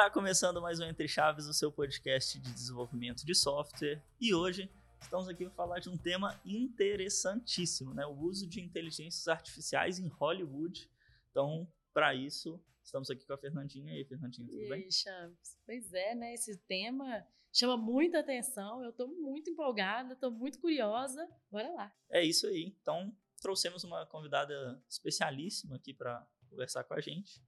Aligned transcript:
Está 0.00 0.10
começando 0.10 0.62
mais 0.62 0.80
um 0.80 0.84
Entre 0.84 1.06
Chaves, 1.06 1.44
o 1.44 1.52
seu 1.52 1.70
podcast 1.70 2.40
de 2.40 2.50
desenvolvimento 2.54 3.22
de 3.22 3.34
software. 3.34 4.02
E 4.18 4.32
hoje 4.32 4.70
estamos 4.98 5.28
aqui 5.28 5.44
para 5.44 5.52
falar 5.52 5.78
de 5.78 5.90
um 5.90 5.96
tema 5.98 6.40
interessantíssimo, 6.42 7.92
né? 7.92 8.06
O 8.06 8.18
uso 8.18 8.46
de 8.46 8.62
inteligências 8.62 9.28
artificiais 9.28 9.98
em 9.98 10.08
Hollywood. 10.08 10.90
Então, 11.30 11.70
para 11.92 12.14
isso, 12.14 12.58
estamos 12.82 13.10
aqui 13.10 13.26
com 13.26 13.34
a 13.34 13.36
Fernandinha. 13.36 13.92
E 13.92 13.98
aí, 13.98 14.04
Fernandinha, 14.06 14.48
tudo 14.48 14.62
e 14.62 14.68
bem? 14.70 14.84
aí, 14.84 14.90
Chaves? 14.90 15.58
Pois 15.66 15.92
é, 15.92 16.14
né? 16.14 16.32
Esse 16.32 16.56
tema 16.56 17.22
chama 17.52 17.76
muita 17.76 18.20
atenção. 18.20 18.82
Eu 18.82 18.92
estou 18.92 19.06
muito 19.06 19.50
empolgada, 19.50 20.14
estou 20.14 20.30
muito 20.30 20.58
curiosa. 20.60 21.28
Bora 21.50 21.70
lá. 21.74 21.94
É 22.08 22.24
isso 22.24 22.46
aí. 22.46 22.74
Então, 22.80 23.14
trouxemos 23.42 23.84
uma 23.84 24.06
convidada 24.06 24.82
especialíssima 24.88 25.76
aqui 25.76 25.92
para 25.92 26.26
conversar 26.48 26.84
com 26.84 26.94
a 26.94 27.00
gente, 27.00 27.42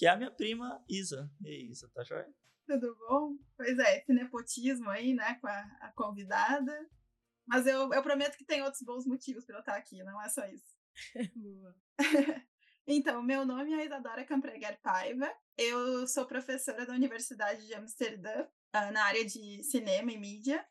que 0.00 0.06
é 0.06 0.08
a 0.08 0.16
minha 0.16 0.30
prima 0.30 0.82
Isa. 0.88 1.30
E 1.42 1.48
aí, 1.50 1.70
Isa, 1.70 1.86
tá 1.92 2.02
joia? 2.02 2.26
Tudo 2.66 2.96
bom? 2.96 3.36
Pois 3.54 3.78
é, 3.78 3.98
esse 3.98 4.10
nepotismo 4.14 4.88
aí, 4.88 5.12
né, 5.12 5.34
com 5.34 5.46
a, 5.46 5.60
a 5.82 5.92
convidada. 5.94 6.88
Mas 7.46 7.66
eu, 7.66 7.92
eu 7.92 8.02
prometo 8.02 8.38
que 8.38 8.46
tem 8.46 8.62
outros 8.62 8.80
bons 8.80 9.04
motivos 9.04 9.44
para 9.44 9.56
eu 9.56 9.60
estar 9.60 9.76
aqui, 9.76 10.02
não 10.02 10.18
é 10.22 10.26
só 10.30 10.46
isso. 10.46 10.74
Boa. 11.36 11.76
então, 12.86 13.22
meu 13.22 13.44
nome 13.44 13.74
é 13.74 13.84
Isadora 13.84 14.24
Campreguer 14.24 14.80
Paiva. 14.80 15.30
Eu 15.58 16.06
sou 16.06 16.24
professora 16.24 16.86
da 16.86 16.94
Universidade 16.94 17.66
de 17.66 17.74
Amsterdã, 17.74 18.46
na 18.72 19.04
área 19.04 19.26
de 19.26 19.62
cinema 19.64 20.10
e 20.10 20.16
mídia. 20.16 20.66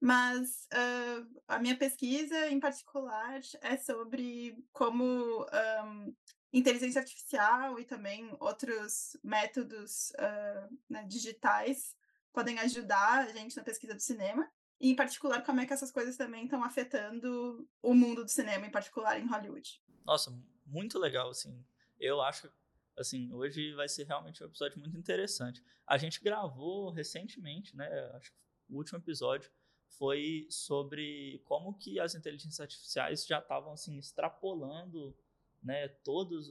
Mas 0.00 0.68
uh, 0.72 1.42
a 1.48 1.58
minha 1.58 1.76
pesquisa, 1.76 2.46
em 2.46 2.60
particular, 2.60 3.40
é 3.62 3.76
sobre 3.76 4.56
como 4.72 5.44
um, 5.44 6.14
inteligência 6.52 7.00
artificial 7.00 7.78
e 7.78 7.84
também 7.84 8.34
outros 8.40 9.16
métodos 9.22 10.10
uh, 10.12 10.78
né, 10.88 11.04
digitais 11.04 11.96
podem 12.32 12.58
ajudar 12.60 13.26
a 13.26 13.32
gente 13.32 13.56
na 13.56 13.62
pesquisa 13.62 13.94
do 13.94 14.00
cinema. 14.00 14.50
E, 14.80 14.90
em 14.90 14.96
particular, 14.96 15.44
como 15.44 15.60
é 15.60 15.66
que 15.66 15.72
essas 15.72 15.92
coisas 15.92 16.16
também 16.16 16.44
estão 16.44 16.64
afetando 16.64 17.68
o 17.82 17.94
mundo 17.94 18.24
do 18.24 18.30
cinema, 18.30 18.66
em 18.66 18.70
particular 18.70 19.20
em 19.20 19.26
Hollywood. 19.26 19.80
Nossa, 20.04 20.32
muito 20.64 20.98
legal, 20.98 21.28
assim. 21.28 21.62
Eu 21.98 22.22
acho, 22.22 22.50
assim, 22.96 23.30
hoje 23.32 23.74
vai 23.74 23.88
ser 23.88 24.04
realmente 24.04 24.42
um 24.42 24.46
episódio 24.46 24.78
muito 24.78 24.96
interessante. 24.96 25.62
A 25.86 25.98
gente 25.98 26.22
gravou 26.22 26.90
recentemente, 26.90 27.76
né, 27.76 27.88
acho 28.14 28.32
que 28.32 28.38
o 28.70 28.76
último 28.76 28.98
episódio 28.98 29.50
foi 29.98 30.46
sobre 30.48 31.42
como 31.44 31.74
que 31.74 32.00
as 32.00 32.14
inteligências 32.14 32.60
artificiais 32.60 33.26
já 33.26 33.38
estavam, 33.38 33.72
assim, 33.72 33.98
extrapolando 33.98 35.14
né, 35.62 35.88
todas 35.88 36.48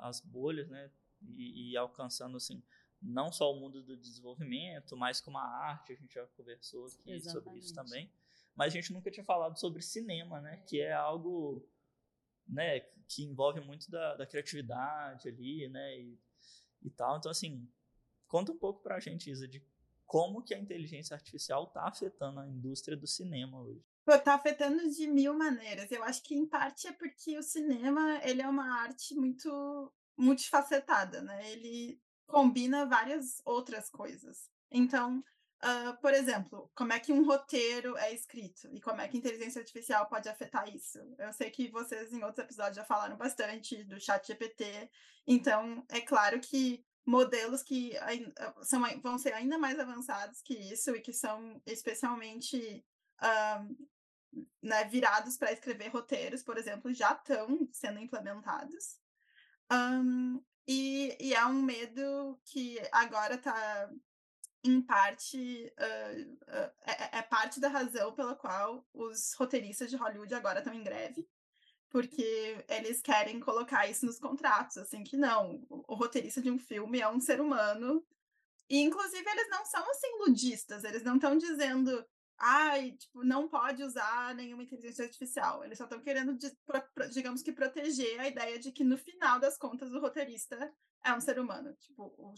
as 0.00 0.20
bolhas, 0.20 0.68
né, 0.68 0.90
e, 1.22 1.72
e, 1.72 1.76
alcançando 1.76 2.36
assim 2.36 2.62
não 3.02 3.32
só 3.32 3.50
o 3.50 3.58
mundo 3.58 3.82
do 3.82 3.96
desenvolvimento, 3.96 4.96
mas 4.96 5.20
como 5.20 5.38
a 5.38 5.42
arte, 5.42 5.92
a 5.92 5.96
gente 5.96 6.14
já 6.14 6.26
conversou 6.28 6.86
aqui 6.86 7.12
Exatamente. 7.12 7.44
sobre 7.44 7.58
isso 7.58 7.74
também. 7.74 8.12
Mas 8.54 8.74
a 8.74 8.76
gente 8.76 8.92
nunca 8.92 9.10
tinha 9.10 9.24
falado 9.24 9.58
sobre 9.58 9.80
cinema, 9.80 10.40
né, 10.40 10.62
que 10.66 10.80
é 10.80 10.92
algo 10.92 11.66
né, 12.46 12.80
que 13.08 13.24
envolve 13.24 13.60
muito 13.60 13.90
da, 13.90 14.16
da 14.16 14.26
criatividade 14.26 15.28
ali, 15.28 15.68
né, 15.68 15.98
e, 15.98 16.20
e 16.82 16.90
tal. 16.90 17.16
Então 17.16 17.30
assim, 17.30 17.66
conta 18.28 18.52
um 18.52 18.58
pouco 18.58 18.82
para 18.82 18.96
a 18.96 19.00
gente, 19.00 19.30
Isa, 19.30 19.48
de 19.48 19.64
como 20.04 20.42
que 20.42 20.52
a 20.52 20.58
inteligência 20.58 21.14
artificial 21.14 21.64
está 21.64 21.86
afetando 21.86 22.40
a 22.40 22.46
indústria 22.48 22.96
do 22.96 23.06
cinema 23.06 23.60
hoje. 23.60 23.84
Está 24.12 24.34
afetando 24.34 24.90
de 24.90 25.06
mil 25.06 25.34
maneiras. 25.34 25.90
Eu 25.90 26.02
acho 26.04 26.22
que 26.22 26.34
em 26.34 26.46
parte 26.46 26.88
é 26.88 26.92
porque 26.92 27.38
o 27.38 27.42
cinema 27.42 28.20
ele 28.22 28.42
é 28.42 28.48
uma 28.48 28.80
arte 28.82 29.14
muito 29.14 29.92
multifacetada, 30.16 31.22
né? 31.22 31.50
Ele 31.50 32.00
combina 32.26 32.86
várias 32.86 33.40
outras 33.44 33.88
coisas. 33.88 34.48
Então, 34.70 35.24
uh, 35.64 36.00
por 36.00 36.12
exemplo, 36.14 36.70
como 36.74 36.92
é 36.92 37.00
que 37.00 37.12
um 37.12 37.24
roteiro 37.24 37.96
é 37.96 38.12
escrito 38.14 38.68
e 38.72 38.80
como 38.80 39.00
é 39.00 39.08
que 39.08 39.16
a 39.16 39.20
inteligência 39.20 39.60
artificial 39.60 40.06
pode 40.06 40.28
afetar 40.28 40.68
isso? 40.74 40.98
Eu 41.18 41.32
sei 41.32 41.50
que 41.50 41.70
vocês 41.70 42.12
em 42.12 42.22
outros 42.22 42.44
episódios 42.44 42.76
já 42.76 42.84
falaram 42.84 43.16
bastante 43.16 43.82
do 43.84 44.00
chat 44.00 44.26
GPT, 44.26 44.90
então 45.26 45.84
é 45.88 46.00
claro 46.00 46.38
que 46.40 46.84
modelos 47.04 47.62
que 47.62 47.92
são, 48.62 48.82
vão 49.02 49.18
ser 49.18 49.32
ainda 49.32 49.58
mais 49.58 49.78
avançados 49.78 50.40
que 50.42 50.54
isso 50.54 50.94
e 50.94 51.00
que 51.00 51.12
são 51.12 51.60
especialmente 51.66 52.84
um, 53.22 53.76
né, 54.62 54.84
virados 54.84 55.36
para 55.36 55.52
escrever 55.52 55.88
roteiros, 55.88 56.42
por 56.42 56.56
exemplo, 56.58 56.92
já 56.92 57.12
estão 57.12 57.68
sendo 57.72 57.98
implementados. 57.98 58.98
Um, 59.72 60.42
e, 60.66 61.16
e, 61.20 61.34
é 61.34 61.44
um 61.46 61.62
medo 61.62 62.38
que 62.44 62.78
agora 62.92 63.34
está, 63.34 63.90
em 64.62 64.80
parte, 64.82 65.72
uh, 65.78 66.32
uh, 66.42 66.72
é, 66.82 67.18
é, 67.18 67.22
parte 67.22 67.60
da 67.60 67.68
razão 67.68 68.12
pela 68.12 68.34
qual 68.34 68.86
os 68.92 69.34
roteiristas 69.34 69.90
de 69.90 69.96
Hollywood 69.96 70.34
agora 70.34 70.58
estão 70.58 70.74
em 70.74 70.82
greve, 70.82 71.28
porque 71.88 72.64
eles 72.68 73.00
querem 73.00 73.40
colocar 73.40 73.88
isso 73.88 74.06
nos 74.06 74.18
contratos, 74.18 74.76
assim, 74.78 75.02
que 75.02 75.16
não, 75.16 75.64
o, 75.68 75.84
o 75.88 75.94
roteirista 75.94 76.40
de 76.40 76.50
um 76.50 76.58
filme 76.58 77.00
é 77.00 77.08
um 77.08 77.20
ser 77.20 77.40
humano. 77.40 78.04
E, 78.68 78.78
inclusive, 78.78 79.28
eles 79.28 79.48
não 79.50 79.64
são, 79.66 79.90
assim, 79.90 80.18
ludistas, 80.20 80.84
eles 80.84 81.02
não 81.02 81.16
estão 81.16 81.36
dizendo, 81.36 82.06
ai, 82.40 82.92
tipo, 82.92 83.22
não 83.22 83.46
pode 83.48 83.84
usar 83.84 84.34
nenhuma 84.34 84.62
inteligência 84.62 85.04
artificial. 85.04 85.62
Eles 85.62 85.76
só 85.76 85.84
estão 85.84 86.00
querendo, 86.00 86.36
digamos 87.12 87.42
que, 87.42 87.52
proteger 87.52 88.18
a 88.18 88.26
ideia 88.26 88.58
de 88.58 88.72
que, 88.72 88.82
no 88.82 88.96
final 88.96 89.38
das 89.38 89.58
contas, 89.58 89.92
o 89.92 90.00
roteirista 90.00 90.72
é 91.04 91.12
um 91.12 91.20
ser 91.20 91.38
humano. 91.38 91.74
Tipo, 91.74 92.04
o, 92.16 92.34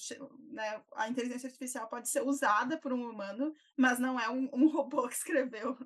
né, 0.52 0.82
a 0.96 1.08
inteligência 1.08 1.46
artificial 1.46 1.88
pode 1.88 2.08
ser 2.08 2.22
usada 2.22 2.76
por 2.76 2.92
um 2.92 3.08
humano, 3.08 3.54
mas 3.76 4.00
não 4.00 4.18
é 4.18 4.28
um, 4.28 4.50
um 4.52 4.66
robô 4.74 5.06
que 5.08 5.14
escreveu 5.14 5.78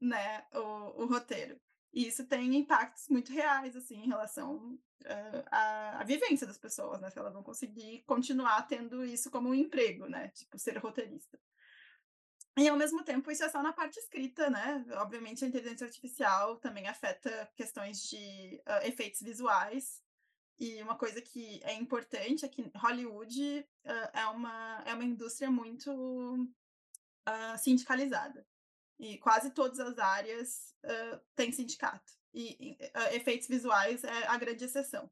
né, 0.00 0.44
o, 0.54 1.02
o, 1.02 1.06
roteiro. 1.06 1.60
E 1.92 2.06
isso 2.06 2.26
tem 2.26 2.56
impactos 2.56 3.08
muito 3.08 3.32
reais, 3.32 3.74
assim, 3.74 3.96
em 3.96 4.08
relação 4.08 4.78
à, 5.50 6.00
à, 6.00 6.04
vivência 6.04 6.46
das 6.46 6.58
pessoas, 6.58 7.00
né? 7.00 7.10
Se 7.10 7.18
elas 7.18 7.32
vão 7.32 7.42
conseguir 7.42 8.02
continuar 8.04 8.62
tendo 8.66 9.04
isso 9.04 9.30
como 9.30 9.48
um 9.48 9.54
emprego, 9.54 10.06
né? 10.06 10.28
Tipo, 10.28 10.58
ser 10.58 10.78
roteirista. 10.78 11.38
E, 12.56 12.68
ao 12.68 12.76
mesmo 12.76 13.02
tempo, 13.02 13.30
isso 13.30 13.42
é 13.42 13.48
só 13.48 13.60
na 13.62 13.72
parte 13.72 13.98
escrita, 13.98 14.48
né? 14.48 14.84
Obviamente, 14.98 15.44
a 15.44 15.48
inteligência 15.48 15.86
artificial 15.86 16.56
também 16.56 16.86
afeta 16.86 17.50
questões 17.56 18.02
de 18.08 18.62
uh, 18.66 18.86
efeitos 18.86 19.20
visuais. 19.20 20.00
E 20.56 20.80
uma 20.80 20.96
coisa 20.96 21.20
que 21.20 21.60
é 21.64 21.74
importante 21.74 22.44
é 22.44 22.48
que 22.48 22.70
Hollywood 22.76 23.58
uh, 23.84 23.90
é, 24.12 24.26
uma, 24.26 24.82
é 24.86 24.94
uma 24.94 25.02
indústria 25.02 25.50
muito 25.50 25.90
uh, 25.92 27.58
sindicalizada. 27.58 28.46
E 29.00 29.18
quase 29.18 29.50
todas 29.50 29.80
as 29.80 29.98
áreas 29.98 30.72
têm 31.34 31.50
sindicato. 31.50 32.12
E 32.32 32.78
efeitos 33.12 33.48
visuais 33.48 34.04
é 34.04 34.26
a 34.28 34.36
grande 34.36 34.64
exceção. 34.64 35.10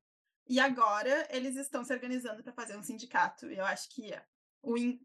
E 0.49 0.61
agora 0.61 1.27
eles 1.31 1.57
estão 1.57 1.85
se 1.85 1.93
organizando 1.93 2.45
para 2.45 2.53
fazer 2.53 2.77
um 2.77 2.83
sindicato. 2.83 3.51
E 3.51 3.57
eu 3.57 3.65
acho 3.65 3.89
que 3.91 4.13
o 4.63 4.77
in, 4.77 5.01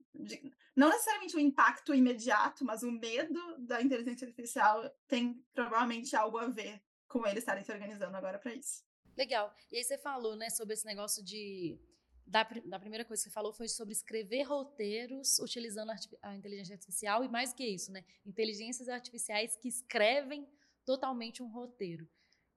não 0.75 0.89
necessariamente 0.89 1.35
o 1.35 1.39
impacto 1.39 1.93
imediato, 1.93 2.63
mas 2.63 2.83
o 2.83 2.91
medo 2.91 3.57
da 3.57 3.81
inteligência 3.81 4.27
artificial 4.27 4.89
tem 5.07 5.43
provavelmente 5.53 6.15
algo 6.15 6.37
a 6.37 6.47
ver 6.47 6.81
com 7.07 7.25
eles 7.25 7.39
estarem 7.39 7.63
se 7.63 7.71
organizando 7.71 8.15
agora 8.15 8.37
para 8.37 8.53
isso. 8.53 8.85
Legal. 9.17 9.53
E 9.71 9.77
aí 9.77 9.83
você 9.83 9.97
falou, 9.97 10.35
né, 10.35 10.49
sobre 10.49 10.75
esse 10.75 10.85
negócio 10.85 11.23
de 11.23 11.79
da, 12.25 12.43
da, 12.65 12.77
primeira 12.77 13.05
coisa 13.05 13.23
que 13.23 13.29
você 13.29 13.33
falou 13.33 13.53
foi 13.53 13.69
sobre 13.69 13.93
escrever 13.93 14.43
roteiros 14.43 15.39
utilizando 15.39 15.91
a, 15.91 15.95
a 16.23 16.35
inteligência 16.35 16.73
artificial 16.73 17.23
e 17.23 17.29
mais 17.29 17.53
que 17.53 17.65
isso, 17.65 17.91
né, 17.91 18.03
inteligências 18.25 18.89
artificiais 18.89 19.55
que 19.55 19.69
escrevem 19.69 20.47
totalmente 20.85 21.41
um 21.41 21.47
roteiro. 21.47 22.07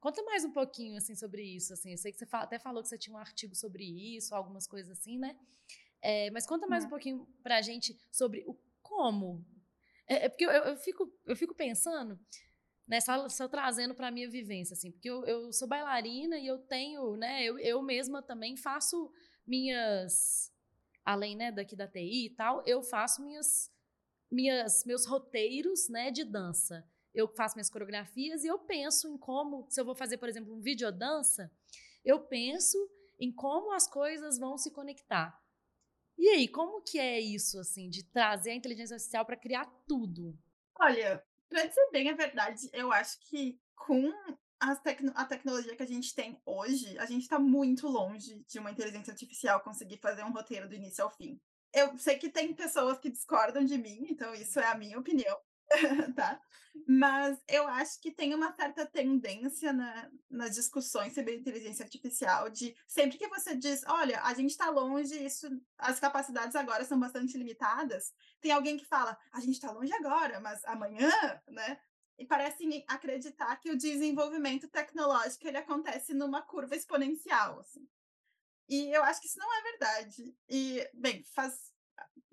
Conta 0.01 0.23
mais 0.25 0.45
um 0.45 0.51
pouquinho 0.51 0.97
assim 0.97 1.15
sobre 1.15 1.43
isso, 1.43 1.73
assim. 1.73 1.93
Eu 1.93 1.99
sei 1.99 2.11
que 2.11 2.19
você 2.19 2.27
até 2.33 2.59
falou 2.59 2.83
que 2.83 2.89
você 2.89 2.99
tinha 2.99 3.15
um 3.15 3.19
artigo 3.19 3.55
sobre 3.55 3.85
isso, 3.85 4.35
algumas 4.35 4.67
coisas 4.67 4.99
assim, 4.99 5.19
né? 5.19 5.39
É, 6.03 6.31
mas 6.31 6.47
conta 6.47 6.67
mais 6.67 6.85
um 6.85 6.87
uhum. 6.87 6.91
pouquinho 6.91 7.29
para 7.43 7.59
a 7.59 7.63
gente 7.63 7.99
sobre 8.11 8.43
o 8.47 8.59
como. 8.83 9.45
É, 10.09 10.27
é 10.27 10.29
porque 10.29 10.45
eu, 10.45 10.51
eu, 10.51 10.77
fico, 10.77 11.13
eu 11.27 11.37
fico 11.37 11.55
pensando, 11.55 12.19
né, 12.87 13.01
só, 13.01 13.29
só 13.29 13.47
trazendo 13.49 13.95
para 13.95 14.09
a 14.09 14.11
minha 14.11 14.29
vivência, 14.29 14.75
assim, 14.75 14.91
porque 14.91 15.09
eu, 15.09 15.25
eu 15.25 15.53
sou 15.53 15.69
bailarina 15.69 16.39
e 16.39 16.47
eu 16.47 16.59
tenho, 16.59 17.17
né, 17.17 17.45
eu, 17.45 17.59
eu 17.59 17.83
mesma 17.83 18.23
também 18.23 18.57
faço 18.57 19.13
minhas, 19.47 20.53
além, 21.05 21.37
né, 21.37 21.53
daqui 21.53 21.77
da 21.77 21.87
TI 21.87 22.27
e 22.27 22.31
tal, 22.31 22.63
eu 22.67 22.83
faço 22.83 23.23
minhas, 23.23 23.71
minhas, 24.31 24.85
meus 24.85 25.07
roteiros, 25.07 25.89
né, 25.89 26.11
de 26.11 26.25
dança. 26.25 26.85
Eu 27.13 27.27
faço 27.27 27.57
minhas 27.57 27.69
coreografias 27.69 28.45
e 28.45 28.47
eu 28.47 28.59
penso 28.59 29.09
em 29.09 29.19
como, 29.19 29.67
se 29.69 29.81
eu 29.81 29.85
vou 29.85 29.95
fazer, 29.95 30.17
por 30.17 30.29
exemplo, 30.29 30.55
um 30.55 30.61
videodança, 30.61 31.51
eu 32.05 32.21
penso 32.21 32.79
em 33.19 33.33
como 33.33 33.73
as 33.73 33.87
coisas 33.89 34.39
vão 34.39 34.57
se 34.57 34.71
conectar. 34.71 35.41
E 36.21 36.29
aí, 36.29 36.47
como 36.47 36.83
que 36.83 36.99
é 36.99 37.19
isso, 37.19 37.59
assim, 37.59 37.89
de 37.89 38.05
trazer 38.05 38.51
a 38.51 38.55
inteligência 38.55 38.95
artificial 38.95 39.25
para 39.25 39.39
criar 39.39 39.65
tudo? 39.89 40.39
Olha, 40.79 41.25
para 41.49 41.65
dizer 41.65 41.89
bem 41.91 42.11
a 42.11 42.15
verdade, 42.15 42.69
eu 42.75 42.93
acho 42.93 43.19
que 43.21 43.59
com 43.75 44.13
a 44.61 45.25
tecnologia 45.25 45.75
que 45.75 45.83
a 45.83 45.87
gente 45.87 46.15
tem 46.15 46.39
hoje, 46.45 46.99
a 46.99 47.07
gente 47.07 47.23
está 47.23 47.39
muito 47.39 47.89
longe 47.89 48.45
de 48.47 48.59
uma 48.59 48.71
inteligência 48.71 49.13
artificial 49.13 49.63
conseguir 49.63 49.97
fazer 49.97 50.23
um 50.23 50.31
roteiro 50.31 50.69
do 50.69 50.75
início 50.75 51.03
ao 51.03 51.11
fim. 51.11 51.41
eu 51.73 51.97
sei 51.97 52.19
que 52.19 52.29
tem 52.29 52.53
pessoas 52.53 52.99
que 52.99 53.09
discordam 53.09 53.65
de 53.65 53.79
mim, 53.79 54.07
então 54.11 54.35
isso 54.35 54.61
é 54.61 54.67
a 54.67 54.75
minha 54.75 54.99
opinião, 54.99 55.39
tá? 56.15 56.41
Mas 56.87 57.39
eu 57.49 57.67
acho 57.69 58.01
que 58.01 58.11
tem 58.11 58.35
uma 58.35 58.53
certa 58.55 58.87
tendência 58.87 59.73
na, 59.73 60.11
nas 60.29 60.55
discussões 60.55 61.15
sobre 61.15 61.37
inteligência 61.37 61.85
artificial 61.85 62.49
de 62.49 62.77
sempre 62.87 63.19
que 63.19 63.29
você 63.29 63.57
diz, 63.57 63.83
olha, 63.87 64.21
a 64.23 64.35
gente 64.35 64.51
está 64.51 64.71
longe, 64.71 65.15
isso, 65.25 65.49
as 65.79 65.99
capacidades 65.99 66.55
agora 66.55 66.85
são 66.85 66.99
bastante 66.99 67.37
limitadas, 67.37 68.13
tem 68.41 68.53
alguém 68.53 68.77
que 68.77 68.85
fala, 68.85 69.17
a 69.33 69.41
gente 69.41 69.55
está 69.55 69.71
longe 69.71 69.93
agora, 69.93 70.41
mas 70.41 70.65
amanhã, 70.65 71.11
né? 71.49 71.79
E 72.19 72.27
parece 72.27 72.85
acreditar 72.87 73.57
que 73.57 73.71
o 73.71 73.79
desenvolvimento 73.79 74.69
tecnológico 74.69 75.49
ele 75.49 75.57
acontece 75.57 76.13
numa 76.13 76.43
curva 76.43 76.77
exponencial, 76.77 77.61
assim. 77.61 77.89
E 78.69 78.95
eu 78.95 79.03
acho 79.03 79.21
que 79.21 79.27
isso 79.27 79.39
não 79.39 79.53
é 79.53 79.63
verdade. 79.63 80.37
E, 80.49 80.89
bem, 80.95 81.25
faz 81.35 81.70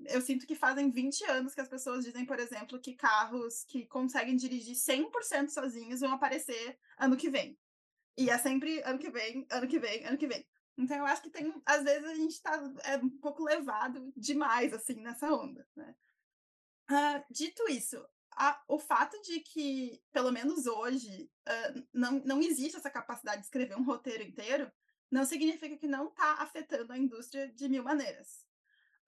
eu 0.05 0.21
sinto 0.21 0.45
que 0.45 0.55
fazem 0.55 0.91
20 0.91 1.23
anos 1.25 1.53
que 1.53 1.61
as 1.61 1.67
pessoas 1.67 2.05
dizem, 2.05 2.25
por 2.25 2.39
exemplo, 2.39 2.79
que 2.79 2.95
carros 2.95 3.63
que 3.65 3.85
conseguem 3.85 4.35
dirigir 4.35 4.75
100% 4.75 5.49
sozinhos 5.49 6.01
vão 6.01 6.11
aparecer 6.11 6.77
ano 6.97 7.17
que 7.17 7.29
vem. 7.29 7.57
E 8.17 8.29
é 8.29 8.38
sempre 8.38 8.81
ano 8.83 8.99
que 8.99 9.09
vem, 9.09 9.45
ano 9.49 9.67
que 9.67 9.79
vem, 9.79 10.05
ano 10.05 10.17
que 10.17 10.27
vem. 10.27 10.45
Então 10.77 10.97
eu 10.97 11.05
acho 11.05 11.23
que 11.23 11.29
tem, 11.29 11.53
às 11.65 11.83
vezes 11.83 12.05
a 12.05 12.15
gente 12.15 12.33
está 12.33 12.73
é, 12.83 12.97
um 12.97 13.09
pouco 13.09 13.44
levado 13.44 14.13
demais 14.15 14.73
assim 14.73 15.01
nessa 15.01 15.31
onda, 15.33 15.67
né? 15.75 15.95
Uh, 16.89 17.21
dito 17.29 17.67
isso, 17.69 18.01
a, 18.31 18.63
o 18.67 18.79
fato 18.79 19.19
de 19.21 19.41
que, 19.41 20.01
pelo 20.13 20.31
menos 20.31 20.67
hoje, 20.67 21.29
uh, 21.49 21.88
não, 21.91 22.19
não 22.23 22.41
existe 22.41 22.77
essa 22.77 22.89
capacidade 22.89 23.39
de 23.39 23.45
escrever 23.45 23.75
um 23.75 23.83
roteiro 23.83 24.23
inteiro, 24.23 24.71
não 25.11 25.25
significa 25.25 25.75
que 25.75 25.88
não 25.88 26.07
está 26.07 26.35
afetando 26.35 26.94
a 26.94 26.97
indústria 26.97 27.51
de 27.51 27.67
mil 27.67 27.83
maneiras. 27.83 28.46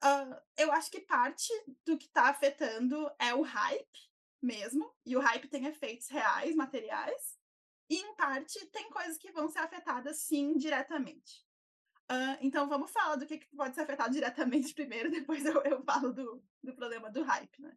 Uh, 0.03 0.35
eu 0.57 0.71
acho 0.71 0.89
que 0.89 1.01
parte 1.01 1.51
do 1.85 1.97
que 1.97 2.05
está 2.05 2.29
afetando 2.29 3.09
é 3.19 3.33
o 3.33 3.41
hype 3.41 4.09
mesmo, 4.41 4.93
e 5.05 5.17
o 5.17 5.19
hype 5.19 5.49
tem 5.49 5.65
efeitos 5.65 6.07
reais, 6.07 6.55
materiais, 6.55 7.37
e 7.89 7.97
em 7.97 8.15
parte 8.15 8.65
tem 8.67 8.89
coisas 8.89 9.17
que 9.17 9.31
vão 9.31 9.49
ser 9.49 9.59
afetadas 9.59 10.21
sim 10.21 10.55
diretamente. 10.55 11.45
Uh, 12.11 12.37
então 12.41 12.67
vamos 12.67 12.91
falar 12.91 13.17
do 13.17 13.25
que, 13.25 13.37
que, 13.37 13.55
pode 13.55 13.75
ser 13.75 13.81
afetado 13.81 14.13
diretamente 14.13 14.73
primeiro, 14.75 15.11
depois 15.11 15.45
eu, 15.45 15.61
eu 15.63 15.83
falo 15.83 16.13
do, 16.13 16.43
do 16.63 16.73
problema 16.73 17.11
do 17.11 17.23
hype, 17.23 17.61
né? 17.61 17.75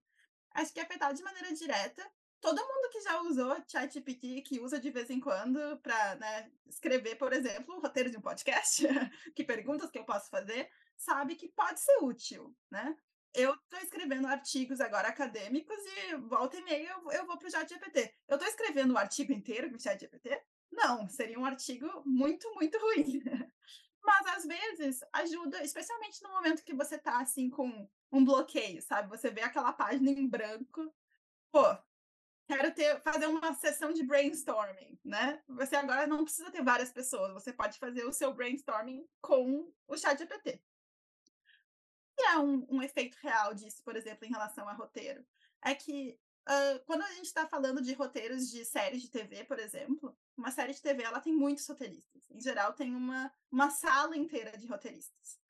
Acho 0.55 0.73
que 0.73 0.81
é 0.81 0.83
afetado 0.83 1.15
de 1.15 1.23
maneira 1.23 1.53
direta. 1.53 2.09
Todo 2.41 2.61
mundo 2.61 2.91
que 2.91 3.01
já 3.01 3.21
usou 3.23 3.57
ChatGPT, 3.67 4.43
que 4.43 4.61
usa 4.61 4.79
de 4.79 4.91
vez 4.91 5.09
em 5.11 5.21
quando 5.21 5.79
para 5.79 6.17
né, 6.17 6.51
escrever, 6.67 7.17
por 7.17 7.33
exemplo, 7.33 7.77
o 7.77 7.81
roteiro 7.81 8.11
de 8.11 8.19
um 8.19 8.21
podcast, 8.21 8.85
que 9.35 9.45
perguntas 9.45 9.91
que 9.91 9.99
eu 9.99 10.05
posso 10.05 10.29
fazer, 10.29 10.69
sabe 11.03 11.37
que 11.37 11.49
pode 11.49 11.81
ser 11.81 11.99
útil, 12.03 12.55
né? 12.71 12.97
Eu 13.35 13.55
estou 13.55 13.79
escrevendo 13.81 14.27
artigos 14.27 14.81
agora 14.81 15.09
acadêmicos 15.09 15.79
e 15.79 16.17
volta 16.17 16.57
e 16.59 16.65
meia 16.65 16.91
eu, 16.91 17.13
eu 17.13 17.27
vou 17.27 17.39
para 17.39 17.49
o 17.49 17.51
ChatGPT. 17.51 18.15
Eu 18.29 18.37
estou 18.37 18.49
escrevendo 18.49 18.93
o 18.93 18.99
artigo 18.99 19.33
inteiro 19.33 19.71
com 19.71 19.77
o 19.77 19.81
ChatGPT? 19.81 20.43
Não, 20.71 21.09
seria 21.09 21.39
um 21.39 21.45
artigo 21.45 22.03
muito, 22.05 22.53
muito 22.55 22.77
ruim. 22.79 23.23
Mas 24.05 24.27
às 24.27 24.45
vezes 24.45 25.01
ajuda, 25.13 25.63
especialmente 25.65 26.23
no 26.23 26.31
momento 26.31 26.65
que 26.65 26.75
você 26.75 26.97
está 26.97 27.21
assim 27.21 27.49
com 27.49 27.89
um 28.11 28.25
bloqueio, 28.25 28.83
sabe? 28.83 29.09
Você 29.09 29.31
vê 29.31 29.43
aquela 29.43 29.73
página 29.73 30.11
em 30.11 30.29
branco, 30.29 30.93
pô, 31.51 31.65
quero 32.47 32.75
ter 32.75 33.01
fazer 33.01 33.27
uma 33.27 33.55
sessão 33.55 33.93
de 33.93 34.03
brainstorming, 34.03 34.99
né? 35.03 35.43
Você 35.49 35.77
agora 35.77 36.07
não 36.07 36.25
precisa 36.25 36.51
ter 36.51 36.63
várias 36.63 36.93
pessoas, 36.93 37.33
você 37.33 37.53
pode 37.53 37.79
fazer 37.79 38.05
o 38.05 38.13
seu 38.13 38.35
brainstorming 38.35 39.07
com 39.23 39.73
o 39.87 39.97
ChatGPT 39.97 40.61
que 42.23 42.29
é 42.29 42.39
um, 42.39 42.65
um 42.71 42.83
efeito 42.83 43.17
real 43.21 43.53
disso, 43.53 43.83
por 43.83 43.97
exemplo, 43.97 44.25
em 44.25 44.31
relação 44.31 44.69
a 44.69 44.73
roteiro? 44.73 45.27
É 45.61 45.75
que 45.75 46.17
uh, 46.49 46.85
quando 46.87 47.03
a 47.03 47.13
gente 47.15 47.27
está 47.27 47.49
falando 47.49 47.83
de 47.83 47.93
roteiros 47.95 48.49
de 48.49 48.65
séries 48.65 49.03
de 49.03 49.11
TV, 49.11 49.43
por 49.45 49.59
exemplo, 49.59 50.17
uma 50.37 50.53
série 50.53 50.73
de 50.73 50.81
TV 50.81 51.03
ela 51.03 51.21
tem 51.21 51.33
muitos 51.35 51.67
roteiristas. 51.67 52.23
Em 52.31 52.41
geral, 52.41 52.75
tem 52.75 52.95
uma, 52.95 53.33
uma 53.51 53.71
sala 53.71 54.17
inteira 54.17 54.57
de 54.57 54.69
roteiristas. 54.69 55.41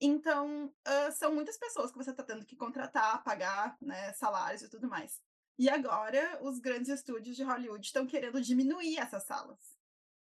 Então, 0.00 0.66
uh, 0.66 1.12
são 1.12 1.32
muitas 1.32 1.56
pessoas 1.56 1.92
que 1.92 1.96
você 1.96 2.10
está 2.10 2.24
tendo 2.24 2.44
que 2.44 2.56
contratar, 2.56 3.22
pagar 3.22 3.76
né, 3.80 4.12
salários 4.14 4.62
e 4.62 4.68
tudo 4.68 4.88
mais. 4.88 5.22
E 5.56 5.70
agora, 5.70 6.40
os 6.42 6.58
grandes 6.58 6.90
estúdios 6.90 7.36
de 7.36 7.44
Hollywood 7.44 7.86
estão 7.86 8.04
querendo 8.04 8.42
diminuir 8.42 8.98
essas 8.98 9.22
salas. 9.22 9.76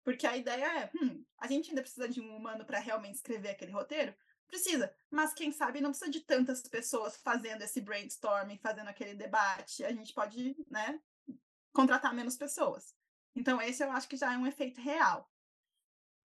Porque 0.04 0.26
a 0.26 0.36
ideia 0.36 0.82
é, 0.82 0.90
hum, 0.94 1.24
a 1.40 1.48
gente 1.48 1.70
ainda 1.70 1.82
precisa 1.82 2.06
de 2.06 2.20
um 2.20 2.36
humano 2.36 2.66
para 2.66 2.78
realmente 2.78 3.14
escrever 3.14 3.48
aquele 3.48 3.72
roteiro? 3.72 4.14
Precisa, 4.48 4.94
mas 5.10 5.34
quem 5.34 5.50
sabe 5.50 5.80
não 5.80 5.90
precisa 5.90 6.10
de 6.10 6.20
tantas 6.20 6.62
pessoas 6.62 7.16
fazendo 7.16 7.62
esse 7.62 7.80
brainstorming, 7.80 8.58
fazendo 8.58 8.88
aquele 8.88 9.14
debate. 9.14 9.84
A 9.84 9.92
gente 9.92 10.12
pode, 10.14 10.56
né, 10.70 11.00
contratar 11.72 12.14
menos 12.14 12.36
pessoas. 12.36 12.94
Então, 13.34 13.60
esse 13.60 13.82
eu 13.82 13.90
acho 13.90 14.08
que 14.08 14.16
já 14.16 14.32
é 14.32 14.38
um 14.38 14.46
efeito 14.46 14.80
real. 14.80 15.30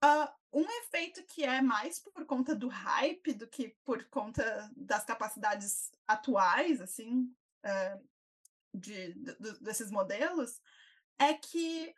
Uh, 0.03 0.59
um 0.61 0.65
efeito 0.83 1.23
que 1.23 1.43
é 1.43 1.61
mais 1.61 1.99
por 1.99 2.25
conta 2.25 2.55
do 2.55 2.67
hype 2.67 3.33
do 3.33 3.47
que 3.47 3.75
por 3.83 4.03
conta 4.05 4.71
das 4.75 5.03
capacidades 5.03 5.91
atuais, 6.07 6.81
assim, 6.81 7.33
uh, 7.65 8.09
de, 8.73 9.13
de, 9.13 9.59
desses 9.59 9.91
modelos, 9.91 10.59
é 11.19 11.33
que 11.33 11.93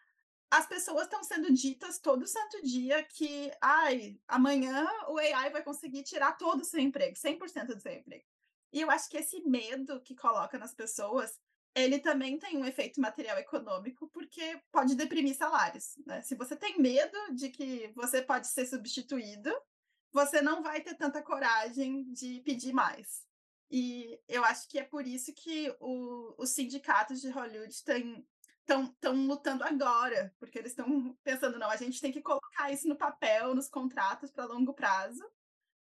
as 0.53 0.67
pessoas 0.67 1.05
estão 1.05 1.23
sendo 1.23 1.51
ditas 1.51 1.97
todo 1.97 2.27
santo 2.27 2.61
dia 2.61 3.03
que, 3.03 3.51
ai, 3.59 4.19
amanhã 4.27 4.87
o 5.07 5.17
AI 5.17 5.49
vai 5.49 5.63
conseguir 5.63 6.03
tirar 6.03 6.37
todo 6.37 6.61
o 6.61 6.65
seu 6.65 6.79
emprego, 6.79 7.15
100% 7.15 7.73
do 7.73 7.81
seu 7.81 7.91
emprego. 7.91 8.23
E 8.71 8.79
eu 8.79 8.91
acho 8.91 9.09
que 9.09 9.17
esse 9.17 9.41
medo 9.41 9.99
que 10.01 10.15
coloca 10.15 10.59
nas 10.59 10.71
pessoas, 10.71 11.39
ele 11.73 11.97
também 11.97 12.37
tem 12.37 12.55
um 12.55 12.65
efeito 12.65 13.01
material 13.01 13.39
econômico, 13.39 14.07
porque 14.09 14.61
pode 14.71 14.93
deprimir 14.93 15.35
salários. 15.35 15.95
Né? 16.05 16.21
Se 16.21 16.35
você 16.35 16.55
tem 16.55 16.79
medo 16.79 17.17
de 17.33 17.49
que 17.49 17.91
você 17.95 18.21
pode 18.21 18.47
ser 18.47 18.67
substituído, 18.67 19.51
você 20.11 20.39
não 20.39 20.61
vai 20.61 20.81
ter 20.81 20.93
tanta 20.93 21.23
coragem 21.23 22.03
de 22.13 22.41
pedir 22.41 22.73
mais. 22.73 23.25
E 23.71 24.19
eu 24.27 24.45
acho 24.45 24.69
que 24.69 24.77
é 24.77 24.83
por 24.83 25.07
isso 25.07 25.33
que 25.33 25.75
o, 25.79 26.35
os 26.37 26.51
sindicatos 26.51 27.21
de 27.21 27.31
Hollywood 27.31 27.83
têm 27.83 28.23
estão 28.63 29.15
lutando 29.27 29.63
agora, 29.63 30.33
porque 30.39 30.57
eles 30.57 30.71
estão 30.71 31.17
pensando, 31.23 31.59
não, 31.59 31.69
a 31.69 31.75
gente 31.75 31.99
tem 31.99 32.11
que 32.11 32.21
colocar 32.21 32.71
isso 32.71 32.87
no 32.87 32.95
papel, 32.95 33.53
nos 33.53 33.69
contratos 33.69 34.31
para 34.31 34.45
longo 34.45 34.73
prazo, 34.73 35.23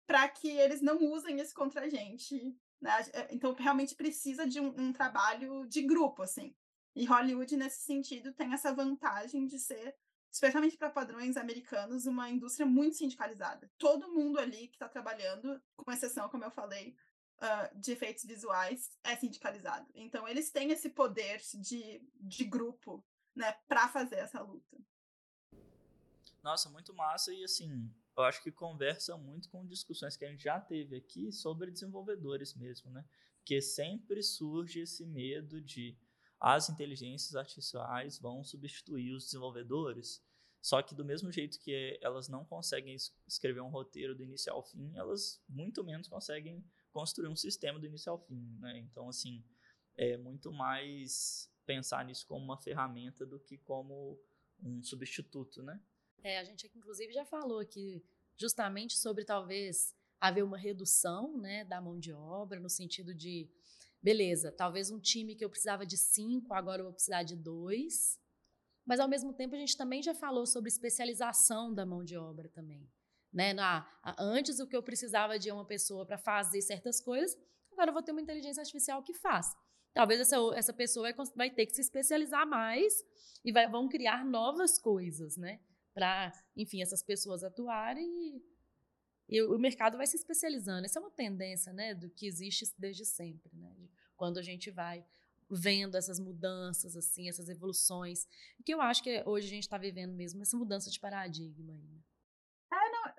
para 0.07 0.27
que 0.27 0.50
eles 0.50 0.81
não 0.81 0.97
usem 0.97 1.39
isso 1.39 1.53
contra 1.53 1.85
a 1.85 1.89
gente. 1.89 2.55
Né? 2.81 2.91
É, 3.13 3.27
então, 3.33 3.53
realmente 3.53 3.95
precisa 3.95 4.47
de 4.47 4.59
um, 4.59 4.73
um, 4.77 4.91
trabalho 4.91 5.65
de 5.67 5.81
grupo, 5.83 6.23
assim. 6.23 6.55
E 6.95 7.05
Hollywood, 7.05 7.55
nesse 7.55 7.81
sentido, 7.83 8.33
tem 8.33 8.53
essa 8.53 8.73
vantagem 8.73 9.45
de 9.45 9.59
ser, 9.59 9.95
especialmente 10.31 10.75
para 10.75 10.89
padrões 10.89 11.38
americanos, 11.38 12.05
uma 12.05 12.29
indústria 12.29 12.65
muito 12.65 12.97
sindicalizada. 12.97 13.71
Todo 13.77 14.11
mundo 14.11 14.39
ali 14.39 14.67
que 14.67 14.75
está 14.75 14.89
trabalhando, 14.89 15.61
com 15.77 15.91
exceção, 15.91 16.27
como 16.27 16.43
eu 16.43 16.51
falei, 16.51 16.95
uh, 17.41 17.79
de 17.79 17.91
efeitos 17.91 18.24
visuais 18.24 18.91
é 19.03 19.15
sindicalizado. 19.15 19.88
Então, 19.93 20.27
eles 20.27 20.51
têm 20.51 20.71
esse 20.71 20.89
poder 20.89 21.41
de, 21.55 22.01
de 22.15 22.43
grupo 22.43 23.03
né, 23.36 23.53
para 23.67 23.88
fazer 23.89 24.15
essa 24.15 24.41
luta. 24.41 24.77
Nossa, 26.43 26.69
muito 26.69 26.93
massa. 26.93 27.33
E 27.33 27.43
assim, 27.43 27.91
eu 28.17 28.24
acho 28.24 28.41
que 28.41 28.51
conversa 28.51 29.17
muito 29.17 29.50
com 29.50 29.65
discussões 29.65 30.15
que 30.15 30.25
a 30.25 30.29
gente 30.29 30.43
já 30.43 30.60
teve 30.60 30.95
aqui 30.95 31.31
sobre 31.31 31.71
desenvolvedores 31.71 32.53
mesmo, 32.55 32.91
né? 32.91 33.05
Porque 33.38 33.62
sempre 33.62 34.21
surge 34.21 34.81
esse 34.81 35.05
medo 35.05 35.62
de 35.62 35.98
as 36.39 36.69
inteligências 36.69 37.36
artificiais 37.36 38.17
vão 38.17 38.43
substituir 38.43 39.13
os 39.13 39.25
desenvolvedores. 39.25 40.24
Só 40.62 40.81
que 40.81 40.93
do 40.93 41.05
mesmo 41.05 41.31
jeito 41.31 41.60
que 41.60 42.00
elas 42.01 42.27
não 42.27 42.45
conseguem 42.45 42.95
escrever 43.27 43.62
um 43.62 43.69
roteiro 43.69 44.15
do 44.15 44.24
início 44.24 44.51
ao 44.51 44.63
fim, 44.63 44.91
elas 44.95 45.41
muito 45.48 45.83
menos 45.83 46.07
conseguem 46.07 46.63
construir 46.91 47.27
um 47.27 47.36
sistema 47.36 47.79
do 47.79 47.86
início 47.86 48.12
ao 48.12 48.19
fim, 48.19 48.57
né? 48.60 48.77
Então, 48.79 49.10
assim, 49.10 49.43
é 49.95 50.17
muito 50.17 50.51
mais 50.51 51.51
pensar 51.65 52.05
nisso 52.05 52.25
como 52.27 52.43
uma 52.43 52.57
ferramenta 52.57 53.25
do 53.25 53.39
que 53.39 53.57
como 53.57 54.19
um 54.63 54.81
substituto, 54.83 55.63
né? 55.63 55.79
É, 56.24 56.39
a 56.39 56.43
gente 56.43 56.69
inclusive 56.75 57.13
já 57.13 57.25
falou 57.25 57.60
aqui 57.60 58.03
justamente 58.38 58.98
sobre 58.98 59.25
talvez 59.25 59.95
haver 60.19 60.43
uma 60.43 60.57
redução, 60.57 61.38
né, 61.38 61.65
da 61.65 61.81
mão 61.81 62.00
de 62.00 62.13
obra 62.13 62.60
no 62.60 62.69
sentido 62.69 63.13
de, 63.13 63.50
beleza, 64.01 64.51
talvez 64.51 64.91
um 64.91 65.00
time 65.00 65.36
que 65.36 65.43
eu 65.43 65.50
precisava 65.50 65.83
de 65.83 65.98
cinco, 65.98 66.53
agora 66.53 66.81
eu 66.81 66.86
vou 66.86 66.93
precisar 66.93 67.24
de 67.24 67.36
dois, 67.36 68.19
mas 68.86 69.00
ao 69.00 69.07
mesmo 69.07 69.33
tempo 69.33 69.55
a 69.55 69.57
gente 69.57 69.75
também 69.75 70.03
já 70.03 70.13
falou 70.13 70.45
sobre 70.45 70.69
especialização 70.69 71.74
da 71.74 71.86
mão 71.86 72.03
de 72.03 72.15
obra 72.17 72.48
também. 72.50 72.88
Né? 73.31 73.53
Na, 73.53 73.88
antes, 74.17 74.59
o 74.59 74.67
que 74.67 74.75
eu 74.75 74.83
precisava 74.83 75.39
de 75.39 75.51
uma 75.51 75.65
pessoa 75.65 76.05
para 76.05 76.17
fazer 76.17 76.61
certas 76.61 77.00
coisas, 77.00 77.38
agora 77.71 77.89
eu 77.89 77.93
vou 77.93 78.03
ter 78.03 78.11
uma 78.11 78.21
inteligência 78.21 78.61
artificial 78.61 79.01
que 79.01 79.13
faz. 79.13 79.55
Talvez 79.93 80.19
essa, 80.19 80.38
essa 80.55 80.73
pessoa 80.73 81.11
vai, 81.11 81.25
vai 81.35 81.50
ter 81.50 81.65
que 81.65 81.73
se 81.73 81.81
especializar 81.81 82.47
mais 82.47 83.03
e 83.43 83.51
vai, 83.51 83.69
vão 83.69 83.88
criar 83.89 84.25
novas 84.25 84.77
coisas, 84.77 85.38
né? 85.38 85.59
Para, 85.93 86.31
enfim, 86.55 86.81
essas 86.81 87.03
pessoas 87.03 87.43
atuarem 87.43 88.07
e, 88.07 88.43
E 89.27 89.41
o 89.41 89.57
mercado 89.57 89.97
vai 89.97 90.07
se 90.07 90.15
especializando. 90.15 90.85
Essa 90.85 91.00
é 91.00 91.01
uma 91.01 91.11
tendência, 91.11 91.73
né, 91.73 91.93
do 91.93 92.09
que 92.09 92.27
existe 92.27 92.65
desde 92.77 93.05
sempre, 93.05 93.51
né? 93.57 93.73
De 93.77 93.89
quando 94.15 94.38
a 94.38 94.41
gente 94.41 94.69
vai 94.69 95.05
vendo 95.50 95.97
essas 95.97 96.19
mudanças, 96.19 96.95
assim, 96.95 97.27
essas 97.27 97.50
evoluções, 97.50 98.25
que 98.65 98.73
eu 98.73 98.79
acho 98.79 99.03
que 99.03 99.21
hoje 99.25 99.47
a 99.47 99.50
gente 99.50 99.63
está 99.63 99.77
vivendo 99.77 100.13
mesmo 100.13 100.41
essa 100.41 100.55
mudança 100.55 100.89
de 100.89 101.00
paradigma. 101.00 101.73
Né? 101.73 102.00
É, 102.00 102.10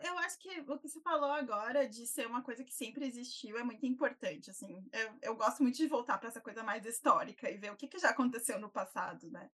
eu 0.04 0.18
acho 0.18 0.38
que 0.38 0.60
o 0.60 0.78
que 0.78 0.88
você 0.88 1.00
falou 1.00 1.30
agora 1.30 1.88
de 1.88 2.06
ser 2.06 2.26
uma 2.26 2.42
coisa 2.42 2.64
que 2.64 2.72
sempre 2.72 3.06
existiu 3.06 3.58
é 3.58 3.62
muito 3.62 3.86
importante, 3.86 4.50
assim. 4.50 4.84
Eu, 4.92 5.18
eu 5.22 5.36
gosto 5.36 5.62
muito 5.62 5.76
de 5.76 5.86
voltar 5.86 6.18
para 6.18 6.28
essa 6.28 6.40
coisa 6.40 6.62
mais 6.62 6.84
histórica 6.84 7.50
e 7.50 7.56
ver 7.56 7.72
o 7.72 7.76
que, 7.76 7.88
que 7.88 7.98
já 7.98 8.10
aconteceu 8.10 8.58
no 8.58 8.70
passado, 8.70 9.30
né? 9.30 9.50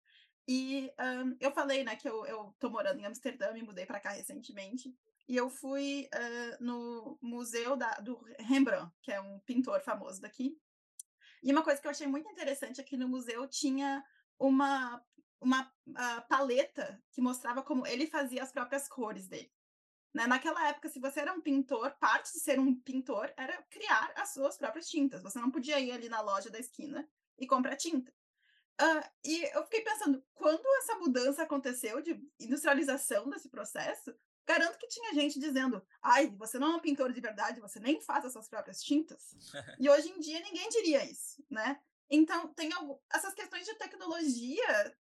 E 0.46 0.90
um, 0.98 1.36
eu 1.38 1.52
falei, 1.52 1.84
né, 1.84 1.94
que 1.94 2.08
eu, 2.08 2.24
eu 2.24 2.54
tô 2.58 2.70
morando 2.70 2.98
em 2.98 3.04
Amsterdã, 3.04 3.52
me 3.52 3.62
mudei 3.62 3.84
para 3.84 4.00
cá 4.00 4.10
recentemente, 4.10 4.96
e 5.28 5.36
eu 5.36 5.50
fui 5.50 6.08
uh, 6.14 6.64
no 6.64 7.18
museu 7.20 7.76
da, 7.76 7.92
do 8.00 8.18
Rembrandt, 8.38 8.90
que 9.02 9.12
é 9.12 9.20
um 9.20 9.38
pintor 9.40 9.82
famoso 9.82 10.22
daqui. 10.22 10.58
E 11.42 11.52
uma 11.52 11.62
coisa 11.62 11.80
que 11.80 11.86
eu 11.86 11.90
achei 11.90 12.06
muito 12.06 12.30
interessante 12.30 12.80
é 12.80 12.84
que 12.84 12.96
no 12.96 13.06
museu 13.06 13.46
tinha 13.46 14.02
uma, 14.38 15.04
uma 15.38 15.70
uh, 15.88 16.28
paleta 16.28 16.98
que 17.12 17.20
mostrava 17.20 17.62
como 17.62 17.86
ele 17.86 18.06
fazia 18.06 18.42
as 18.42 18.50
próprias 18.50 18.88
cores 18.88 19.28
dele. 19.28 19.52
Né? 20.18 20.26
Naquela 20.26 20.68
época, 20.68 20.88
se 20.88 20.98
você 20.98 21.20
era 21.20 21.32
um 21.32 21.40
pintor, 21.40 21.92
parte 22.00 22.32
de 22.32 22.40
ser 22.40 22.58
um 22.58 22.74
pintor 22.74 23.32
era 23.36 23.62
criar 23.70 24.12
as 24.16 24.34
suas 24.34 24.58
próprias 24.58 24.88
tintas. 24.88 25.22
Você 25.22 25.38
não 25.38 25.48
podia 25.48 25.78
ir 25.78 25.92
ali 25.92 26.08
na 26.08 26.20
loja 26.20 26.50
da 26.50 26.58
esquina 26.58 27.08
e 27.38 27.46
comprar 27.46 27.76
tinta. 27.76 28.12
Uh, 28.80 29.08
e 29.24 29.44
eu 29.56 29.62
fiquei 29.62 29.80
pensando, 29.80 30.20
quando 30.34 30.66
essa 30.78 30.96
mudança 30.96 31.44
aconteceu 31.44 32.02
de 32.02 32.20
industrialização 32.40 33.30
desse 33.30 33.48
processo, 33.48 34.12
garanto 34.44 34.76
que 34.78 34.88
tinha 34.88 35.14
gente 35.14 35.38
dizendo: 35.38 35.80
ai, 36.02 36.26
você 36.36 36.58
não 36.58 36.72
é 36.72 36.76
um 36.76 36.80
pintor 36.80 37.12
de 37.12 37.20
verdade, 37.20 37.60
você 37.60 37.78
nem 37.78 38.00
faz 38.00 38.24
as 38.24 38.32
suas 38.32 38.48
próprias 38.48 38.82
tintas. 38.82 39.36
e 39.78 39.88
hoje 39.88 40.10
em 40.10 40.18
dia 40.18 40.40
ninguém 40.40 40.68
diria 40.68 41.08
isso, 41.08 41.44
né? 41.48 41.80
Então, 42.10 42.52
tem 42.54 42.72
algo, 42.72 43.00
essas 43.08 43.34
questões 43.34 43.64
de 43.64 43.74
tecnologia 43.76 44.96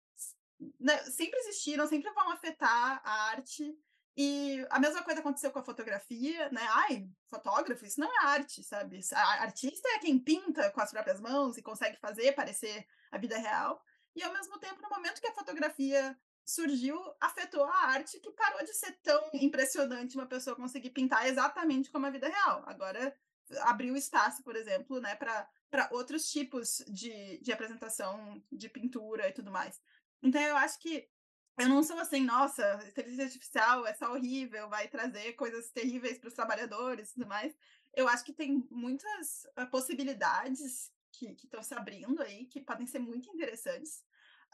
né, 0.79 0.97
sempre 1.05 1.39
existiram, 1.39 1.87
sempre 1.87 2.11
vão 2.11 2.29
afetar 2.29 3.01
a 3.03 3.29
arte. 3.29 3.75
E 4.19 4.65
a 4.71 4.79
mesma 4.79 5.03
coisa 5.03 5.19
aconteceu 5.19 5.51
com 5.51 5.59
a 5.59 5.63
fotografia, 5.63 6.49
né? 6.49 6.67
Ai, 6.71 7.07
fotógrafo, 7.29 7.85
isso 7.85 7.99
não 7.99 8.11
é 8.11 8.25
arte, 8.25 8.63
sabe? 8.63 8.99
A 9.13 9.43
artista 9.43 9.87
é 9.89 9.99
quem 9.99 10.17
pinta 10.17 10.71
com 10.71 10.81
as 10.81 10.89
próprias 10.89 11.21
mãos 11.21 11.55
e 11.55 11.61
consegue 11.61 11.97
fazer 11.97 12.31
parecer 12.31 12.87
a 13.11 13.17
vida 13.19 13.37
real. 13.37 13.79
E 14.15 14.23
ao 14.23 14.33
mesmo 14.33 14.57
tempo, 14.57 14.81
no 14.81 14.89
momento 14.89 15.21
que 15.21 15.27
a 15.27 15.33
fotografia 15.33 16.17
surgiu, 16.43 16.99
afetou 17.21 17.63
a 17.63 17.85
arte, 17.89 18.19
que 18.19 18.31
parou 18.31 18.63
de 18.63 18.73
ser 18.73 18.93
tão 19.03 19.29
impressionante 19.35 20.15
uma 20.15 20.25
pessoa 20.25 20.55
conseguir 20.55 20.89
pintar 20.89 21.27
exatamente 21.27 21.91
como 21.91 22.07
a 22.07 22.09
vida 22.09 22.27
real. 22.27 22.63
Agora 22.65 23.15
abriu 23.61 23.95
espaço, 23.95 24.41
por 24.43 24.55
exemplo, 24.55 24.99
né, 24.99 25.13
para 25.15 25.89
outros 25.91 26.31
tipos 26.31 26.83
de, 26.87 27.37
de 27.37 27.51
apresentação 27.51 28.41
de 28.51 28.67
pintura 28.67 29.29
e 29.29 29.33
tudo 29.33 29.51
mais. 29.51 29.79
Então 30.23 30.41
eu 30.41 30.57
acho 30.57 30.79
que 30.79 31.07
eu 31.57 31.67
não 31.67 31.81
sou 31.81 31.97
assim, 31.97 32.23
nossa, 32.23 32.79
inteligência 32.87 33.25
artificial 33.25 33.85
é 33.87 33.93
só 33.93 34.13
horrível, 34.13 34.69
vai 34.69 34.87
trazer 34.87 35.33
coisas 35.33 35.71
terríveis 35.71 36.19
para 36.19 36.27
os 36.27 36.33
trabalhadores 36.33 37.09
e 37.09 37.13
tudo 37.15 37.27
mais. 37.27 37.55
Eu 37.95 38.07
acho 38.07 38.23
que 38.23 38.33
tem 38.33 38.67
muitas 38.69 39.45
uh, 39.57 39.67
possibilidades 39.71 40.91
que 41.11 41.35
estão 41.43 41.63
se 41.63 41.73
abrindo 41.73 42.21
aí, 42.21 42.45
que 42.45 42.61
podem 42.61 42.85
ser 42.85 42.99
muito 42.99 43.27
interessantes, 43.31 44.03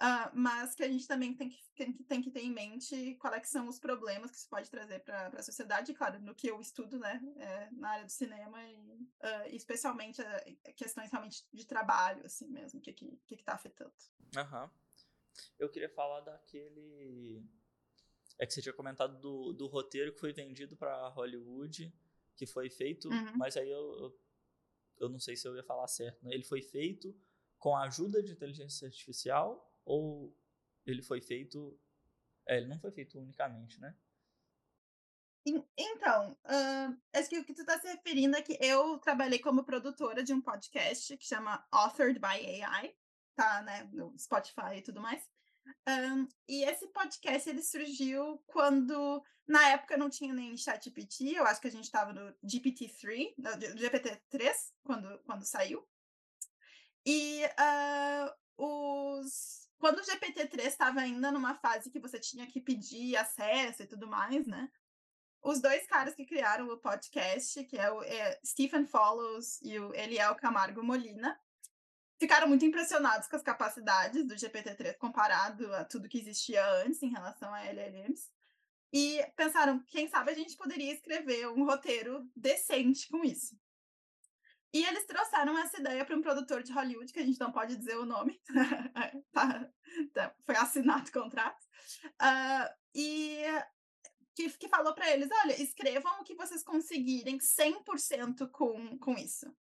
uh, 0.01 0.31
mas 0.33 0.73
que 0.73 0.83
a 0.83 0.87
gente 0.87 1.05
também 1.05 1.33
tem 1.33 1.49
que, 1.49 1.61
tem, 1.75 1.91
que, 1.91 2.03
tem 2.05 2.21
que 2.21 2.31
ter 2.31 2.39
em 2.39 2.53
mente 2.53 3.15
quais 3.15 3.35
é 3.35 3.43
são 3.43 3.67
os 3.67 3.79
problemas 3.79 4.31
que 4.31 4.37
isso 4.37 4.49
pode 4.49 4.69
trazer 4.69 4.99
para 5.03 5.27
a 5.27 5.43
sociedade, 5.43 5.91
e, 5.91 5.95
claro, 5.95 6.21
no 6.21 6.33
que 6.33 6.47
eu 6.47 6.61
estudo, 6.61 6.97
né, 6.97 7.21
é, 7.35 7.69
na 7.73 7.89
área 7.89 8.05
do 8.05 8.11
cinema, 8.11 8.63
e, 8.63 8.77
uh, 8.77 9.47
especialmente 9.47 10.21
questões 10.77 11.11
realmente 11.11 11.45
de 11.51 11.65
trabalho, 11.65 12.25
assim 12.25 12.47
mesmo, 12.47 12.79
o 12.79 12.81
que 12.81 12.91
está 12.91 13.05
que, 13.05 13.35
que, 13.35 13.43
que 13.43 13.49
afetando. 13.49 13.93
Aham. 14.37 14.63
Uhum. 14.63 14.82
Eu 15.57 15.69
queria 15.69 15.89
falar 15.89 16.21
daquele. 16.21 17.43
É 18.39 18.45
que 18.45 18.53
você 18.53 18.61
tinha 18.61 18.73
comentado 18.73 19.19
do, 19.19 19.53
do 19.53 19.67
roteiro 19.67 20.13
que 20.13 20.19
foi 20.19 20.33
vendido 20.33 20.75
para 20.75 21.07
Hollywood, 21.09 21.93
que 22.35 22.45
foi 22.45 22.69
feito, 22.69 23.09
uhum. 23.09 23.37
mas 23.37 23.55
aí 23.55 23.69
eu, 23.69 23.99
eu, 23.99 24.19
eu, 25.01 25.09
não 25.09 25.19
sei 25.19 25.35
se 25.35 25.47
eu 25.47 25.55
ia 25.55 25.63
falar 25.63 25.87
certo. 25.87 26.23
Né? 26.23 26.33
Ele 26.33 26.43
foi 26.43 26.61
feito 26.61 27.15
com 27.57 27.75
a 27.75 27.83
ajuda 27.83 28.21
de 28.21 28.31
inteligência 28.31 28.87
artificial 28.87 29.71
ou 29.85 30.35
ele 30.85 31.01
foi 31.01 31.21
feito. 31.21 31.79
É, 32.47 32.57
ele 32.57 32.67
não 32.67 32.79
foi 32.79 32.91
feito 32.91 33.19
unicamente, 33.19 33.79
né? 33.79 33.95
Então, 35.77 36.31
uh, 36.31 36.97
acho 37.13 37.29
que 37.29 37.37
o 37.37 37.43
que 37.43 37.53
tu 37.53 37.61
está 37.61 37.77
se 37.77 37.87
referindo 37.87 38.35
é 38.37 38.41
que 38.41 38.57
eu 38.61 38.97
trabalhei 38.99 39.39
como 39.39 39.65
produtora 39.65 40.23
de 40.23 40.33
um 40.33 40.41
podcast 40.41 41.17
que 41.17 41.25
chama 41.25 41.65
Authored 41.69 42.17
by 42.17 42.63
AI, 42.63 42.95
tá, 43.35 43.61
né, 43.61 43.89
no 43.91 44.17
Spotify 44.17 44.77
e 44.77 44.81
tudo 44.81 45.01
mais. 45.01 45.23
Um, 45.87 46.27
e 46.47 46.63
esse 46.65 46.87
podcast 46.87 47.49
ele 47.49 47.61
surgiu 47.61 48.41
quando, 48.47 49.23
na 49.47 49.69
época, 49.69 49.97
não 49.97 50.09
tinha 50.09 50.33
nem 50.33 50.57
ChatGPT, 50.57 51.35
eu 51.35 51.45
acho 51.45 51.61
que 51.61 51.67
a 51.67 51.71
gente 51.71 51.85
estava 51.85 52.13
no 52.13 52.33
GPT-3, 52.43 53.33
no 53.37 53.49
GPT-3, 53.51 54.53
quando, 54.83 55.19
quando 55.19 55.45
saiu. 55.45 55.87
E 57.05 57.43
uh, 57.45 59.21
os... 59.21 59.67
quando 59.77 59.99
o 59.99 60.03
GPT-3 60.03 60.65
estava 60.65 61.01
ainda 61.01 61.31
numa 61.31 61.55
fase 61.55 61.89
que 61.89 61.99
você 61.99 62.19
tinha 62.19 62.47
que 62.47 62.61
pedir 62.61 63.15
acesso 63.17 63.83
e 63.83 63.87
tudo 63.87 64.07
mais, 64.07 64.47
né? 64.47 64.69
Os 65.41 65.61
dois 65.61 65.85
caras 65.87 66.15
que 66.15 66.25
criaram 66.25 66.69
o 66.69 66.77
podcast, 66.77 67.61
que 67.65 67.77
é 67.77 67.91
o 67.91 68.01
é, 68.01 68.39
Stephen 68.45 68.85
Follows 68.85 69.59
e 69.61 69.77
o 69.77 69.93
Eliel 69.93 70.35
Camargo 70.35 70.81
Molina, 70.81 71.37
ficaram 72.23 72.47
muito 72.47 72.63
impressionados 72.63 73.27
com 73.27 73.35
as 73.35 73.43
capacidades 73.43 74.25
do 74.25 74.33
GPT-3 74.33 74.97
comparado 74.97 75.73
a 75.75 75.83
tudo 75.83 76.07
que 76.07 76.17
existia 76.17 76.65
antes 76.85 77.03
em 77.03 77.09
relação 77.09 77.53
a 77.53 77.65
LLMs. 77.65 78.31
E 78.93 79.21
pensaram, 79.35 79.83
quem 79.87 80.07
sabe 80.07 80.31
a 80.31 80.33
gente 80.33 80.55
poderia 80.55 80.93
escrever 80.93 81.49
um 81.49 81.65
roteiro 81.65 82.25
decente 82.33 83.09
com 83.09 83.25
isso. 83.25 83.59
E 84.73 84.85
eles 84.85 85.05
trouxeram 85.05 85.57
essa 85.57 85.81
ideia 85.81 86.05
para 86.05 86.15
um 86.15 86.21
produtor 86.21 86.63
de 86.63 86.71
Hollywood, 86.71 87.11
que 87.11 87.19
a 87.19 87.25
gente 87.25 87.39
não 87.41 87.51
pode 87.51 87.75
dizer 87.75 87.97
o 87.97 88.05
nome, 88.05 88.41
tá, 89.33 89.69
tá, 90.13 90.35
foi 90.45 90.55
assinado 90.55 91.09
o 91.09 91.11
contrato, 91.11 91.61
uh, 92.21 92.73
e 92.95 93.43
que, 94.33 94.49
que 94.51 94.69
falou 94.69 94.95
para 94.95 95.11
eles: 95.11 95.29
olha, 95.43 95.61
escrevam 95.61 96.21
o 96.21 96.23
que 96.23 96.35
vocês 96.35 96.63
conseguirem 96.63 97.37
100% 97.37 98.49
com, 98.49 98.97
com 98.97 99.13
isso. 99.13 99.53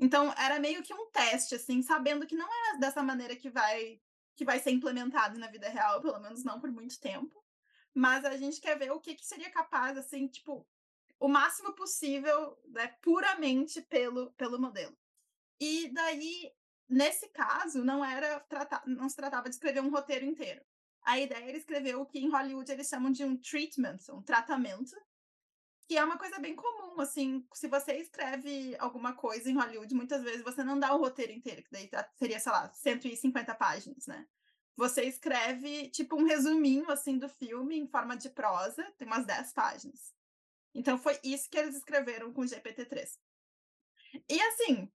Então, 0.00 0.32
era 0.38 0.58
meio 0.58 0.82
que 0.82 0.94
um 0.94 1.10
teste, 1.10 1.54
assim, 1.54 1.82
sabendo 1.82 2.26
que 2.26 2.34
não 2.34 2.48
é 2.48 2.78
dessa 2.78 3.02
maneira 3.02 3.36
que 3.36 3.50
vai, 3.50 4.00
que 4.34 4.46
vai 4.46 4.58
ser 4.58 4.70
implementado 4.70 5.38
na 5.38 5.46
vida 5.46 5.68
real, 5.68 6.00
pelo 6.00 6.18
menos 6.18 6.42
não 6.42 6.58
por 6.58 6.72
muito 6.72 6.98
tempo. 6.98 7.44
Mas 7.92 8.24
a 8.24 8.34
gente 8.38 8.62
quer 8.62 8.78
ver 8.78 8.90
o 8.92 8.98
que, 8.98 9.14
que 9.14 9.26
seria 9.26 9.50
capaz, 9.50 9.98
assim, 9.98 10.26
tipo, 10.26 10.66
o 11.18 11.28
máximo 11.28 11.74
possível, 11.74 12.58
né, 12.68 12.96
puramente 13.02 13.82
pelo, 13.82 14.30
pelo 14.32 14.58
modelo. 14.58 14.96
E 15.60 15.88
daí, 15.92 16.50
nesse 16.88 17.28
caso, 17.28 17.84
não 17.84 18.02
era 18.02 18.42
não 18.86 19.06
se 19.06 19.16
tratava 19.16 19.50
de 19.50 19.54
escrever 19.54 19.82
um 19.82 19.90
roteiro 19.90 20.24
inteiro. 20.24 20.64
A 21.02 21.18
ideia 21.18 21.44
era 21.44 21.58
escrever 21.58 21.96
o 21.96 22.06
que 22.06 22.18
em 22.18 22.30
Hollywood 22.30 22.72
eles 22.72 22.88
chamam 22.88 23.12
de 23.12 23.22
um 23.22 23.36
treatment, 23.36 23.98
um 24.10 24.22
tratamento, 24.22 24.96
que 25.90 25.98
é 25.98 26.04
uma 26.04 26.16
coisa 26.16 26.38
bem 26.38 26.54
comum, 26.54 27.00
assim, 27.00 27.44
se 27.52 27.66
você 27.66 27.94
escreve 27.94 28.76
alguma 28.78 29.12
coisa 29.12 29.50
em 29.50 29.56
Hollywood, 29.56 29.92
muitas 29.92 30.22
vezes 30.22 30.44
você 30.44 30.62
não 30.62 30.78
dá 30.78 30.94
o 30.94 30.98
roteiro 30.98 31.32
inteiro, 31.32 31.64
que 31.64 31.72
daí 31.72 31.88
tá, 31.88 32.08
seria, 32.16 32.38
sei 32.38 32.52
lá, 32.52 32.72
150 32.72 33.52
páginas, 33.56 34.06
né? 34.06 34.24
Você 34.76 35.02
escreve, 35.02 35.90
tipo, 35.90 36.14
um 36.14 36.22
resuminho, 36.22 36.88
assim, 36.92 37.18
do 37.18 37.28
filme 37.28 37.76
em 37.76 37.88
forma 37.88 38.16
de 38.16 38.30
prosa, 38.30 38.84
tem 38.96 39.04
umas 39.04 39.26
10 39.26 39.52
páginas. 39.52 40.14
Então, 40.72 40.96
foi 40.96 41.18
isso 41.24 41.50
que 41.50 41.58
eles 41.58 41.74
escreveram 41.74 42.32
com 42.32 42.42
o 42.42 42.44
GPT-3. 42.44 43.18
E, 44.28 44.40
assim, 44.42 44.88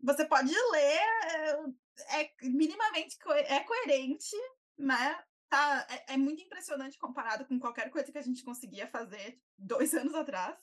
você 0.00 0.24
pode 0.24 0.52
ler, 0.52 1.00
é, 2.08 2.20
é 2.20 2.32
minimamente 2.42 3.16
co 3.20 3.30
é 3.32 3.60
coerente, 3.60 4.34
né? 4.76 5.24
Tá, 5.52 5.86
é, 5.90 6.14
é, 6.14 6.16
muito 6.16 6.42
impressionante 6.42 6.96
comparado 6.96 7.44
com 7.44 7.60
qualquer 7.60 7.90
coisa 7.90 8.10
que 8.10 8.16
a 8.16 8.22
gente 8.22 8.42
conseguia 8.42 8.86
fazer 8.86 9.38
dois 9.58 9.92
anos 9.92 10.14
atrás. 10.14 10.56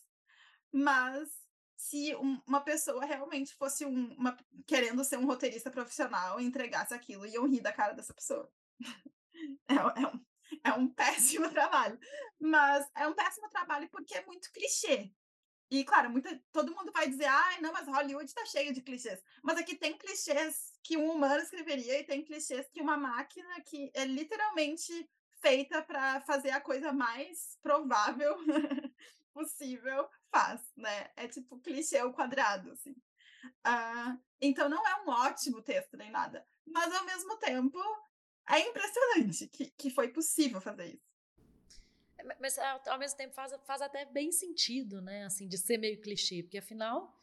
Mas 0.73 1.29
se 1.77 2.15
um, 2.15 2.41
uma 2.47 2.61
pessoa 2.61 3.05
realmente 3.05 3.53
fosse 3.53 3.85
um, 3.85 4.13
uma, 4.15 4.35
querendo 4.65 5.03
ser 5.03 5.17
um 5.17 5.27
roteirista 5.27 5.69
profissional 5.69 6.41
e 6.41 6.43
entregasse 6.43 6.91
aquilo, 6.91 7.27
iam 7.27 7.47
rir 7.47 7.61
da 7.61 7.71
cara 7.71 7.93
dessa 7.93 8.15
pessoa. 8.15 8.51
é, 9.69 9.75
é, 9.75 10.07
um, 10.07 10.25
é 10.63 10.73
um 10.73 10.87
péssimo 10.91 11.47
trabalho. 11.51 11.99
Mas 12.39 12.89
é 12.97 13.07
um 13.07 13.13
péssimo 13.13 13.47
trabalho 13.49 13.87
porque 13.91 14.15
é 14.15 14.25
muito 14.25 14.51
clichê. 14.51 15.13
E, 15.71 15.83
claro, 15.83 16.09
muita, 16.09 16.41
todo 16.51 16.73
mundo 16.75 16.91
vai 16.91 17.07
dizer, 17.07 17.25
ah, 17.25 17.57
não, 17.61 17.71
mas 17.71 17.87
Hollywood 17.87 18.25
está 18.25 18.43
cheio 18.45 18.73
de 18.73 18.81
clichês. 18.81 19.21
Mas 19.43 19.57
aqui 19.57 19.75
tem 19.75 19.97
clichês 19.97 20.73
que 20.83 20.97
um 20.97 21.11
humano 21.11 21.41
escreveria 21.41 21.99
e 21.99 22.03
tem 22.03 22.23
clichês 22.23 22.67
que 22.69 22.81
uma 22.81 22.97
máquina 22.97 23.61
que 23.61 23.91
é 23.93 24.03
literalmente 24.03 25.07
feita 25.41 25.81
para 25.81 26.21
fazer 26.21 26.49
a 26.51 26.61
coisa 26.61 26.91
mais 26.91 27.57
provável 27.61 28.35
possível, 29.31 30.09
faz, 30.31 30.61
né? 30.75 31.11
É 31.15 31.27
tipo 31.27 31.59
clichê 31.59 31.99
ao 31.99 32.13
quadrado, 32.13 32.71
assim. 32.71 32.95
Uh, 33.65 34.19
então 34.41 34.67
não 34.67 34.85
é 34.85 35.01
um 35.03 35.09
ótimo 35.09 35.61
texto 35.61 35.95
nem 35.95 36.09
nada. 36.09 36.45
Mas 36.65 36.93
ao 36.93 37.05
mesmo 37.05 37.37
tempo 37.37 37.79
é 38.49 38.59
impressionante 38.59 39.47
que, 39.47 39.69
que 39.71 39.89
foi 39.89 40.09
possível 40.09 40.59
fazer 40.59 40.95
isso. 40.95 41.08
É, 42.19 42.23
mas 42.39 42.57
ao 42.59 42.99
mesmo 42.99 43.17
tempo 43.17 43.33
faz, 43.33 43.53
faz 43.65 43.81
até 43.81 44.05
bem 44.05 44.31
sentido, 44.31 45.01
né? 45.01 45.23
Assim, 45.25 45.47
de 45.47 45.57
ser 45.57 45.77
meio 45.77 45.99
clichê, 46.01 46.43
porque 46.43 46.57
afinal 46.57 47.15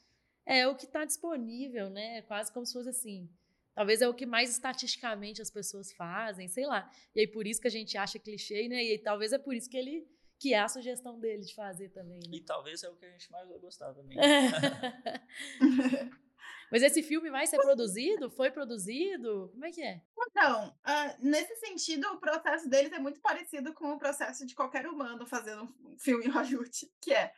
é 0.44 0.66
o 0.66 0.74
que 0.74 0.86
está 0.86 1.04
disponível, 1.04 1.90
né? 1.90 2.22
Quase 2.22 2.52
como 2.52 2.64
se 2.64 2.72
fosse 2.72 2.88
assim. 2.88 3.30
Talvez 3.74 4.00
é 4.00 4.08
o 4.08 4.14
que 4.14 4.24
mais 4.24 4.50
estatisticamente 4.50 5.42
as 5.42 5.50
pessoas 5.50 5.92
fazem, 5.92 6.48
sei 6.48 6.66
lá. 6.66 6.90
E 7.14 7.20
aí 7.20 7.26
por 7.26 7.46
isso 7.46 7.60
que 7.60 7.68
a 7.68 7.70
gente 7.70 7.98
acha 7.98 8.18
clichê, 8.18 8.68
né? 8.68 8.82
E 8.82 8.98
talvez 8.98 9.32
é 9.32 9.38
por 9.38 9.54
isso 9.54 9.68
que 9.68 9.76
ele 9.76 10.08
que 10.38 10.52
é 10.52 10.60
a 10.60 10.68
sugestão 10.68 11.18
dele 11.18 11.42
de 11.42 11.54
fazer 11.54 11.88
também. 11.88 12.20
Né? 12.20 12.36
E 12.36 12.40
talvez 12.42 12.82
é 12.82 12.90
o 12.90 12.94
que 12.94 13.06
a 13.06 13.10
gente 13.10 13.30
mais 13.32 13.48
vai 13.48 13.58
gostar 13.58 13.94
também. 13.94 14.18
Mas 16.70 16.82
esse 16.82 17.02
filme 17.02 17.30
vai 17.30 17.46
ser 17.46 17.58
produzido? 17.58 18.30
Foi 18.30 18.50
produzido? 18.50 19.50
Como 19.52 19.64
é 19.64 19.70
que 19.70 19.82
é? 19.82 20.00
Então, 20.28 20.68
uh, 20.68 21.16
nesse 21.20 21.56
sentido, 21.56 22.06
o 22.08 22.18
processo 22.18 22.68
deles 22.68 22.92
é 22.92 22.98
muito 22.98 23.20
parecido 23.20 23.72
com 23.72 23.92
o 23.92 23.98
processo 23.98 24.44
de 24.44 24.54
qualquer 24.54 24.86
humano 24.86 25.26
fazendo 25.26 25.62
um 25.80 25.98
filme 25.98 26.26
em 26.26 26.28
Hollywood, 26.28 26.92
que 27.00 27.12
é 27.12 27.32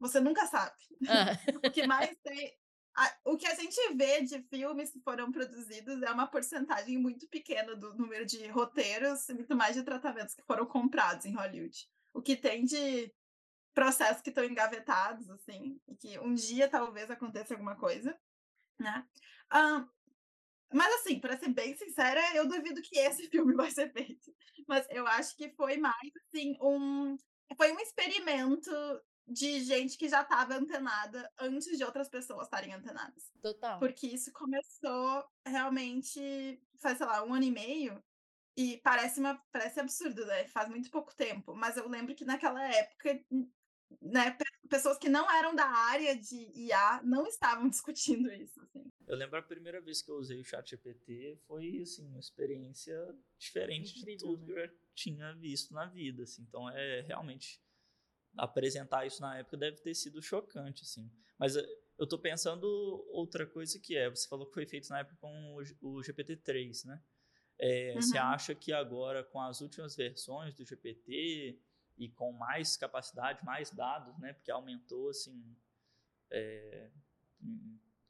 você 0.00 0.18
nunca 0.18 0.46
sabe. 0.46 0.76
Ah. 1.08 1.26
o 1.64 1.70
que 1.70 1.86
mais 1.86 2.16
tem. 2.24 2.52
A, 2.96 3.16
o 3.26 3.36
que 3.36 3.46
a 3.46 3.54
gente 3.54 3.78
vê 3.94 4.22
de 4.22 4.42
filmes 4.48 4.90
que 4.90 5.00
foram 5.00 5.30
produzidos 5.30 6.02
é 6.02 6.10
uma 6.10 6.26
porcentagem 6.26 6.98
muito 6.98 7.28
pequena 7.28 7.76
do 7.76 7.94
número 7.94 8.26
de 8.26 8.48
roteiros 8.48 9.28
e 9.28 9.34
muito 9.34 9.54
mais 9.54 9.76
de 9.76 9.84
tratamentos 9.84 10.34
que 10.34 10.42
foram 10.42 10.66
comprados 10.66 11.24
em 11.24 11.34
Hollywood. 11.34 11.88
O 12.12 12.20
que 12.20 12.34
tem 12.34 12.64
de 12.64 13.12
processos 13.72 14.20
que 14.20 14.30
estão 14.30 14.44
engavetados, 14.44 15.30
assim, 15.30 15.80
e 15.86 15.94
que 15.94 16.18
um 16.18 16.34
dia 16.34 16.68
talvez 16.68 17.08
aconteça 17.10 17.54
alguma 17.54 17.76
coisa 17.76 18.18
né? 18.80 19.06
Um, 19.52 19.88
mas 20.72 20.94
assim, 20.94 21.18
para 21.18 21.36
ser 21.36 21.48
bem 21.48 21.76
sincera, 21.76 22.20
eu 22.34 22.46
duvido 22.46 22.80
que 22.80 22.98
esse 22.98 23.28
filme 23.30 23.54
vai 23.54 23.70
ser 23.70 23.92
feito. 23.92 24.32
Mas 24.68 24.86
eu 24.90 25.06
acho 25.06 25.36
que 25.36 25.50
foi 25.50 25.76
mais 25.76 26.10
assim 26.26 26.56
um 26.60 27.16
foi 27.56 27.72
um 27.72 27.80
experimento 27.80 28.70
de 29.26 29.60
gente 29.60 29.96
que 29.96 30.08
já 30.08 30.22
estava 30.22 30.54
antenada 30.54 31.30
antes 31.38 31.76
de 31.76 31.84
outras 31.84 32.08
pessoas 32.08 32.46
estarem 32.46 32.74
antenadas. 32.74 33.30
Total. 33.40 33.78
Porque 33.78 34.06
isso 34.06 34.32
começou 34.32 35.24
realmente 35.46 36.60
faz, 36.80 36.98
sei 36.98 37.06
lá, 37.06 37.24
um 37.24 37.32
ano 37.34 37.44
e 37.44 37.50
meio. 37.50 38.02
E 38.56 38.80
parece, 38.82 39.20
uma, 39.20 39.40
parece 39.52 39.80
absurdo, 39.80 40.26
né? 40.26 40.46
Faz 40.48 40.68
muito 40.68 40.90
pouco 40.90 41.14
tempo. 41.14 41.54
Mas 41.54 41.76
eu 41.76 41.88
lembro 41.88 42.14
que 42.14 42.24
naquela 42.24 42.62
época 42.62 43.20
né, 44.00 44.36
pessoas 44.68 44.98
que 44.98 45.08
não 45.08 45.30
eram 45.30 45.54
da 45.54 45.66
área 45.66 46.16
de 46.16 46.50
IA 46.54 47.02
não 47.02 47.26
estavam 47.26 47.68
discutindo 47.70 48.32
isso. 48.32 48.60
Assim. 48.60 48.90
Eu 49.06 49.16
lembro 49.16 49.38
a 49.38 49.42
primeira 49.42 49.80
vez 49.80 50.00
que 50.02 50.10
eu 50.10 50.16
usei 50.16 50.38
o 50.40 50.44
chat 50.44 50.70
GPT 50.70 51.38
foi 51.46 51.80
assim, 51.82 52.06
uma 52.06 52.20
experiência 52.20 52.96
diferente 53.38 53.98
Incrível, 53.98 54.16
de 54.16 54.24
tudo 54.24 54.40
né? 54.40 54.46
que 54.46 54.52
eu 54.52 54.66
já 54.66 54.72
tinha 54.94 55.32
visto 55.34 55.74
na 55.74 55.86
vida. 55.86 56.22
Assim. 56.22 56.42
Então 56.42 56.68
é 56.70 57.00
realmente 57.02 57.60
apresentar 58.36 59.06
isso 59.06 59.20
na 59.20 59.38
época 59.38 59.56
deve 59.56 59.78
ter 59.78 59.94
sido 59.94 60.22
chocante. 60.22 60.84
Assim. 60.84 61.10
Mas 61.38 61.56
eh, 61.56 61.66
eu 61.98 62.04
estou 62.04 62.18
pensando 62.18 62.66
outra 63.10 63.46
coisa 63.46 63.78
que 63.78 63.96
é, 63.96 64.08
você 64.08 64.28
falou 64.28 64.46
que 64.46 64.54
foi 64.54 64.66
feito 64.66 64.88
na 64.88 65.00
época 65.00 65.16
com 65.20 65.56
o 65.80 66.00
GPT-3, 66.00 66.86
né? 66.86 67.02
É, 67.58 67.92
uhum. 67.94 68.00
Você 68.00 68.16
acha 68.16 68.54
que 68.54 68.72
agora, 68.72 69.22
com 69.22 69.38
as 69.38 69.60
últimas 69.60 69.94
versões 69.94 70.54
do 70.54 70.64
GPT, 70.64 71.60
e 72.00 72.08
com 72.08 72.32
mais 72.32 72.78
capacidade, 72.78 73.44
mais 73.44 73.70
dados, 73.70 74.18
né? 74.18 74.32
Porque 74.32 74.50
aumentou 74.50 75.10
assim 75.10 75.54
é, 76.30 76.90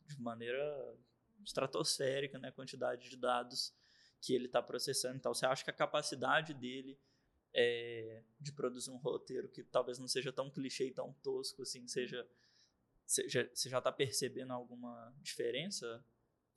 de 0.06 0.20
maneira 0.20 0.96
estratosférica, 1.44 2.38
né? 2.38 2.48
A 2.50 2.52
quantidade 2.52 3.10
de 3.10 3.16
dados 3.16 3.74
que 4.20 4.32
ele 4.32 4.46
está 4.46 4.62
processando. 4.62 5.16
Então, 5.16 5.34
você 5.34 5.44
acha 5.44 5.64
que 5.64 5.70
a 5.70 5.74
capacidade 5.74 6.54
dele 6.54 6.96
é, 7.52 8.22
de 8.38 8.52
produzir 8.52 8.92
um 8.92 8.96
roteiro 8.96 9.48
que 9.48 9.64
talvez 9.64 9.98
não 9.98 10.06
seja 10.06 10.32
tão 10.32 10.48
clichê 10.48 10.86
e 10.86 10.94
tão 10.94 11.12
tosco 11.14 11.62
assim, 11.62 11.88
seja 11.88 12.24
você 13.04 13.68
já 13.68 13.78
está 13.78 13.90
percebendo 13.90 14.52
alguma 14.52 15.12
diferença 15.20 16.06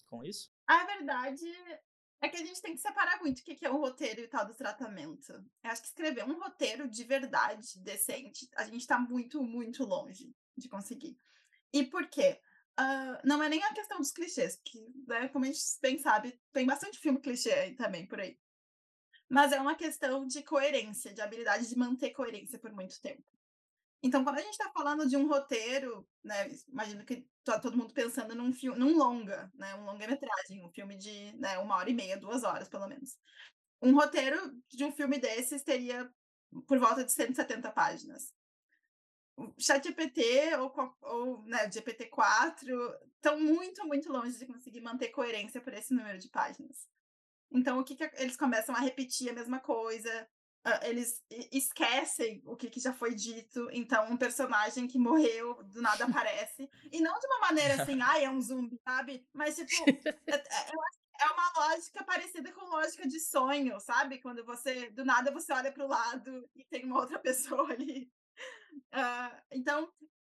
com 0.06 0.24
isso? 0.24 0.54
A 0.68 0.86
verdade 0.86 1.52
é 2.24 2.30
que 2.30 2.38
a 2.38 2.46
gente 2.46 2.62
tem 2.62 2.74
que 2.74 2.82
separar 2.82 3.20
muito 3.20 3.40
o 3.40 3.44
que 3.44 3.66
é 3.66 3.70
um 3.70 3.78
roteiro 3.78 4.22
e 4.22 4.28
tal 4.30 4.46
do 4.46 4.54
tratamento. 4.54 5.34
Eu 5.34 5.70
acho 5.70 5.82
que 5.82 5.90
escrever 5.90 6.24
um 6.24 6.40
roteiro 6.40 6.88
de 6.88 7.04
verdade, 7.04 7.80
decente, 7.80 8.50
a 8.56 8.64
gente 8.64 8.80
está 8.80 8.98
muito, 8.98 9.44
muito 9.44 9.84
longe 9.84 10.34
de 10.56 10.70
conseguir. 10.70 11.18
E 11.74 11.84
por 11.84 12.08
quê? 12.08 12.40
Uh, 12.80 13.20
não 13.26 13.44
é 13.44 13.50
nem 13.50 13.62
a 13.62 13.74
questão 13.74 13.98
dos 13.98 14.12
clichês, 14.12 14.60
que, 14.64 14.80
né, 15.06 15.28
como 15.28 15.44
a 15.44 15.50
gente 15.50 15.62
bem 15.82 16.00
sabe, 16.00 16.40
tem 16.54 16.66
bastante 16.66 16.98
filme 16.98 17.20
clichê 17.20 17.52
aí 17.52 17.76
também 17.76 18.08
por 18.08 18.22
aí. 18.22 18.40
Mas 19.28 19.52
é 19.52 19.60
uma 19.60 19.76
questão 19.76 20.26
de 20.26 20.42
coerência, 20.44 21.14
de 21.14 21.20
habilidade 21.20 21.68
de 21.68 21.78
manter 21.78 22.12
coerência 22.12 22.58
por 22.58 22.72
muito 22.72 23.02
tempo. 23.02 23.24
Então, 24.04 24.22
quando 24.22 24.38
a 24.38 24.42
gente 24.42 24.52
está 24.52 24.70
falando 24.70 25.08
de 25.08 25.16
um 25.16 25.28
roteiro, 25.28 26.06
né, 26.22 26.50
imagino 26.68 27.06
que 27.06 27.26
tá 27.42 27.58
todo 27.58 27.78
mundo 27.78 27.94
pensando 27.94 28.36
num 28.36 28.52
filme, 28.52 28.78
num 28.78 28.98
longa, 28.98 29.50
né, 29.56 29.74
um 29.76 29.86
longa-metragem, 29.86 30.62
um 30.62 30.70
filme 30.70 30.98
de 30.98 31.32
né, 31.38 31.58
uma 31.58 31.78
hora 31.78 31.90
e 31.90 31.94
meia, 31.94 32.20
duas 32.20 32.44
horas, 32.44 32.68
pelo 32.68 32.86
menos. 32.86 33.18
Um 33.82 33.96
roteiro 33.96 34.38
de 34.70 34.84
um 34.84 34.92
filme 34.92 35.18
desses 35.18 35.64
teria 35.64 36.12
por 36.68 36.78
volta 36.80 37.04
de 37.06 37.14
170 37.14 37.72
páginas. 37.72 38.34
O 39.38 39.54
ChatGPT 39.58 40.54
ou, 40.58 40.74
ou 41.02 41.44
né, 41.46 41.70
GPT-4 41.70 42.68
estão 43.16 43.40
muito, 43.40 43.88
muito 43.88 44.12
longe 44.12 44.38
de 44.38 44.46
conseguir 44.46 44.82
manter 44.82 45.10
coerência 45.10 45.62
por 45.62 45.74
esse 45.74 45.94
número 45.94 46.20
de 46.20 46.30
páginas. 46.30 46.88
Então, 47.50 47.80
o 47.80 47.84
que, 47.84 47.96
que 47.96 48.04
eles 48.18 48.36
começam 48.36 48.76
a 48.76 48.80
repetir 48.80 49.30
a 49.30 49.34
mesma 49.34 49.60
coisa, 49.60 50.28
eles 50.84 51.22
esquecem 51.52 52.42
o 52.46 52.56
que, 52.56 52.70
que, 52.70 52.80
já 52.80 52.94
foi 52.94 53.14
dito, 53.14 53.68
então 53.72 54.10
um 54.10 54.16
personagem 54.16 54.88
que 54.88 54.98
morreu 54.98 55.62
do 55.64 55.82
nada 55.82 56.06
aparece. 56.06 56.70
E 56.92 57.02
não 57.02 57.20
de 57.20 57.28
uma 57.28 57.40
maneira 57.40 57.82
assim, 57.82 58.00
ai, 58.02 58.24
é 58.24 58.30
um 58.30 58.42
zumbi, 58.42 58.80
sabe? 58.84 59.28
Mas, 59.34 59.58
tipo, 59.58 59.90
é, 60.28 60.36
é, 60.36 60.72
é 61.20 61.32
uma 61.32 61.52
lógica 61.58 62.04
parecida 62.04 62.52
com 62.52 62.66
lógica 62.66 63.08
de 63.08 63.20
sonho, 63.20 63.80
sabe? 63.80 64.20
Quando 64.20 64.46
você, 64.46 64.90
do 64.92 65.04
nada, 65.04 65.32
você 65.32 65.52
olha 65.52 65.72
para 65.72 65.86
o 65.86 65.90
lado 65.90 66.50
e 66.56 66.64
tem 66.66 66.86
uma 66.86 67.00
outra 67.00 67.20
pessoa 67.20 67.70
ali. 67.72 68.12
Uh, 68.94 69.42
então, 69.52 69.92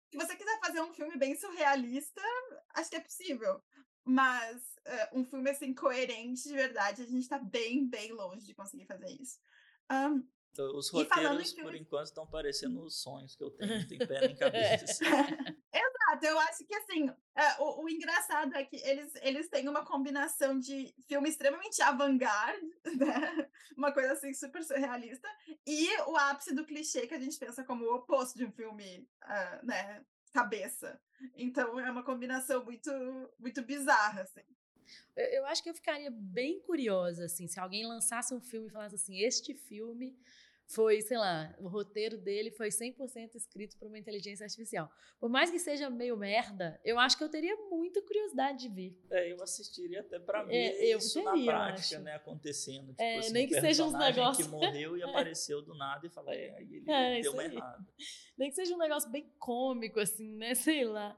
se 0.10 0.18
você 0.18 0.36
quiser 0.36 0.60
fazer 0.60 0.82
um 0.82 0.94
filme 0.94 1.18
bem 1.18 1.36
surrealista, 1.36 2.22
acho 2.76 2.90
que 2.90 2.96
é 2.98 3.02
possível. 3.02 3.62
Mas 4.04 4.58
uh, 4.88 5.20
um 5.20 5.26
filme 5.26 5.50
assim 5.50 5.74
coerente 5.74 6.44
de 6.44 6.54
verdade, 6.54 7.02
a 7.02 7.06
gente 7.06 7.24
está 7.24 7.38
bem, 7.38 7.88
bem 7.88 8.13
longe 8.13 8.46
de 8.46 8.56
conseguir 8.56 8.86
fazer 8.86 9.10
isso. 9.10 9.38
Um, 9.91 10.28
os 10.76 10.89
roteiros, 10.89 11.54
por 11.54 11.76
enquanto, 11.76 12.08
estão 12.08 12.26
parecendo 12.26 12.82
os 12.84 13.02
sonhos 13.02 13.36
que 13.36 13.43
eu 13.43 13.52
tenho, 13.52 13.80
não 13.80 13.88
tem 13.88 14.00
pé 14.00 14.28
nem 14.28 14.36
cabeça. 14.38 15.04
Exato, 15.71 16.26
eu 16.26 16.39
acho 16.39 16.65
que 16.65 16.73
assim, 16.76 17.10
é, 17.36 17.62
o, 17.62 17.84
o, 17.84 17.89
engraçado 17.89 18.56
é 18.56 18.63
que 18.63 18.78
eles, 18.78 19.13
eles 19.21 19.50
têm 19.50 19.67
uma 19.67 19.86
combinação 19.86 20.58
de 20.58 20.93
filme 21.08 21.30
extremamente 21.30 21.82
avant-garde, 21.82 22.67
né? 22.97 23.50
uma 23.78 23.91
coisa 23.91 24.13
assim 24.13 24.34
super 24.34 24.63
surrealista, 24.63 25.28
e 25.65 25.89
o 26.08 26.15
ápice 26.17 26.56
do 26.56 26.65
clichê 26.65 27.06
que 27.06 27.13
a 27.13 27.19
gente 27.19 27.38
pensa 27.38 27.63
como 27.63 27.86
o 27.86 27.95
oposto 27.95 28.38
de 28.38 28.45
um 28.45 28.52
filme, 28.52 29.08
uh, 29.23 29.65
né, 29.65 30.04
cabeça. 30.34 31.00
Então 31.36 31.80
é 31.80 31.91
uma 31.91 32.04
combinação 32.04 32.63
muito, 32.63 32.91
muito 33.39 33.62
bizarra, 33.63 34.21
assim. 34.21 34.43
Eu 35.15 35.45
acho 35.45 35.63
que 35.63 35.69
eu 35.69 35.73
ficaria 35.73 36.10
bem 36.12 36.60
curiosa, 36.62 37.26
assim, 37.26 37.47
se 37.47 37.60
alguém 37.60 37.86
lançasse 37.86 38.34
um 38.34 38.41
filme 38.41 38.67
e 38.67 38.71
falasse 38.71 38.95
assim, 38.95 39.19
este 39.19 39.54
filme 39.54 40.17
foi, 40.67 41.02
sei 41.02 41.17
lá, 41.17 41.56
o 41.60 41.67
roteiro 41.67 42.17
dele 42.17 42.52
foi 42.52 42.67
100% 42.67 43.36
escrito 43.36 43.78
por 43.78 43.88
uma 43.88 43.97
inteligência 43.97 44.43
artificial. 44.43 44.91
Por 45.17 45.30
mais 45.30 45.50
que 45.50 45.58
seja 45.58 45.89
meio 45.89 46.17
merda, 46.17 46.80
eu 46.84 47.00
acho 47.00 47.17
que 47.17 47.23
eu 47.23 47.30
teria 47.30 47.56
muita 47.69 48.02
curiosidade 48.02 48.60
de 48.60 48.69
ver. 48.69 49.00
É, 49.10 49.32
eu 49.32 49.41
assistiria 49.41 50.02
até 50.02 50.19
para 50.19 50.41
é, 50.41 50.45
ver 50.45 50.56
é, 50.56 50.97
isso 50.97 51.23
teria, 51.23 51.32
na 51.32 51.45
prática, 51.45 52.00
né, 52.00 52.15
acontecendo. 52.15 52.89
Tipo, 52.89 53.02
é, 53.02 53.17
assim, 53.19 53.32
nem 53.32 53.45
um 53.45 53.50
que 53.50 53.62
seja 53.62 53.86
uns 53.86 53.93
negócios... 53.93 54.45
que 54.45 54.52
morreu 54.52 54.97
e 54.97 55.04
apareceu 55.04 55.62
do 55.62 55.73
nada 55.73 56.06
e 56.06 56.10
fala, 56.10 56.36
é, 56.36 56.54
aí 56.58 56.76
ele 56.76 56.91
é, 56.91 57.21
deu 57.21 57.32
uma 57.32 57.45
errada. 57.45 57.88
Nem 58.38 58.50
que 58.50 58.56
seja 58.56 58.76
um 58.76 58.78
negócio 58.78 59.10
bem 59.10 59.32
cômico, 59.39 60.02
assim, 60.02 60.36
né, 60.36 60.54
sei 60.54 60.84
lá. 60.84 61.17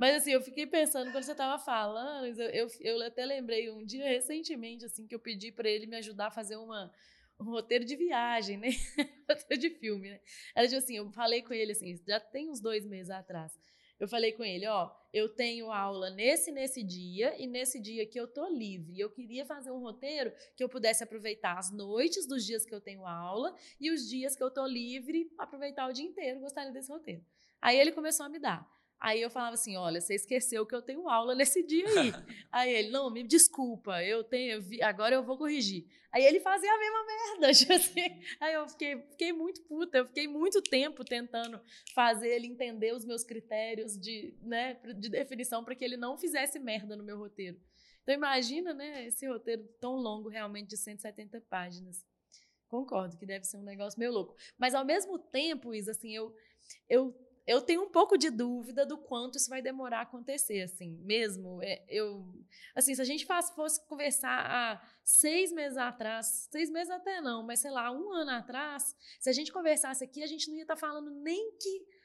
Mas 0.00 0.16
assim, 0.16 0.30
eu 0.30 0.40
fiquei 0.40 0.66
pensando 0.66 1.12
quando 1.12 1.24
você 1.24 1.32
estava 1.32 1.62
falando, 1.62 2.24
eu, 2.24 2.48
eu, 2.48 2.68
eu, 2.80 3.02
até 3.06 3.22
lembrei 3.26 3.70
um 3.70 3.84
dia 3.84 4.08
recentemente 4.08 4.86
assim 4.86 5.06
que 5.06 5.14
eu 5.14 5.18
pedi 5.18 5.52
para 5.52 5.68
ele 5.68 5.86
me 5.86 5.94
ajudar 5.96 6.28
a 6.28 6.30
fazer 6.30 6.56
uma 6.56 6.90
um 7.38 7.44
roteiro 7.44 7.84
de 7.84 7.96
viagem, 7.96 8.56
né? 8.56 8.68
roteiro 9.28 9.60
de 9.60 9.68
filme, 9.68 10.08
né? 10.08 10.20
Era 10.54 10.66
tipo 10.66 10.78
assim, 10.78 10.96
eu 10.96 11.10
falei 11.12 11.42
com 11.42 11.52
ele 11.52 11.72
assim, 11.72 11.94
já 12.08 12.18
tem 12.18 12.48
uns 12.48 12.62
dois 12.62 12.86
meses 12.86 13.10
atrás. 13.10 13.52
Eu 13.98 14.08
falei 14.08 14.32
com 14.32 14.42
ele, 14.42 14.66
ó, 14.66 14.90
eu 15.12 15.28
tenho 15.28 15.70
aula 15.70 16.08
nesse 16.08 16.50
nesse 16.50 16.82
dia 16.82 17.38
e 17.38 17.46
nesse 17.46 17.78
dia 17.78 18.06
que 18.06 18.18
eu 18.18 18.26
tô 18.26 18.48
livre. 18.48 18.98
Eu 18.98 19.10
queria 19.10 19.44
fazer 19.44 19.70
um 19.70 19.80
roteiro 19.80 20.32
que 20.56 20.64
eu 20.64 20.68
pudesse 20.70 21.04
aproveitar 21.04 21.58
as 21.58 21.70
noites 21.70 22.26
dos 22.26 22.46
dias 22.46 22.64
que 22.64 22.74
eu 22.74 22.80
tenho 22.80 23.06
aula 23.06 23.54
e 23.78 23.90
os 23.90 24.08
dias 24.08 24.34
que 24.34 24.42
eu 24.42 24.50
tô 24.50 24.64
livre, 24.64 25.30
aproveitar 25.36 25.86
o 25.90 25.92
dia 25.92 26.06
inteiro. 26.06 26.40
Gostaria 26.40 26.72
desse 26.72 26.90
roteiro. 26.90 27.22
Aí 27.60 27.78
ele 27.78 27.92
começou 27.92 28.24
a 28.24 28.30
me 28.30 28.38
dar. 28.38 28.79
Aí 29.00 29.22
eu 29.22 29.30
falava 29.30 29.54
assim: 29.54 29.76
olha, 29.76 30.00
você 30.00 30.14
esqueceu 30.14 30.66
que 30.66 30.74
eu 30.74 30.82
tenho 30.82 31.08
aula 31.08 31.34
nesse 31.34 31.62
dia 31.62 31.86
aí. 31.88 32.12
aí 32.52 32.72
ele, 32.72 32.90
não, 32.90 33.10
me 33.10 33.22
desculpa, 33.22 34.04
eu 34.04 34.22
tenho, 34.22 34.62
agora 34.82 35.14
eu 35.14 35.24
vou 35.24 35.38
corrigir. 35.38 35.86
Aí 36.12 36.24
ele 36.24 36.40
fazia 36.40 36.70
a 36.70 36.78
mesma 36.78 37.06
merda, 37.06 37.52
tipo 37.54 37.72
assim. 37.72 38.22
Aí 38.38 38.52
eu 38.52 38.68
fiquei, 38.68 39.00
fiquei 39.10 39.32
muito 39.32 39.62
puta, 39.62 39.98
eu 39.98 40.06
fiquei 40.06 40.28
muito 40.28 40.60
tempo 40.60 41.02
tentando 41.04 41.58
fazer 41.94 42.28
ele 42.28 42.46
entender 42.46 42.92
os 42.92 43.04
meus 43.04 43.24
critérios 43.24 43.98
de, 43.98 44.34
né, 44.42 44.74
de 44.98 45.08
definição 45.08 45.64
para 45.64 45.74
que 45.74 45.84
ele 45.84 45.96
não 45.96 46.18
fizesse 46.18 46.58
merda 46.58 46.94
no 46.94 47.04
meu 47.04 47.16
roteiro. 47.16 47.58
Então 48.02 48.14
imagina, 48.14 48.74
né, 48.74 49.06
esse 49.06 49.26
roteiro 49.26 49.62
tão 49.80 49.94
longo, 49.94 50.28
realmente 50.28 50.68
de 50.68 50.76
170 50.76 51.40
páginas. 51.48 52.04
Concordo 52.66 53.16
que 53.16 53.26
deve 53.26 53.44
ser 53.44 53.56
um 53.56 53.62
negócio 53.62 53.98
meio 53.98 54.12
louco. 54.12 54.36
Mas 54.58 54.74
ao 54.74 54.84
mesmo 54.84 55.18
tempo, 55.18 55.74
Isa, 55.74 55.92
assim, 55.92 56.14
eu, 56.14 56.34
eu 56.88 57.14
eu 57.46 57.60
tenho 57.60 57.82
um 57.82 57.88
pouco 57.88 58.16
de 58.16 58.30
dúvida 58.30 58.86
do 58.86 58.98
quanto 58.98 59.36
isso 59.36 59.48
vai 59.48 59.60
demorar 59.60 59.98
a 59.98 60.02
acontecer, 60.02 60.62
assim, 60.62 60.98
mesmo. 61.02 61.62
É, 61.62 61.84
eu, 61.88 62.24
assim, 62.74 62.94
se 62.94 63.00
a 63.00 63.04
gente 63.04 63.26
fosse 63.54 63.86
conversar 63.86 64.46
há 64.46 64.82
seis 65.02 65.52
meses 65.52 65.76
atrás, 65.76 66.48
seis 66.50 66.70
meses 66.70 66.90
até 66.90 67.20
não, 67.20 67.44
mas 67.44 67.60
sei 67.60 67.70
lá, 67.70 67.90
um 67.90 68.12
ano 68.12 68.30
atrás, 68.30 68.94
se 69.18 69.28
a 69.28 69.32
gente 69.32 69.52
conversasse 69.52 70.04
aqui, 70.04 70.22
a 70.22 70.26
gente 70.26 70.48
não 70.48 70.56
ia 70.56 70.62
estar 70.62 70.74
tá 70.74 70.80
falando 70.80 71.10
nem 71.10 71.52
que 71.58 72.00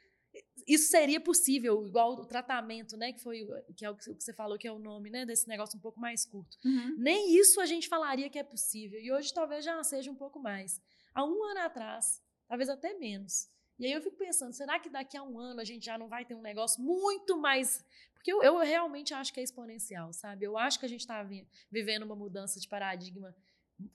isso 0.68 0.90
seria 0.90 1.22
possível, 1.22 1.86
igual 1.86 2.14
o 2.14 2.26
tratamento, 2.26 2.98
né, 2.98 3.14
que 3.14 3.22
foi 3.22 3.48
que 3.76 3.86
é 3.86 3.90
o 3.90 3.96
que 3.96 4.14
você 4.14 4.34
falou 4.34 4.58
que 4.58 4.68
é 4.68 4.72
o 4.72 4.80
nome, 4.80 5.10
né, 5.10 5.26
desse 5.26 5.48
negócio 5.48 5.78
um 5.78 5.82
pouco 5.82 6.00
mais 6.00 6.26
curto. 6.26 6.58
Uhum. 6.66 6.96
Nem 6.98 7.38
isso 7.38 7.62
a 7.62 7.66
gente 7.66 7.88
falaria 7.88 8.30
que 8.30 8.40
é 8.40 8.44
possível. 8.44 9.00
E 9.00 9.12
hoje 9.12 9.34
talvez 9.34 9.64
já 9.64 9.82
seja 9.84 10.12
um 10.12 10.16
pouco 10.16 10.40
mais. 10.40 10.82
Há 11.14 11.24
um 11.24 11.44
ano 11.44 11.62
atrás, 11.62 12.22
talvez 12.48 12.70
até 12.70 12.94
menos. 12.96 13.48
E 13.78 13.86
aí 13.86 13.92
eu 13.92 14.02
fico 14.02 14.16
pensando, 14.16 14.54
será 14.54 14.80
que 14.80 14.90
daqui 14.90 15.18
a 15.18 15.24
um 15.24 15.38
ano 15.38 15.60
a 15.60 15.64
gente 15.64 15.86
já 15.86 15.98
não 15.98 16.08
vai 16.08 16.24
ter 16.24 16.34
um 16.34 16.42
negócio 16.42 16.82
muito 16.82 17.38
mais. 17.38 17.84
Porque 18.14 18.32
eu, 18.32 18.42
eu 18.42 18.58
realmente 18.60 19.14
acho 19.14 19.34
que 19.34 19.40
é 19.40 19.44
exponencial, 19.44 20.12
sabe? 20.14 20.46
Eu 20.46 20.58
acho 20.58 20.80
que 20.80 20.86
a 20.86 20.90
gente 20.90 21.02
está 21.02 21.28
vivendo 21.70 22.04
uma 22.04 22.16
mudança 22.16 22.60
de 22.60 22.68
paradigma 22.68 23.36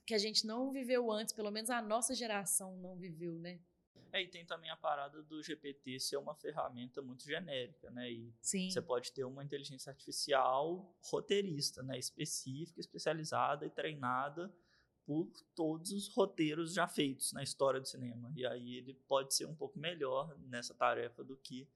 que 0.05 0.13
a 0.13 0.17
gente 0.17 0.45
não 0.45 0.71
viveu 0.71 1.11
antes, 1.11 1.33
pelo 1.33 1.51
menos 1.51 1.69
a 1.69 1.81
nossa 1.81 2.13
geração 2.13 2.77
não 2.77 2.95
viveu, 2.95 3.33
né? 3.39 3.59
É, 4.13 4.21
e 4.21 4.27
tem 4.27 4.45
também 4.45 4.69
a 4.69 4.75
parada 4.75 5.23
do 5.23 5.41
GPT 5.41 5.99
ser 5.99 6.17
uma 6.17 6.35
ferramenta 6.35 7.01
muito 7.01 7.23
genérica, 7.23 7.89
né? 7.91 8.11
E 8.11 8.33
Sim. 8.41 8.69
você 8.69 8.81
pode 8.81 9.11
ter 9.13 9.23
uma 9.23 9.43
inteligência 9.43 9.89
artificial 9.89 10.93
roteirista, 11.01 11.81
né? 11.81 11.97
Específica, 11.97 12.79
especializada 12.79 13.65
e 13.65 13.69
treinada 13.69 14.53
por 15.05 15.31
todos 15.55 15.91
os 15.91 16.07
roteiros 16.07 16.73
já 16.73 16.87
feitos 16.87 17.33
na 17.33 17.43
história 17.43 17.79
do 17.79 17.87
cinema. 17.87 18.31
E 18.35 18.45
aí 18.45 18.75
ele 18.75 18.93
pode 19.07 19.33
ser 19.33 19.45
um 19.45 19.55
pouco 19.55 19.77
melhor 19.79 20.37
nessa 20.39 20.73
tarefa 20.73 21.23
do 21.23 21.35
que 21.37 21.67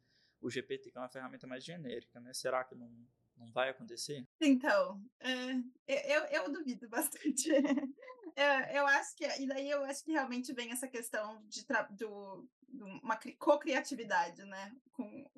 o 0.42 0.50
GPT, 0.50 0.92
que 0.92 0.98
é 0.98 1.02
uma 1.02 1.10
ferramenta 1.10 1.48
mais 1.48 1.64
genérica, 1.64 2.20
né? 2.20 2.34
Será 2.34 2.64
que 2.64 2.76
não, 2.76 2.90
não 3.38 3.52
vai 3.52 3.70
acontecer? 3.70 4.28
Então, 4.40 5.02
é, 5.20 6.18
eu, 6.18 6.24
eu 6.26 6.52
duvido 6.52 6.88
bastante. 6.88 7.50
eu, 7.50 7.56
eu 8.74 8.88
acho 8.88 9.16
que, 9.16 9.26
e 9.26 9.48
daí 9.48 9.70
eu 9.70 9.84
acho 9.86 10.04
que 10.04 10.12
realmente 10.12 10.54
vem 10.54 10.72
essa 10.72 10.88
questão 10.88 11.44
de, 11.48 11.66
do, 11.92 12.48
de 12.68 12.84
uma 12.84 13.18
co-criatividade, 13.40 14.44
né? 14.46 14.76
Com 14.92 15.30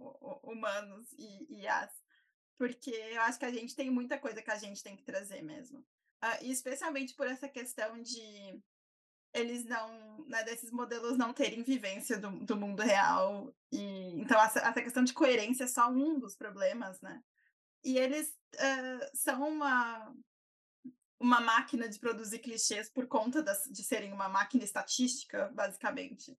humanos 0.44 1.14
e, 1.14 1.62
e 1.62 1.68
as. 1.68 1.92
Porque 2.58 2.90
eu 2.90 3.22
acho 3.22 3.38
que 3.40 3.46
a 3.46 3.52
gente 3.52 3.76
tem 3.76 3.90
muita 3.90 4.18
coisa 4.18 4.42
que 4.42 4.52
a 4.52 4.58
gente 4.58 4.84
tem 4.84 4.96
que 4.96 5.04
trazer 5.04 5.42
mesmo. 5.44 5.86
Uh, 6.24 6.46
especialmente 6.46 7.14
por 7.14 7.28
essa 7.28 7.48
questão 7.48 8.02
de 8.02 8.60
eles 9.34 9.66
não, 9.66 10.26
né, 10.28 10.44
desses 10.44 10.72
modelos 10.72 11.18
não 11.18 11.32
terem 11.32 11.62
vivência 11.62 12.18
do, 12.18 12.32
do 12.44 12.58
mundo 12.58 12.82
real. 12.82 13.54
E, 13.72 14.20
então, 14.20 14.42
essa, 14.42 14.60
essa 14.60 14.82
questão 14.82 15.04
de 15.04 15.14
coerência 15.14 15.66
é 15.66 15.68
só 15.68 15.90
um 15.90 16.20
dos 16.20 16.36
problemas, 16.36 17.00
né? 17.02 17.22
E 17.84 17.98
eles 17.98 18.30
uh, 18.56 19.10
são 19.14 19.48
uma, 19.48 20.14
uma 21.20 21.40
máquina 21.40 21.88
de 21.88 22.00
produzir 22.00 22.40
clichês 22.40 22.90
por 22.90 23.08
conta 23.08 23.44
das, 23.44 23.64
de 23.72 23.84
serem 23.84 24.12
uma 24.12 24.28
máquina 24.28 24.64
estatística, 24.64 25.50
basicamente. 25.54 26.32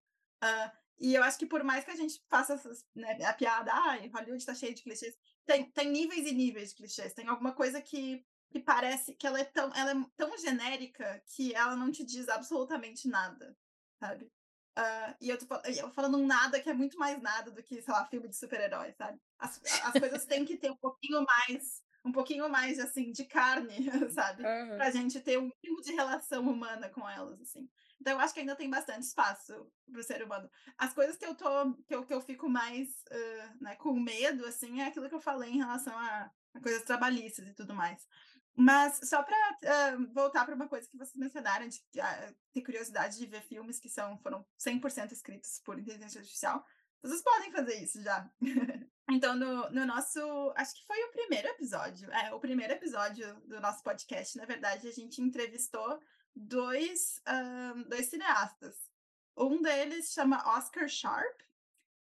Uh, 0.42 0.70
e 1.00 1.14
eu 1.14 1.22
acho 1.22 1.38
que 1.38 1.46
por 1.46 1.62
mais 1.62 1.84
que 1.84 1.92
a 1.92 1.96
gente 1.96 2.20
faça 2.28 2.54
essas, 2.54 2.84
né, 2.94 3.24
a 3.24 3.32
piada, 3.32 3.70
ah, 3.72 3.96
Hollywood 4.12 4.38
está 4.38 4.54
cheio 4.54 4.74
de 4.74 4.82
clichês, 4.82 5.16
tem, 5.46 5.70
tem 5.70 5.88
níveis 5.88 6.26
e 6.26 6.32
níveis 6.32 6.70
de 6.70 6.76
clichês. 6.76 7.14
Tem 7.14 7.26
alguma 7.28 7.52
coisa 7.52 7.80
que 7.80 8.26
que 8.50 8.58
parece 8.58 9.14
que 9.14 9.26
ela 9.26 9.40
é 9.40 9.44
tão, 9.44 9.72
ela 9.74 9.92
é 9.92 10.04
tão 10.16 10.36
genérica 10.38 11.22
que 11.26 11.54
ela 11.54 11.76
não 11.76 11.90
te 11.90 12.04
diz 12.04 12.28
absolutamente 12.28 13.08
nada, 13.08 13.56
sabe? 13.98 14.30
Uh, 14.78 15.14
e 15.20 15.28
eu 15.28 15.36
tô 15.36 15.46
eu 15.64 15.90
falando 15.90 16.18
um 16.18 16.26
nada 16.26 16.60
que 16.60 16.70
é 16.70 16.72
muito 16.72 16.96
mais 16.96 17.20
nada 17.20 17.50
do 17.50 17.62
que, 17.62 17.82
sei 17.82 17.92
lá, 17.92 18.06
filme 18.06 18.28
de 18.28 18.36
super-herói, 18.36 18.92
sabe? 18.92 19.20
As, 19.36 19.60
as 19.84 19.92
coisas 19.92 20.24
têm 20.24 20.44
que 20.44 20.56
ter 20.56 20.70
um 20.70 20.76
pouquinho 20.76 21.24
mais, 21.24 21.82
um 22.04 22.12
pouquinho 22.12 22.48
mais, 22.48 22.78
assim, 22.78 23.10
de 23.10 23.24
carne, 23.24 23.74
sabe? 24.14 24.44
Uhum. 24.44 24.76
Pra 24.76 24.92
gente 24.92 25.20
ter 25.20 25.36
um 25.36 25.50
mínimo 25.62 25.82
de 25.82 25.92
relação 25.92 26.48
humana 26.48 26.88
com 26.88 27.08
elas, 27.08 27.40
assim. 27.40 27.68
Então, 28.00 28.12
eu 28.12 28.20
acho 28.20 28.32
que 28.32 28.38
ainda 28.38 28.54
tem 28.54 28.70
bastante 28.70 29.02
espaço 29.02 29.68
pro 29.90 30.04
ser 30.04 30.22
humano. 30.22 30.48
As 30.76 30.94
coisas 30.94 31.16
que 31.16 31.26
eu 31.26 31.34
tô, 31.34 31.74
que 31.88 31.94
eu, 31.96 32.06
que 32.06 32.14
eu 32.14 32.20
fico 32.20 32.48
mais, 32.48 32.88
uh, 33.10 33.64
né, 33.64 33.74
com 33.74 33.92
medo, 33.98 34.46
assim, 34.46 34.80
é 34.80 34.86
aquilo 34.86 35.08
que 35.08 35.14
eu 35.16 35.20
falei 35.20 35.50
em 35.50 35.58
relação 35.58 35.92
a, 35.98 36.30
a 36.54 36.60
coisas 36.60 36.84
trabalhistas 36.84 37.48
e 37.48 37.52
tudo 37.52 37.74
mais. 37.74 38.06
Mas 38.60 38.98
só 39.04 39.22
para 39.22 39.94
uh, 39.94 40.12
voltar 40.12 40.44
para 40.44 40.52
uma 40.52 40.66
coisa 40.66 40.90
que 40.90 40.96
vocês 40.96 41.16
mencionaram, 41.16 41.68
de 41.68 41.78
uh, 41.78 42.36
ter 42.52 42.60
curiosidade 42.60 43.16
de 43.16 43.24
ver 43.24 43.40
filmes 43.42 43.78
que 43.78 43.88
são, 43.88 44.18
foram 44.18 44.44
100% 44.58 45.12
escritos 45.12 45.60
por 45.64 45.78
inteligência 45.78 46.18
artificial, 46.18 46.66
vocês 47.00 47.22
podem 47.22 47.52
fazer 47.52 47.76
isso 47.80 48.02
já. 48.02 48.28
então, 49.08 49.36
no, 49.36 49.70
no 49.70 49.86
nosso. 49.86 50.18
Acho 50.56 50.74
que 50.74 50.84
foi 50.88 51.00
o 51.04 51.12
primeiro 51.12 51.46
episódio. 51.46 52.10
É, 52.10 52.34
o 52.34 52.40
primeiro 52.40 52.72
episódio 52.72 53.32
do 53.42 53.60
nosso 53.60 53.80
podcast, 53.84 54.36
na 54.36 54.44
verdade, 54.44 54.88
a 54.88 54.92
gente 54.92 55.22
entrevistou 55.22 56.02
dois, 56.34 57.22
dois 57.88 58.06
cineastas. 58.06 58.74
Um 59.36 59.62
deles 59.62 60.12
chama 60.12 60.42
Oscar 60.56 60.88
Sharp, 60.88 61.40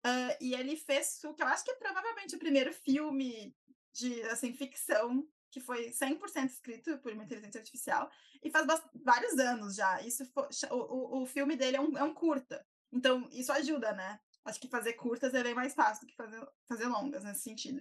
uh, 0.04 0.36
e 0.38 0.52
ele 0.52 0.76
fez 0.76 1.18
o 1.24 1.32
que 1.32 1.42
eu 1.42 1.46
acho 1.46 1.64
que 1.64 1.70
é 1.70 1.76
provavelmente 1.76 2.36
o 2.36 2.38
primeiro 2.38 2.74
filme 2.74 3.56
de 3.94 4.22
assim, 4.24 4.52
ficção 4.52 5.26
que 5.52 5.60
foi 5.60 5.90
100% 5.90 6.46
escrito 6.46 6.98
por 6.98 7.12
uma 7.12 7.24
inteligência 7.24 7.60
artificial, 7.60 8.10
e 8.42 8.50
faz 8.50 8.66
vários 8.94 9.38
anos 9.38 9.76
já. 9.76 10.00
Isso 10.00 10.24
foi, 10.26 10.48
o, 10.70 10.76
o, 10.76 11.22
o 11.22 11.26
filme 11.26 11.54
dele 11.54 11.76
é 11.76 11.80
um, 11.80 11.96
é 11.96 12.02
um 12.02 12.14
curta. 12.14 12.66
Então, 12.90 13.28
isso 13.30 13.52
ajuda, 13.52 13.92
né? 13.92 14.18
Acho 14.44 14.58
que 14.58 14.66
fazer 14.66 14.94
curtas 14.94 15.34
é 15.34 15.42
bem 15.42 15.54
mais 15.54 15.74
fácil 15.74 16.06
do 16.06 16.10
que 16.10 16.16
fazer, 16.16 16.44
fazer 16.66 16.86
longas 16.86 17.22
nesse 17.22 17.42
sentido. 17.42 17.80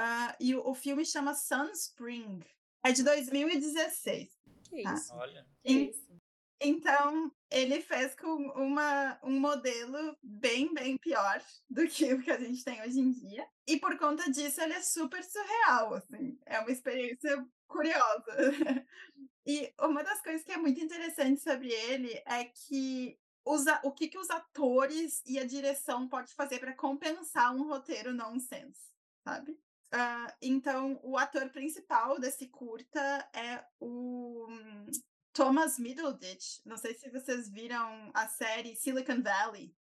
Uh, 0.00 0.34
e 0.40 0.54
o, 0.56 0.66
o, 0.66 0.74
filme 0.74 1.04
chama 1.04 1.34
Sunspring. 1.34 2.42
É 2.82 2.90
de 2.90 3.04
2016. 3.04 4.30
Que 4.68 4.82
tá? 4.82 4.94
isso? 4.94 5.14
Olha. 5.14 5.46
Que 5.62 5.72
isso? 5.72 6.20
Então, 6.60 7.30
ele 7.54 7.80
fez 7.80 8.16
com 8.16 8.34
uma, 8.56 9.16
um 9.22 9.38
modelo 9.38 10.18
bem, 10.20 10.74
bem 10.74 10.98
pior 10.98 11.40
do 11.70 11.86
que 11.86 12.12
o 12.12 12.20
que 12.20 12.32
a 12.32 12.38
gente 12.38 12.64
tem 12.64 12.82
hoje 12.82 12.98
em 12.98 13.12
dia. 13.12 13.46
E 13.64 13.78
por 13.78 13.96
conta 13.96 14.28
disso, 14.28 14.60
ele 14.60 14.72
é 14.72 14.82
super 14.82 15.22
surreal, 15.22 15.94
assim. 15.94 16.36
É 16.44 16.58
uma 16.58 16.72
experiência 16.72 17.46
curiosa. 17.68 18.26
e 19.46 19.72
uma 19.80 20.02
das 20.02 20.20
coisas 20.20 20.42
que 20.42 20.50
é 20.50 20.56
muito 20.56 20.80
interessante 20.80 21.40
sobre 21.42 21.68
ele 21.68 22.20
é 22.26 22.44
que 22.44 23.16
os, 23.44 23.64
o 23.84 23.92
que, 23.92 24.08
que 24.08 24.18
os 24.18 24.30
atores 24.30 25.22
e 25.24 25.38
a 25.38 25.46
direção 25.46 26.08
pode 26.08 26.34
fazer 26.34 26.58
para 26.58 26.74
compensar 26.74 27.54
um 27.54 27.68
roteiro 27.68 28.12
nonsense, 28.12 28.90
sabe? 29.22 29.52
Uh, 29.52 30.32
então, 30.42 30.98
o 31.04 31.16
ator 31.16 31.48
principal 31.50 32.18
desse 32.18 32.48
curta 32.48 33.30
é 33.32 33.64
o 33.78 34.48
Thomas 35.34 35.78
Middleditch. 35.78 36.60
Não 36.64 36.76
sei 36.76 36.94
se 36.94 37.10
vocês 37.10 37.50
viram 37.50 38.10
a 38.14 38.28
série 38.28 38.76
Silicon 38.76 39.20
Valley. 39.20 39.74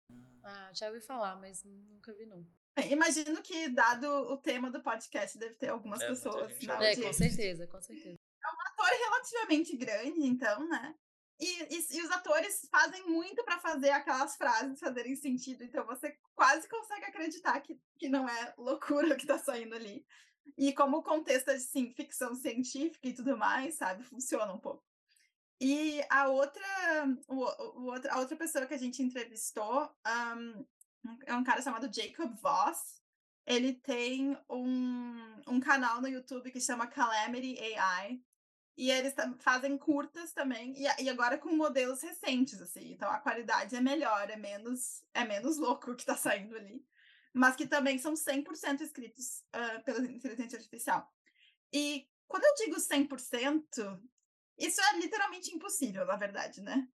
Ah, 0.45 0.71
já 0.73 0.89
ouvi 0.89 1.01
falar, 1.01 1.37
mas 1.37 1.63
nunca 1.65 2.15
vi, 2.15 2.25
não. 2.25 2.47
Imagino 2.89 3.43
que, 3.43 3.69
dado 3.69 4.07
o 4.07 4.39
tema 4.39 4.71
do 4.71 4.81
podcast, 4.81 5.37
deve 5.37 5.57
ter 5.57 5.69
algumas 5.69 6.01
é, 6.01 6.07
pessoas 6.07 6.57
na 6.63 6.83
É, 6.83 6.97
com 6.97 7.13
certeza, 7.13 7.67
com 7.67 7.83
certeza. 7.83 8.17
É 8.17 8.49
um 8.49 8.61
ator 8.69 8.99
relativamente 8.99 9.77
grande, 9.77 10.23
então, 10.23 10.67
né? 10.69 10.95
E, 11.39 11.75
e, 11.75 11.97
e 11.97 12.03
os 12.03 12.11
atores 12.11 12.69
fazem 12.71 13.07
muito 13.09 13.43
para 13.45 13.59
fazer 13.59 13.91
aquelas 13.91 14.37
frases 14.37 14.79
fazerem 14.79 15.17
sentido, 15.17 15.65
então 15.65 15.85
você 15.87 16.17
quase 16.35 16.69
consegue 16.69 17.07
acreditar 17.07 17.59
que, 17.61 17.81
que 17.99 18.09
não 18.09 18.29
é 18.29 18.55
loucura 18.57 19.13
o 19.15 19.17
que 19.17 19.27
tá 19.27 19.39
saindo 19.39 19.75
ali. 19.75 20.07
E 20.57 20.73
como 20.73 20.99
o 20.99 21.03
contexto 21.03 21.49
é, 21.49 21.55
assim, 21.55 21.93
ficção 21.95 22.35
científica 22.35 23.09
e 23.09 23.15
tudo 23.15 23.37
mais, 23.37 23.75
sabe, 23.75 24.05
funciona 24.05 24.53
um 24.53 24.59
pouco. 24.59 24.90
E 25.61 26.01
a 26.09 26.27
outra, 26.29 26.63
o, 27.29 27.45
o, 27.45 27.93
a 28.09 28.19
outra 28.19 28.35
pessoa 28.35 28.67
que 28.67 28.73
a 28.73 28.79
gente 28.79 29.03
entrevistou 29.03 29.95
um, 30.07 30.67
é 31.27 31.35
um 31.35 31.45
cara 31.45 31.61
chamado 31.61 31.91
Jacob 31.93 32.35
Voss. 32.41 33.03
ele 33.47 33.75
tem 33.75 34.39
um, 34.49 35.43
um 35.47 35.61
canal 35.61 36.01
no 36.01 36.09
YouTube 36.09 36.51
que 36.51 36.61
chama 36.61 36.87
Calamity 36.87 37.59
AI. 37.75 38.23
E 38.77 38.91
eles 38.91 39.13
fazem 39.41 39.77
curtas 39.77 40.33
também, 40.33 40.73
e, 40.75 41.03
e, 41.03 41.11
agora 41.11 41.37
com 41.37 41.55
modelos 41.55 42.01
recentes, 42.01 42.63
assim. 42.63 42.93
Então 42.93 43.11
a 43.11 43.19
qualidade 43.19 43.77
é 43.77 43.81
melhor, 43.81 44.31
é 44.31 44.37
menos, 44.37 45.05
é 45.13 45.23
menos 45.23 45.59
louco 45.59 45.91
o 45.91 45.95
que 45.95 46.01
está 46.01 46.17
saindo 46.17 46.57
ali. 46.57 46.83
Mas 47.35 47.57
que 47.57 47.67
também 47.67 47.99
são 47.99 48.15
100% 48.15 48.81
escritos 48.81 49.45
uh, 49.55 49.85
pela 49.85 50.01
inteligência 50.07 50.57
artificial. 50.57 51.07
E 51.71 52.09
quando 52.27 52.45
eu 52.45 52.55
digo 52.55 52.77
100%, 52.77 54.01
isso 54.61 54.81
é 54.81 54.99
literalmente 54.99 55.55
impossível, 55.55 56.05
na 56.05 56.17
verdade, 56.17 56.61
né? 56.61 56.89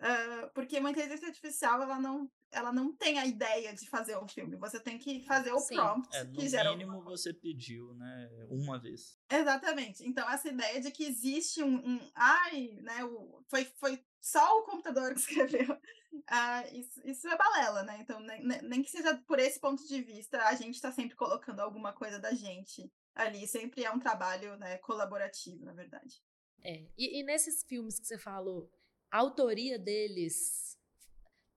Uh, 0.00 0.50
porque 0.52 0.78
uma 0.78 0.90
inteligência 0.90 1.28
artificial, 1.28 1.80
ela 1.80 1.98
não, 1.98 2.30
ela 2.50 2.72
não 2.72 2.94
tem 2.94 3.18
a 3.18 3.26
ideia 3.26 3.72
de 3.74 3.88
fazer 3.88 4.16
o 4.16 4.28
filme. 4.28 4.56
Você 4.56 4.80
tem 4.80 4.98
que 4.98 5.24
fazer 5.24 5.52
o 5.52 5.58
Sim. 5.58 5.76
prompt. 5.76 6.16
É, 6.16 6.24
no 6.24 6.38
que 6.38 6.48
gera 6.48 6.70
mínimo 6.72 7.02
você 7.02 7.32
pediu, 7.32 7.94
né? 7.94 8.28
Uma 8.50 8.78
vez. 8.78 9.18
Exatamente. 9.30 10.06
Então, 10.06 10.28
essa 10.28 10.48
ideia 10.48 10.80
de 10.80 10.90
que 10.90 11.04
existe 11.04 11.62
um. 11.62 11.76
um 11.76 12.10
ai, 12.14 12.78
né? 12.82 13.04
O, 13.04 13.42
foi, 13.48 13.64
foi 13.76 14.04
só 14.20 14.58
o 14.58 14.64
computador 14.64 15.14
que 15.14 15.20
escreveu. 15.20 15.74
Uh, 16.12 16.76
isso, 16.78 17.00
isso 17.04 17.28
é 17.28 17.36
balela, 17.36 17.82
né? 17.84 17.98
Então, 18.00 18.20
nem, 18.20 18.42
nem 18.62 18.82
que 18.82 18.90
seja 18.90 19.16
por 19.26 19.38
esse 19.38 19.60
ponto 19.60 19.86
de 19.86 20.02
vista, 20.02 20.42
a 20.44 20.54
gente 20.54 20.74
está 20.74 20.92
sempre 20.92 21.16
colocando 21.16 21.60
alguma 21.60 21.92
coisa 21.92 22.18
da 22.18 22.32
gente 22.34 22.92
ali. 23.14 23.46
Sempre 23.46 23.84
é 23.84 23.90
um 23.90 23.98
trabalho 23.98 24.56
né, 24.56 24.76
colaborativo, 24.78 25.64
na 25.64 25.72
verdade. 25.72 26.20
É. 26.64 26.86
E, 26.96 27.20
e 27.20 27.22
nesses 27.22 27.62
filmes 27.62 27.98
que 28.00 28.06
você 28.06 28.18
falou, 28.18 28.70
a 29.10 29.18
autoria 29.18 29.78
deles 29.78 30.78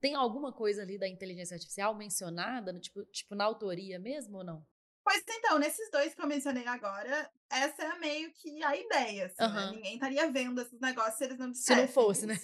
tem 0.00 0.14
alguma 0.14 0.52
coisa 0.52 0.82
ali 0.82 0.98
da 0.98 1.08
inteligência 1.08 1.54
artificial 1.54 1.94
mencionada, 1.94 2.78
tipo, 2.78 3.04
tipo 3.06 3.34
na 3.34 3.44
autoria 3.44 3.98
mesmo 3.98 4.38
ou 4.38 4.44
não? 4.44 4.66
Pois 5.02 5.24
então, 5.26 5.58
nesses 5.58 5.90
dois 5.90 6.14
que 6.14 6.20
eu 6.20 6.26
mencionei 6.26 6.66
agora, 6.66 7.30
essa 7.50 7.82
é 7.82 7.98
meio 7.98 8.30
que 8.34 8.62
a 8.62 8.76
ideia. 8.76 9.26
Assim, 9.26 9.42
uhum. 9.42 9.54
né? 9.54 9.70
Ninguém 9.72 9.94
estaria 9.94 10.30
vendo 10.30 10.60
esses 10.60 10.78
negócios 10.78 11.16
se 11.16 11.24
eles 11.24 11.38
não 11.38 11.50
dissessem. 11.50 11.76
Se 11.76 11.82
não 11.82 11.88
fosse, 11.88 12.26
né? 12.26 12.34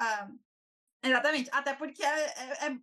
Ah, 0.00 0.30
exatamente. 1.02 1.50
Até 1.52 1.74
porque 1.74 2.04
é, 2.04 2.08
é, 2.08 2.66
é 2.68 2.78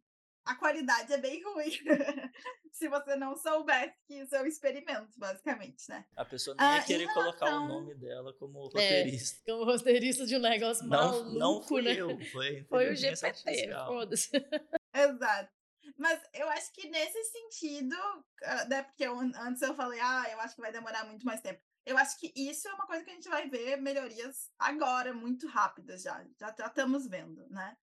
a 0.45 0.55
qualidade 0.55 1.11
é 1.11 1.17
bem 1.17 1.43
ruim. 1.43 1.71
se 2.71 2.87
você 2.87 3.15
não 3.15 3.35
soubesse 3.35 3.95
que 4.05 4.15
isso 4.21 4.35
é 4.35 4.41
um 4.41 4.45
experimento, 4.45 5.17
basicamente, 5.17 5.89
né? 5.89 6.05
A 6.15 6.25
pessoa 6.25 6.55
nem 6.59 6.67
ia 6.67 6.77
ah, 6.77 6.83
querer 6.83 7.07
relação... 7.07 7.23
colocar 7.23 7.57
o 7.57 7.67
nome 7.67 7.95
dela 7.95 8.33
como 8.33 8.59
é, 8.59 8.63
roteirista. 8.63 9.41
É, 9.41 9.51
como 9.51 9.65
roteirista 9.65 10.25
de 10.25 10.35
um 10.35 10.39
negócio 10.39 10.85
não, 10.85 11.11
maluco, 11.11 11.39
Não 11.39 11.63
fui 11.63 11.81
né? 11.81 11.95
eu, 11.95 12.19
foi, 12.31 12.63
foi 12.65 12.91
o 12.91 12.95
GPT, 12.95 13.73
foda-se. 13.87 14.29
Exato. 14.93 15.51
Mas 15.97 16.21
eu 16.33 16.49
acho 16.49 16.73
que 16.73 16.89
nesse 16.89 17.23
sentido, 17.23 17.95
ah, 18.43 18.65
né, 18.65 18.83
porque 18.83 19.03
eu, 19.03 19.17
antes 19.17 19.61
eu 19.61 19.73
falei, 19.73 19.99
ah, 20.01 20.25
eu 20.31 20.39
acho 20.41 20.55
que 20.55 20.61
vai 20.61 20.71
demorar 20.71 21.05
muito 21.05 21.25
mais 21.25 21.41
tempo. 21.41 21.61
Eu 21.85 21.97
acho 21.97 22.19
que 22.19 22.33
isso 22.35 22.67
é 22.67 22.73
uma 22.73 22.87
coisa 22.87 23.03
que 23.03 23.11
a 23.11 23.13
gente 23.13 23.29
vai 23.29 23.47
ver 23.47 23.77
melhorias 23.77 24.49
agora, 24.59 25.13
muito 25.13 25.47
rápidas 25.47 26.01
já. 26.01 26.25
Já, 26.39 26.53
já 26.57 26.67
estamos 26.67 27.07
vendo, 27.07 27.47
né? 27.49 27.77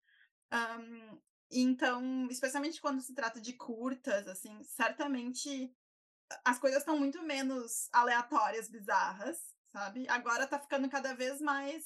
Um, 0.53 1.19
então, 1.53 2.27
especialmente 2.31 2.81
quando 2.81 3.01
se 3.01 3.15
trata 3.15 3.41
de 3.41 3.53
curtas, 3.53 4.27
assim, 4.27 4.63
certamente 4.65 5.75
as 6.45 6.59
coisas 6.59 6.81
estão 6.81 6.99
muito 6.99 7.23
menos 7.23 7.89
aleatórias, 7.93 8.71
bizarras, 8.71 9.39
sabe? 9.71 10.09
Agora 10.09 10.47
tá 10.47 10.59
ficando 10.59 10.89
cada 10.89 11.15
vez 11.15 11.41
mais 11.41 11.85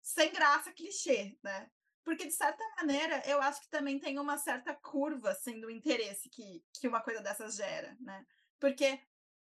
sem 0.00 0.32
graça, 0.32 0.72
clichê, 0.72 1.36
né? 1.42 1.70
Porque, 2.04 2.26
de 2.26 2.32
certa 2.32 2.62
maneira, 2.76 3.22
eu 3.26 3.40
acho 3.40 3.60
que 3.60 3.68
também 3.68 3.98
tem 3.98 4.18
uma 4.18 4.36
certa 4.36 4.74
curva, 4.74 5.30
assim, 5.30 5.60
do 5.60 5.70
interesse 5.70 6.28
que, 6.28 6.64
que 6.72 6.88
uma 6.88 7.00
coisa 7.00 7.20
dessas 7.20 7.54
gera, 7.54 7.96
né? 8.00 8.26
Porque 8.58 9.00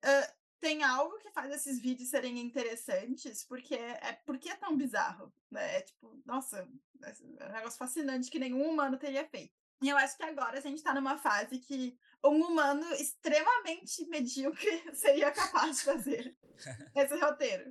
uh, 0.05 0.40
tem 0.61 0.83
algo 0.83 1.19
que 1.19 1.31
faz 1.31 1.51
esses 1.53 1.81
vídeos 1.81 2.11
serem 2.11 2.39
interessantes, 2.39 3.45
porque 3.45 3.75
é 3.75 4.13
porque 4.27 4.51
é 4.51 4.57
tão 4.57 4.77
bizarro, 4.77 5.33
né? 5.51 5.79
É 5.79 5.81
tipo, 5.81 6.21
nossa, 6.25 6.69
é 7.03 7.13
um 7.49 7.53
negócio 7.53 7.79
fascinante 7.79 8.31
que 8.31 8.39
nenhum 8.39 8.69
humano 8.69 8.99
teria 8.99 9.27
feito. 9.29 9.55
E 9.83 9.89
eu 9.89 9.97
acho 9.97 10.17
que 10.17 10.23
agora 10.23 10.59
a 10.59 10.61
gente 10.61 10.77
está 10.77 10.93
numa 10.93 11.17
fase 11.17 11.59
que 11.59 11.99
um 12.23 12.45
humano 12.45 12.85
extremamente 12.95 14.07
medíocre 14.09 14.85
seria 14.95 15.33
capaz 15.33 15.79
de 15.79 15.85
fazer 15.85 16.37
esse 16.95 17.17
roteiro. 17.19 17.71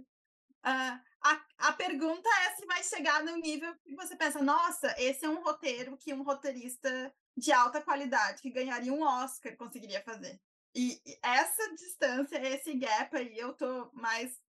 Uh, 0.65 0.99
a, 1.21 1.45
a 1.59 1.73
pergunta 1.73 2.27
é 2.45 2.55
se 2.55 2.65
vai 2.65 2.83
chegar 2.83 3.23
no 3.23 3.37
nível 3.37 3.73
que 3.83 3.95
você 3.95 4.15
pensa, 4.15 4.41
nossa, 4.41 4.93
esse 4.97 5.25
é 5.25 5.29
um 5.29 5.41
roteiro 5.43 5.95
que 5.97 6.13
um 6.13 6.23
roteirista 6.23 7.13
de 7.37 7.51
alta 7.51 7.81
qualidade, 7.81 8.41
que 8.41 8.49
ganharia 8.49 8.91
um 8.91 9.03
Oscar, 9.03 9.55
conseguiria 9.55 10.01
fazer. 10.01 10.41
E 10.75 11.01
essa 11.23 11.75
distância, 11.75 12.37
esse 12.47 12.73
gap 12.75 13.15
aí, 13.15 13.37
eu 13.37 13.53
tô 13.53 13.89
mais 13.91 14.39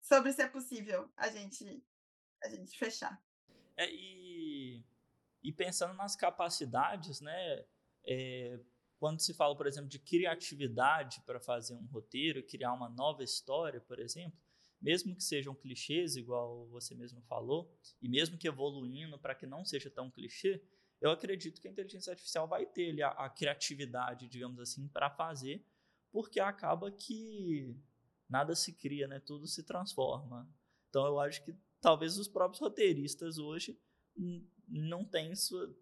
sobre 0.00 0.32
se 0.32 0.42
é 0.42 0.48
possível 0.48 1.10
a 1.16 1.28
gente, 1.28 1.84
a 2.42 2.48
gente 2.48 2.78
fechar. 2.78 3.20
É, 3.76 3.90
e, 3.90 4.84
e 5.42 5.52
pensando 5.52 5.94
nas 5.94 6.14
capacidades, 6.14 7.20
né? 7.20 7.64
É, 8.06 8.60
quando 8.98 9.20
se 9.20 9.32
fala, 9.34 9.56
por 9.56 9.66
exemplo, 9.66 9.88
de 9.88 9.98
criatividade 9.98 11.22
para 11.24 11.40
fazer 11.40 11.74
um 11.74 11.86
roteiro, 11.86 12.46
criar 12.46 12.72
uma 12.72 12.88
nova 12.88 13.24
história, 13.24 13.80
por 13.80 13.98
exemplo, 13.98 14.38
mesmo 14.80 15.14
que 15.14 15.22
sejam 15.22 15.54
clichês, 15.54 16.16
igual 16.16 16.66
você 16.68 16.94
mesmo 16.94 17.22
falou, 17.22 17.74
e 18.00 18.08
mesmo 18.08 18.38
que 18.38 18.48
evoluindo 18.48 19.18
para 19.18 19.34
que 19.34 19.46
não 19.46 19.64
seja 19.64 19.90
tão 19.90 20.10
clichê, 20.10 20.62
eu 21.00 21.10
acredito 21.10 21.60
que 21.60 21.68
a 21.68 21.70
inteligência 21.70 22.10
artificial 22.10 22.46
vai 22.46 22.66
ter 22.66 22.90
ali 22.90 23.02
a, 23.02 23.08
a 23.10 23.30
criatividade, 23.30 24.28
digamos 24.28 24.60
assim, 24.60 24.86
para 24.88 25.10
fazer, 25.10 25.64
porque 26.12 26.38
acaba 26.38 26.90
que 26.90 27.76
nada 28.28 28.54
se 28.54 28.72
cria, 28.72 29.08
né? 29.08 29.18
Tudo 29.20 29.46
se 29.46 29.62
transforma. 29.62 30.48
Então 30.88 31.06
eu 31.06 31.18
acho 31.18 31.44
que 31.44 31.54
talvez 31.80 32.18
os 32.18 32.28
próprios 32.28 32.60
roteiristas 32.60 33.38
hoje 33.38 33.78
não 34.68 35.04
têm 35.04 35.34
sua, 35.34 35.74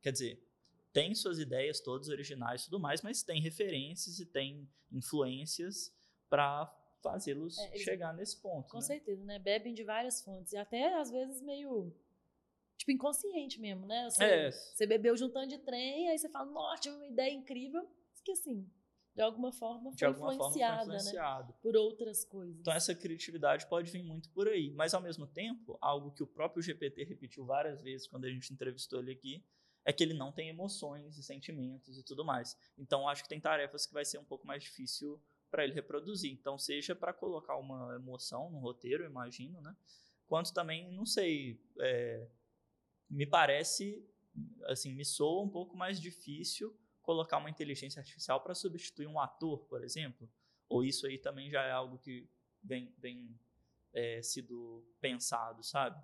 quer 0.00 0.12
dizer, 0.12 0.42
tem 0.92 1.14
suas 1.14 1.38
ideias 1.38 1.80
todas 1.80 2.08
originais 2.08 2.62
e 2.62 2.64
tudo 2.66 2.80
mais, 2.80 3.02
mas 3.02 3.22
tem 3.22 3.40
referências 3.40 4.18
e 4.18 4.26
tem 4.26 4.68
influências 4.90 5.92
para 6.30 6.66
fazê-los 7.02 7.58
é, 7.58 7.78
chegar 7.78 8.14
nesse 8.14 8.40
ponto. 8.40 8.70
Com 8.70 8.78
né? 8.78 8.82
certeza, 8.82 9.22
né? 9.24 9.38
Bebem 9.38 9.74
de 9.74 9.84
várias 9.84 10.22
fontes 10.22 10.52
e 10.52 10.56
até 10.56 10.94
às 10.98 11.10
vezes 11.10 11.42
meio 11.42 11.94
tipo, 12.76 12.92
inconsciente 12.92 13.60
mesmo, 13.60 13.86
né? 13.86 14.08
Você, 14.10 14.24
é. 14.24 14.50
você 14.50 14.86
bebeu 14.86 15.16
juntando 15.16 15.48
de 15.48 15.58
trem, 15.58 16.08
aí 16.08 16.18
você 16.18 16.28
fala, 16.28 16.50
nossa, 16.50 16.82
tive 16.82 16.96
uma 16.96 17.06
ideia 17.06 17.32
incrível, 17.32 17.88
que 18.24 18.32
assim, 18.32 18.68
de 19.14 19.22
alguma 19.22 19.52
forma 19.52 19.92
foi, 19.92 20.08
alguma 20.08 20.34
influenciada, 20.34 20.76
forma 20.76 20.84
foi 20.84 20.96
influenciado. 20.96 21.48
Né? 21.52 21.58
Por 21.62 21.76
outras 21.76 22.24
coisas. 22.24 22.58
Então 22.58 22.72
essa 22.72 22.94
criatividade 22.94 23.66
pode 23.66 23.90
vir 23.90 24.02
muito 24.02 24.28
por 24.30 24.48
aí. 24.48 24.72
Mas 24.72 24.92
ao 24.92 25.00
mesmo 25.00 25.26
tempo, 25.26 25.78
algo 25.80 26.10
que 26.10 26.22
o 26.22 26.26
próprio 26.26 26.62
GPT 26.62 27.04
repetiu 27.04 27.44
várias 27.44 27.80
vezes 27.80 28.08
quando 28.08 28.24
a 28.24 28.30
gente 28.30 28.52
entrevistou 28.52 28.98
ele 28.98 29.12
aqui, 29.12 29.44
é 29.84 29.92
que 29.92 30.02
ele 30.02 30.14
não 30.14 30.32
tem 30.32 30.48
emoções 30.48 31.16
e 31.16 31.22
sentimentos 31.22 31.96
e 31.96 32.02
tudo 32.02 32.24
mais. 32.24 32.56
Então 32.76 33.08
acho 33.08 33.22
que 33.22 33.28
tem 33.28 33.40
tarefas 33.40 33.86
que 33.86 33.94
vai 33.94 34.04
ser 34.04 34.18
um 34.18 34.24
pouco 34.24 34.46
mais 34.46 34.64
difícil 34.64 35.22
para 35.48 35.62
ele 35.62 35.74
reproduzir. 35.74 36.32
Então 36.32 36.58
seja 36.58 36.96
para 36.96 37.12
colocar 37.12 37.56
uma 37.56 37.94
emoção 37.94 38.50
no 38.50 38.58
roteiro, 38.58 39.04
imagino, 39.04 39.60
né? 39.60 39.76
Quanto 40.26 40.52
também, 40.52 40.90
não 40.90 41.06
sei, 41.06 41.60
é, 41.78 42.26
me 43.08 43.26
parece, 43.26 44.06
assim, 44.64 44.94
me 44.94 45.04
soa 45.04 45.42
um 45.42 45.48
pouco 45.48 45.76
mais 45.76 46.00
difícil 46.00 46.76
colocar 47.02 47.36
uma 47.36 47.50
inteligência 47.50 48.00
artificial 48.00 48.42
para 48.42 48.54
substituir 48.54 49.06
um 49.06 49.20
ator, 49.20 49.66
por 49.66 49.84
exemplo. 49.84 50.28
Ou 50.68 50.82
isso 50.82 51.06
aí 51.06 51.18
também 51.18 51.50
já 51.50 51.62
é 51.62 51.70
algo 51.70 51.98
que 51.98 52.28
vem, 52.62 52.92
vem 52.98 53.38
é, 53.92 54.22
sido 54.22 54.84
pensado, 55.00 55.62
sabe? 55.62 56.02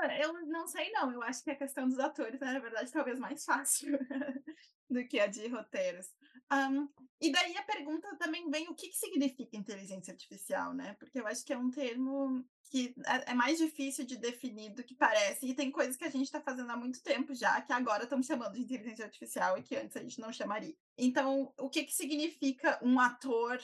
Olha, 0.00 0.22
eu 0.22 0.32
não 0.46 0.66
sei 0.66 0.90
não. 0.90 1.12
Eu 1.12 1.22
acho 1.22 1.42
que 1.42 1.50
a 1.50 1.56
questão 1.56 1.88
dos 1.88 1.98
atores 1.98 2.40
é, 2.40 2.52
na 2.52 2.58
verdade, 2.58 2.92
talvez 2.92 3.18
mais 3.18 3.44
fácil 3.44 3.98
do 4.90 5.06
que 5.06 5.18
a 5.18 5.26
de 5.26 5.46
roteiros. 5.48 6.12
Um, 6.52 6.88
e 7.20 7.32
daí 7.32 7.56
a 7.56 7.62
pergunta 7.62 8.16
também 8.16 8.48
vem 8.48 8.68
o 8.68 8.74
que, 8.74 8.88
que 8.88 8.96
significa 8.96 9.56
inteligência 9.56 10.12
artificial, 10.12 10.72
né? 10.72 10.94
Porque 11.00 11.20
eu 11.20 11.26
acho 11.26 11.44
que 11.44 11.52
é 11.52 11.58
um 11.58 11.70
termo 11.70 12.44
que 12.70 12.94
é, 13.06 13.32
é 13.32 13.34
mais 13.34 13.58
difícil 13.58 14.04
de 14.04 14.16
definir 14.16 14.70
do 14.70 14.84
que 14.84 14.94
parece, 14.94 15.46
e 15.46 15.54
tem 15.54 15.70
coisas 15.70 15.96
que 15.96 16.04
a 16.04 16.10
gente 16.10 16.24
está 16.24 16.40
fazendo 16.40 16.70
há 16.70 16.76
muito 16.76 17.02
tempo 17.02 17.34
já, 17.34 17.60
que 17.60 17.72
agora 17.72 18.04
estamos 18.04 18.26
chamando 18.26 18.54
de 18.54 18.62
inteligência 18.62 19.04
artificial 19.04 19.58
e 19.58 19.62
que 19.62 19.76
antes 19.76 19.96
a 19.96 20.00
gente 20.00 20.20
não 20.20 20.32
chamaria. 20.32 20.76
Então, 20.96 21.52
o 21.58 21.68
que, 21.68 21.84
que 21.84 21.94
significa 21.94 22.78
um 22.82 23.00
ator 23.00 23.58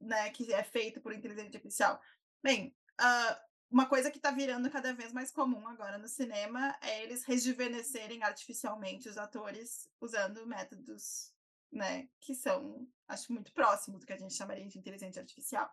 né, 0.00 0.30
que 0.30 0.52
é 0.52 0.62
feito 0.62 1.00
por 1.00 1.12
inteligência 1.12 1.48
artificial? 1.48 2.00
Bem, 2.42 2.76
uh, 3.00 3.50
uma 3.70 3.86
coisa 3.86 4.10
que 4.10 4.18
está 4.18 4.30
virando 4.30 4.70
cada 4.70 4.92
vez 4.92 5.12
mais 5.12 5.30
comum 5.30 5.66
agora 5.66 5.96
no 5.98 6.08
cinema 6.08 6.76
é 6.82 7.02
eles 7.02 7.24
rejuvenescerem 7.24 8.22
artificialmente 8.22 9.08
os 9.08 9.16
atores 9.16 9.88
usando 10.00 10.46
métodos 10.46 11.29
né, 11.72 12.08
que 12.20 12.34
são, 12.34 12.86
acho, 13.08 13.32
muito 13.32 13.52
próximos 13.52 14.00
do 14.00 14.06
que 14.06 14.12
a 14.12 14.16
gente 14.18 14.34
chamaria 14.34 14.66
de 14.66 14.78
inteligência 14.78 15.20
artificial. 15.20 15.70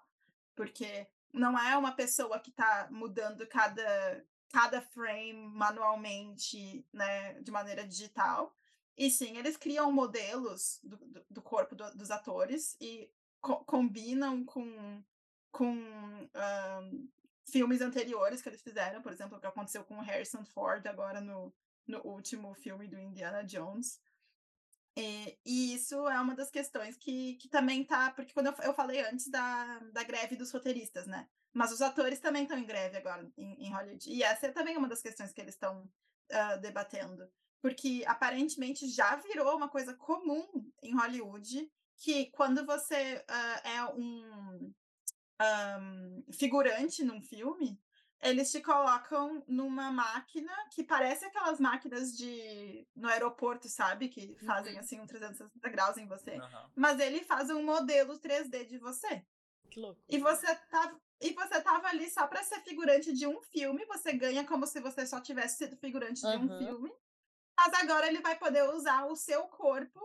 Porque 0.55 1.07
não 1.33 1.57
é 1.57 1.77
uma 1.77 1.91
pessoa 1.91 2.39
que 2.39 2.49
está 2.49 2.87
mudando 2.91 3.45
cada, 3.47 4.25
cada 4.51 4.81
frame 4.81 5.33
manualmente, 5.33 6.85
né, 6.93 7.33
de 7.41 7.51
maneira 7.51 7.87
digital. 7.87 8.55
E 8.97 9.09
sim, 9.11 9.37
eles 9.37 9.57
criam 9.57 9.91
modelos 9.91 10.79
do, 10.83 10.97
do, 10.97 11.25
do 11.29 11.41
corpo 11.41 11.75
do, 11.75 11.95
dos 11.95 12.09
atores 12.09 12.75
e 12.81 13.09
co 13.39 13.63
combinam 13.63 14.43
com, 14.43 15.03
com 15.51 15.71
um, 15.73 17.09
filmes 17.45 17.81
anteriores 17.81 18.41
que 18.41 18.49
eles 18.49 18.61
fizeram, 18.61 19.01
por 19.01 19.11
exemplo, 19.11 19.37
o 19.37 19.39
que 19.39 19.47
aconteceu 19.47 19.83
com 19.83 19.99
Harrison 19.99 20.43
Ford 20.43 20.85
agora 20.87 21.21
no, 21.21 21.53
no 21.87 22.01
último 22.05 22.53
filme 22.55 22.87
do 22.87 22.99
Indiana 22.99 23.43
Jones. 23.43 23.99
E, 24.97 25.37
e, 25.45 25.75
isso 25.75 26.07
é 26.09 26.19
uma 26.19 26.33
das 26.33 26.49
questões 26.49 26.97
que, 26.97 27.35
que 27.35 27.47
também 27.47 27.83
tá. 27.83 28.11
Porque 28.11 28.33
quando 28.33 28.47
eu, 28.47 28.55
eu 28.63 28.73
falei 28.73 29.01
antes 29.01 29.29
da, 29.29 29.79
da 29.93 30.03
greve 30.03 30.35
dos 30.35 30.51
roteiristas, 30.51 31.05
né? 31.05 31.27
Mas 31.53 31.71
os 31.71 31.81
atores 31.81 32.19
também 32.19 32.43
estão 32.43 32.57
em 32.57 32.65
greve 32.65 32.97
agora 32.97 33.31
em, 33.37 33.67
em, 33.67 33.71
Hollywood. 33.71 34.09
E 34.09 34.23
essa 34.23 34.47
é 34.47 34.51
também 34.51 34.75
uma 34.75 34.87
das 34.87 35.01
questões 35.01 35.31
que 35.31 35.39
eles 35.39 35.53
estão 35.53 35.83
uh, 36.31 36.59
debatendo. 36.61 37.29
Porque 37.61 38.03
aparentemente 38.07 38.89
já 38.89 39.15
virou 39.17 39.55
uma 39.55 39.69
coisa 39.69 39.93
comum 39.93 40.47
em 40.81 40.95
Hollywood 40.95 41.71
que 41.97 42.27
quando 42.31 42.65
você 42.65 43.23
uh, 43.29 43.67
é 43.67 43.85
um, 43.93 44.73
um 45.41 46.33
figurante 46.33 47.03
num 47.03 47.21
filme, 47.21 47.79
eles 48.21 48.51
te 48.51 48.61
colocam 48.61 49.43
numa 49.47 49.91
máquina 49.91 50.51
que 50.71 50.83
parece 50.83 51.25
aquelas 51.25 51.59
máquinas 51.59 52.15
de 52.15 52.87
no 52.95 53.07
aeroporto, 53.07 53.69
sabe? 53.69 54.09
Que 54.09 54.35
fazem 54.45 54.73
uhum. 54.73 54.79
assim 54.79 54.99
um 54.99 55.05
360 55.05 55.69
graus 55.69 55.97
em 55.97 56.07
você. 56.07 56.31
Uhum. 56.31 56.69
Mas 56.75 56.99
ele 56.99 57.23
faz 57.23 57.49
um 57.49 57.63
modelo 57.63 58.19
3D 58.19 58.65
de 58.65 58.77
você. 58.77 59.23
Que 59.69 59.79
louco. 59.79 60.01
E 60.09 60.17
você 60.17 60.55
tá 60.69 60.95
e 61.19 61.33
você 61.33 61.61
tava 61.61 61.87
ali 61.87 62.09
só 62.09 62.27
para 62.27 62.43
ser 62.43 62.61
figurante 62.61 63.11
de 63.11 63.25
um 63.25 63.41
filme, 63.41 63.85
você 63.85 64.13
ganha 64.13 64.45
como 64.45 64.67
se 64.67 64.79
você 64.79 65.05
só 65.05 65.19
tivesse 65.19 65.57
sido 65.57 65.75
figurante 65.77 66.23
uhum. 66.25 66.31
de 66.31 66.53
um 66.53 66.57
filme. 66.59 66.93
Mas 67.57 67.73
agora 67.73 68.07
ele 68.07 68.21
vai 68.21 68.37
poder 68.37 68.63
usar 68.69 69.05
o 69.05 69.15
seu 69.15 69.43
corpo 69.47 69.99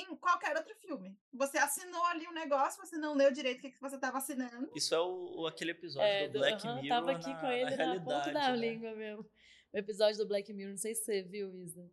em 0.00 0.16
qualquer 0.16 0.56
outro 0.56 0.74
filme. 0.76 1.16
Você 1.32 1.58
assinou 1.58 2.04
ali 2.04 2.26
um 2.26 2.32
negócio, 2.32 2.84
você 2.84 2.96
não 2.96 3.14
leu 3.14 3.30
direito 3.32 3.58
o 3.58 3.62
que, 3.62 3.70
que 3.70 3.80
você 3.80 3.96
estava 3.96 4.18
assinando. 4.18 4.70
Isso 4.74 4.94
é 4.94 5.00
o, 5.00 5.46
aquele 5.46 5.72
episódio 5.72 6.08
é, 6.08 6.28
do 6.28 6.38
Black 6.38 6.66
Mirror. 6.66 6.88
Tava 6.88 7.12
aqui 7.12 7.30
na, 7.30 7.40
com 7.40 7.46
ele 7.46 7.76
na, 7.76 7.94
na 7.94 8.00
ponta 8.00 8.32
da 8.32 8.50
né? 8.50 8.56
língua 8.56 8.94
mesmo. 8.94 9.26
O 9.72 9.78
episódio 9.78 10.18
do 10.18 10.26
Black 10.26 10.52
Mirror, 10.52 10.72
não 10.72 10.78
sei 10.78 10.94
se 10.94 11.04
você 11.04 11.22
viu, 11.22 11.54
Isa. 11.54 11.90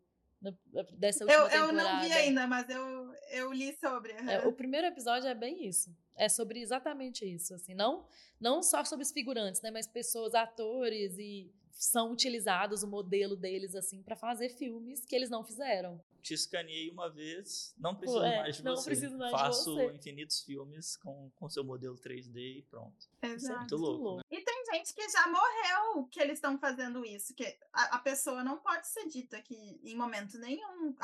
Dessa 0.97 1.23
última 1.23 1.53
eu, 1.53 1.67
eu 1.67 1.71
não 1.71 2.01
vi 2.01 2.11
ainda, 2.11 2.45
mas 2.45 2.69
eu, 2.69 3.13
eu 3.31 3.53
li 3.53 3.73
sobre. 3.79 4.11
É, 4.11 4.45
o 4.45 4.51
primeiro 4.51 4.85
episódio 4.87 5.27
é 5.29 5.33
bem 5.33 5.65
isso. 5.65 5.95
É 6.15 6.27
sobre 6.27 6.59
exatamente 6.59 7.25
isso. 7.25 7.53
Assim, 7.55 7.73
não, 7.73 8.05
não 8.39 8.61
só 8.61 8.83
sobre 8.83 9.03
os 9.03 9.11
figurantes, 9.11 9.61
né, 9.61 9.71
mas 9.71 9.87
pessoas, 9.87 10.35
atores 10.35 11.17
e 11.17 11.49
são 11.73 12.11
utilizados 12.11 12.83
o 12.83 12.87
modelo 12.87 13.35
deles 13.35 13.75
assim 13.75 14.01
para 14.01 14.15
fazer 14.15 14.49
filmes 14.49 15.05
que 15.05 15.15
eles 15.15 15.29
não 15.29 15.43
fizeram 15.43 16.01
te 16.23 16.33
escaneei 16.33 16.89
uma 16.89 17.09
vez, 17.09 17.75
não 17.77 17.93
preciso 17.93 18.23
é, 18.23 18.37
mais 18.37 18.55
de 18.55 18.63
não 18.63 18.75
você. 18.75 18.85
Preciso 18.85 19.17
mais 19.17 19.31
Faço 19.31 19.75
de 19.75 19.83
você. 19.83 19.95
infinitos 19.95 20.41
filmes 20.41 20.95
com, 20.95 21.29
com 21.35 21.49
seu 21.49 21.63
modelo 21.63 21.97
3D 21.97 22.59
e 22.59 22.61
pronto. 22.63 23.09
Exato. 23.21 23.35
Isso 23.35 23.51
é 23.51 23.57
muito 23.57 23.75
louco. 23.75 24.17
Né? 24.17 24.23
E 24.31 24.41
tem 24.41 24.65
gente 24.71 24.93
que 24.93 25.09
já 25.09 25.27
morreu 25.27 26.07
que 26.07 26.21
eles 26.21 26.35
estão 26.35 26.57
fazendo 26.57 27.05
isso, 27.05 27.35
que 27.35 27.45
a, 27.73 27.97
a, 27.97 27.99
pessoa 27.99 28.41
não 28.43 28.57
pode 28.57 28.87
ser 28.87 29.05
dita 29.07 29.41
que 29.41 29.81
em 29.83 29.95
momento 29.95 30.39
nenhum 30.39 30.95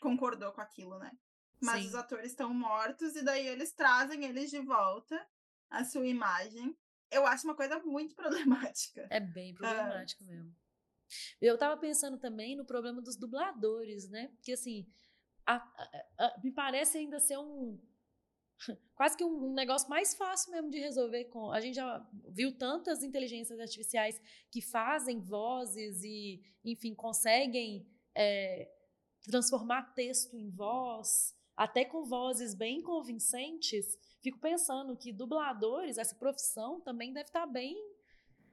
concordou 0.00 0.52
com 0.52 0.60
aquilo, 0.60 0.96
né? 0.98 1.10
Mas 1.60 1.82
Sim. 1.82 1.88
os 1.88 1.94
atores 1.96 2.30
estão 2.30 2.54
mortos 2.54 3.16
e 3.16 3.22
daí 3.22 3.48
eles 3.48 3.72
trazem 3.72 4.24
eles 4.24 4.48
de 4.48 4.60
volta 4.60 5.20
a 5.68 5.84
sua 5.84 6.06
imagem. 6.06 6.76
Eu 7.10 7.26
acho 7.26 7.46
uma 7.46 7.54
coisa 7.54 7.78
muito 7.80 8.14
problemática. 8.16 9.06
É 9.10 9.20
bem 9.20 9.54
problemático 9.54 10.24
uh, 10.24 10.26
mesmo. 10.26 10.54
Eu 11.40 11.54
estava 11.54 11.76
pensando 11.80 12.18
também 12.18 12.56
no 12.56 12.64
problema 12.64 13.00
dos 13.00 13.16
dubladores, 13.16 14.08
né? 14.10 14.28
Porque 14.28 14.52
assim, 14.52 14.86
a, 15.46 15.56
a, 15.56 16.04
a, 16.18 16.40
me 16.42 16.52
parece 16.52 16.98
ainda 16.98 17.18
ser 17.18 17.38
um 17.38 17.80
quase 18.94 19.16
que 19.16 19.24
um, 19.24 19.50
um, 19.50 19.54
negócio 19.54 19.88
mais 19.88 20.14
fácil 20.14 20.52
mesmo 20.52 20.70
de 20.70 20.78
resolver 20.78 21.24
com. 21.26 21.50
A 21.50 21.60
gente 21.60 21.76
já 21.76 22.06
viu 22.28 22.56
tantas 22.56 23.02
inteligências 23.02 23.58
artificiais 23.58 24.20
que 24.50 24.60
fazem 24.60 25.20
vozes 25.20 26.02
e, 26.02 26.42
enfim, 26.64 26.94
conseguem 26.94 27.86
é, 28.14 28.70
transformar 29.22 29.94
texto 29.94 30.36
em 30.36 30.50
voz, 30.50 31.34
até 31.58 31.84
com 31.84 32.04
vozes 32.04 32.54
bem 32.54 32.80
convincentes. 32.80 33.98
Fico 34.22 34.38
pensando 34.38 34.96
que 34.96 35.12
dubladores, 35.12 35.98
essa 35.98 36.14
profissão 36.14 36.80
também 36.80 37.12
deve 37.12 37.26
estar 37.26 37.46
bem 37.46 37.76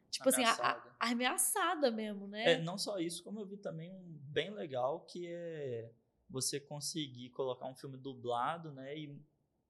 tipo 0.10 0.28
ameaçada. 0.28 0.80
assim, 0.80 0.89
a, 1.00 1.06
a, 1.06 1.12
ameaçada 1.12 1.91
mesmo, 1.91 2.28
né? 2.28 2.54
É, 2.54 2.62
não 2.62 2.80
só 2.80 2.98
isso, 2.98 3.24
como 3.24 3.39
eu 3.39 3.46
vi 3.46 3.58
também 3.58 3.94
um 3.94 4.20
bem 4.32 4.50
legal 4.50 5.02
que 5.02 5.28
é 5.28 5.91
você 6.28 6.60
conseguir 6.60 7.30
colocar 7.30 7.68
um 7.68 7.76
filme 7.76 7.96
dublado, 7.96 8.72
né, 8.72 8.98
e 8.98 9.22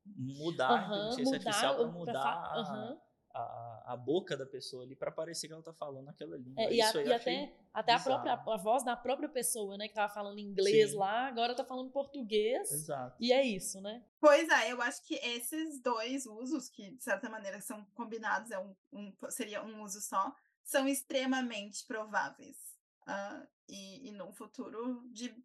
mudar 0.06 0.88
uhum, 0.88 0.93
a 0.93 1.08
inteligência 1.08 1.24
mudar, 1.26 1.36
artificial 1.36 1.76
para 1.76 1.88
mudar 1.88 2.58
uhum. 2.58 3.02
A, 3.36 3.93
a, 3.93 3.98
boca 3.98 4.38
da 4.38 4.45
pessoa 4.45 4.84
ali 4.84 4.95
para 4.95 5.12
parecer 5.12 5.48
que 5.48 5.54
ela 5.54 5.62
tá 5.62 5.74
falando 5.74 6.08
aquela 6.08 6.38
língua. 6.38 6.63
É, 6.63 6.74
e, 6.74 6.82
a, 6.82 6.93
e 6.93 7.13
até, 7.13 7.54
até 7.74 7.93
a 7.93 8.00
própria 8.00 8.34
a 8.34 8.58
voz 8.58 8.84
da 8.84 8.95
própria 8.95 9.28
pessoa, 9.28 9.78
né, 9.78 9.89
que 9.89 9.93
tava 9.93 10.13
falando 10.13 10.39
inglês 10.39 10.91
Sim. 10.91 10.98
lá, 10.98 11.28
agora 11.28 11.54
tá 11.54 11.65
falando 11.65 11.91
português. 11.91 12.71
Exato. 12.71 13.17
E 13.19 13.34
é 13.34 13.45
isso, 13.45 13.82
né? 13.82 14.02
Pois 14.21 14.48
é, 14.48 14.71
eu 14.71 14.82
acho 14.82 15.04
que 15.04 15.15
esses 15.15 15.82
dois 15.82 16.26
usos, 16.26 16.69
que 16.69 16.91
de 16.91 17.04
certa 17.04 17.30
maneira 17.30 17.60
são 17.60 17.84
combinados, 17.93 18.52
é 18.52 18.60
um, 18.60 18.74
um 18.93 19.13
seria 19.30 19.62
um 19.62 19.84
uso 19.84 20.00
só, 20.00 20.34
são 20.63 20.88
extremamente 20.88 21.86
prováveis. 21.86 22.58
Uh, 23.02 23.45
e, 23.67 24.10
e 24.10 24.12
num 24.12 24.32
futuro 24.32 25.04
de 25.12 25.36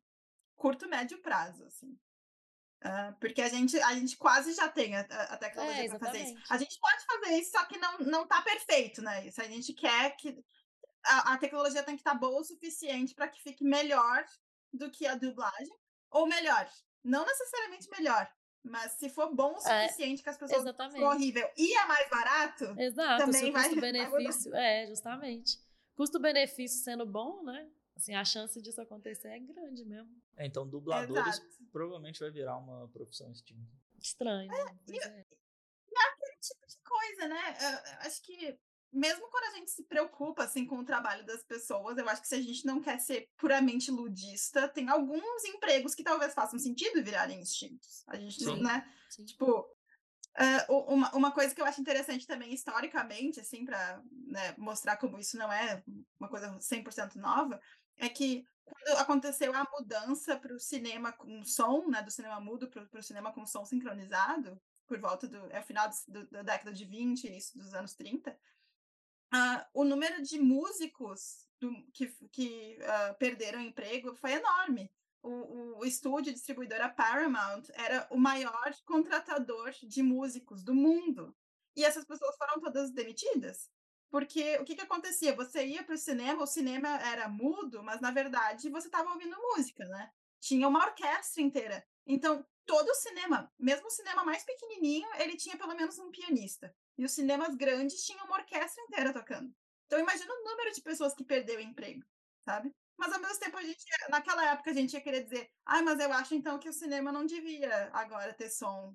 curto, 0.57 0.88
médio 0.88 1.20
prazo, 1.20 1.64
assim. 1.64 1.98
Uh, 2.82 3.14
porque 3.20 3.42
a 3.42 3.48
gente, 3.48 3.78
a 3.78 3.92
gente 3.94 4.16
quase 4.16 4.54
já 4.54 4.66
tem 4.66 4.96
a, 4.96 5.00
a 5.00 5.36
tecnologia 5.36 5.84
é, 5.84 5.88
para 5.88 5.98
fazer 5.98 6.22
isso. 6.22 6.42
A 6.48 6.56
gente 6.56 6.78
pode 6.80 7.04
fazer 7.04 7.36
isso, 7.36 7.50
só 7.50 7.64
que 7.66 7.76
não, 7.76 7.98
não 7.98 8.26
tá 8.26 8.40
perfeito, 8.40 9.02
né? 9.02 9.30
Se 9.30 9.42
a 9.42 9.44
gente 9.44 9.74
quer 9.74 10.16
que 10.16 10.42
a, 11.04 11.34
a 11.34 11.38
tecnologia 11.38 11.82
tem 11.82 11.94
que 11.94 12.00
estar 12.00 12.12
tá 12.12 12.18
boa 12.18 12.40
o 12.40 12.44
suficiente 12.44 13.14
para 13.14 13.28
que 13.28 13.42
fique 13.42 13.62
melhor 13.62 14.24
do 14.72 14.90
que 14.90 15.06
a 15.06 15.14
dublagem, 15.14 15.76
ou 16.10 16.26
melhor, 16.26 16.68
não 17.04 17.26
necessariamente 17.26 17.88
melhor, 17.90 18.30
mas 18.62 18.92
se 18.92 19.10
for 19.10 19.34
bom 19.34 19.54
o 19.54 19.68
é, 19.68 19.88
suficiente 19.88 20.20
é, 20.20 20.22
que 20.22 20.30
as 20.30 20.38
pessoas 20.38 20.76
for 20.92 21.02
horrível 21.02 21.50
e 21.56 21.76
é 21.76 21.86
mais 21.86 22.08
barato, 22.08 22.64
Exato, 22.78 23.24
também 23.24 23.50
vai 23.50 23.64
custo-benefício, 23.68 24.54
é, 24.54 24.86
justamente. 24.86 25.58
Custo-benefício 25.94 26.82
sendo 26.82 27.04
bom, 27.04 27.42
né? 27.42 27.68
Assim, 28.00 28.14
a 28.14 28.24
chance 28.24 28.60
disso 28.62 28.80
acontecer 28.80 29.28
é 29.28 29.38
grande 29.38 29.84
mesmo. 29.84 30.10
É, 30.38 30.46
então, 30.46 30.66
dubladores 30.66 31.36
Exato. 31.36 31.64
provavelmente 31.70 32.18
vai 32.18 32.30
virar 32.30 32.56
uma 32.56 32.88
profissão 32.88 33.30
extinta. 33.30 33.70
Estranho. 34.00 34.50
É, 34.50 34.74
e, 34.88 34.98
é. 34.98 35.26
e 35.86 35.98
é 35.98 36.08
aquele 36.08 36.36
tipo 36.40 36.66
de 36.66 36.76
coisa, 36.82 37.28
né? 37.28 37.56
Eu, 37.60 38.06
acho 38.06 38.22
que 38.22 38.58
mesmo 38.90 39.28
quando 39.28 39.52
a 39.52 39.58
gente 39.58 39.70
se 39.70 39.84
preocupa 39.84 40.44
assim 40.44 40.64
com 40.66 40.78
o 40.78 40.84
trabalho 40.84 41.26
das 41.26 41.42
pessoas, 41.42 41.98
eu 41.98 42.08
acho 42.08 42.22
que 42.22 42.28
se 42.28 42.34
a 42.34 42.40
gente 42.40 42.64
não 42.64 42.80
quer 42.80 42.98
ser 42.98 43.28
puramente 43.36 43.90
ludista, 43.90 44.66
tem 44.66 44.88
alguns 44.88 45.44
empregos 45.44 45.94
que 45.94 46.02
talvez 46.02 46.32
façam 46.32 46.58
sentido 46.58 47.04
virarem 47.04 47.38
instintos. 47.38 48.02
A 48.08 48.16
gente, 48.16 48.42
Sim. 48.42 48.62
né? 48.62 48.90
Sim. 49.10 49.26
Tipo, 49.26 49.60
uh, 50.38 50.72
uma, 50.88 51.14
uma 51.14 51.32
coisa 51.32 51.54
que 51.54 51.60
eu 51.60 51.66
acho 51.66 51.80
interessante 51.80 52.26
também 52.26 52.52
historicamente, 52.52 53.40
assim, 53.40 53.64
para 53.64 54.02
né, 54.10 54.54
mostrar 54.56 54.96
como 54.96 55.18
isso 55.18 55.36
não 55.36 55.52
é 55.52 55.82
uma 56.18 56.28
coisa 56.28 56.50
100% 56.58 57.16
nova, 57.16 57.60
é 58.00 58.08
que 58.08 58.46
quando 58.64 58.98
aconteceu 58.98 59.54
a 59.54 59.68
mudança 59.78 60.36
para 60.36 60.54
o 60.54 60.58
cinema 60.58 61.12
com 61.12 61.44
som, 61.44 61.86
né, 61.88 62.02
do 62.02 62.10
cinema 62.10 62.40
mudo 62.40 62.68
para 62.68 62.98
o 62.98 63.02
cinema 63.02 63.32
com 63.32 63.46
som 63.46 63.64
sincronizado, 63.64 64.60
por 64.86 64.98
volta 64.98 65.28
do 65.28 65.46
é, 65.52 65.62
final 65.62 65.88
do, 66.08 66.26
da 66.26 66.42
década 66.42 66.72
de 66.72 66.84
20, 66.84 67.24
início 67.24 67.58
dos 67.58 67.74
anos 67.74 67.94
30, 67.94 68.30
uh, 68.32 69.64
o 69.74 69.84
número 69.84 70.22
de 70.22 70.38
músicos 70.40 71.48
do, 71.60 71.70
que, 71.92 72.08
que 72.32 72.78
uh, 72.80 73.14
perderam 73.18 73.60
emprego 73.60 74.14
foi 74.14 74.32
enorme. 74.32 74.90
O, 75.22 75.78
o, 75.78 75.84
estúdio 75.84 76.32
distribuidora 76.32 76.88
Paramount 76.88 77.64
era 77.74 78.06
o 78.10 78.16
maior 78.16 78.72
contratador 78.86 79.70
de 79.82 80.02
músicos 80.02 80.62
do 80.62 80.75
mundo. 80.75 81.37
E 81.77 81.85
essas 81.85 82.06
pessoas 82.06 82.37
foram 82.37 82.58
todas 82.58 82.90
demitidas. 82.90 83.70
Porque 84.11 84.56
o 84.58 84.65
que, 84.65 84.75
que 84.75 84.83
acontecia? 84.83 85.35
Você 85.37 85.65
ia 85.65 85.85
para 85.85 85.94
o 85.94 85.98
cinema, 85.98 86.42
o 86.42 86.46
cinema 86.46 86.88
era 87.00 87.29
mudo, 87.29 87.83
mas 87.83 88.00
na 88.00 88.11
verdade 88.11 88.69
você 88.69 88.88
estava 88.88 89.11
ouvindo 89.11 89.37
música, 89.40 89.85
né? 89.85 90.11
Tinha 90.40 90.67
uma 90.67 90.85
orquestra 90.85 91.42
inteira. 91.42 91.87
Então, 92.06 92.44
todo 92.67 92.88
o 92.88 92.94
cinema, 92.94 93.52
mesmo 93.58 93.87
o 93.87 93.90
cinema 93.90 94.25
mais 94.25 94.42
pequenininho, 94.44 95.08
ele 95.15 95.37
tinha 95.37 95.56
pelo 95.56 95.75
menos 95.77 95.98
um 95.98 96.11
pianista. 96.11 96.75
E 96.98 97.04
os 97.04 97.13
cinemas 97.13 97.54
grandes 97.54 98.04
tinham 98.04 98.25
uma 98.27 98.37
orquestra 98.37 98.83
inteira 98.85 99.13
tocando. 99.13 99.54
Então 99.87 99.98
imagina 99.98 100.33
o 100.33 100.44
número 100.44 100.73
de 100.73 100.81
pessoas 100.81 101.15
que 101.15 101.25
perdeu 101.25 101.58
o 101.58 101.61
emprego, 101.63 102.04
sabe? 102.44 102.73
Mas 102.96 103.13
ao 103.13 103.21
mesmo 103.21 103.38
tempo 103.40 103.56
a 103.56 103.63
gente, 103.63 103.85
naquela 104.08 104.44
época 104.52 104.71
a 104.71 104.75
gente 104.75 104.92
ia 104.92 105.00
querer 105.00 105.25
dizer, 105.25 105.50
ai, 105.67 105.81
ah, 105.81 105.83
mas 105.83 105.98
eu 105.98 106.13
acho 106.13 106.35
então 106.35 106.58
que 106.58 106.69
o 106.69 106.73
cinema 106.73 107.11
não 107.11 107.25
devia 107.27 107.90
agora 107.92 108.35
ter 108.35 108.50
som. 108.50 108.94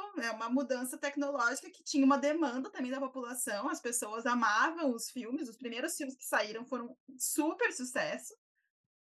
Não, 0.00 0.22
é 0.22 0.30
uma 0.30 0.48
mudança 0.48 0.96
tecnológica 0.96 1.70
que 1.70 1.82
tinha 1.84 2.04
uma 2.04 2.18
demanda 2.18 2.70
também 2.70 2.90
da 2.90 3.00
população, 3.00 3.68
as 3.68 3.80
pessoas 3.80 4.26
amavam 4.26 4.94
os 4.94 5.10
filmes, 5.10 5.48
os 5.48 5.56
primeiros 5.56 5.96
filmes 5.96 6.16
que 6.16 6.24
saíram 6.24 6.64
foram 6.64 6.96
super 7.18 7.72
sucesso. 7.72 8.34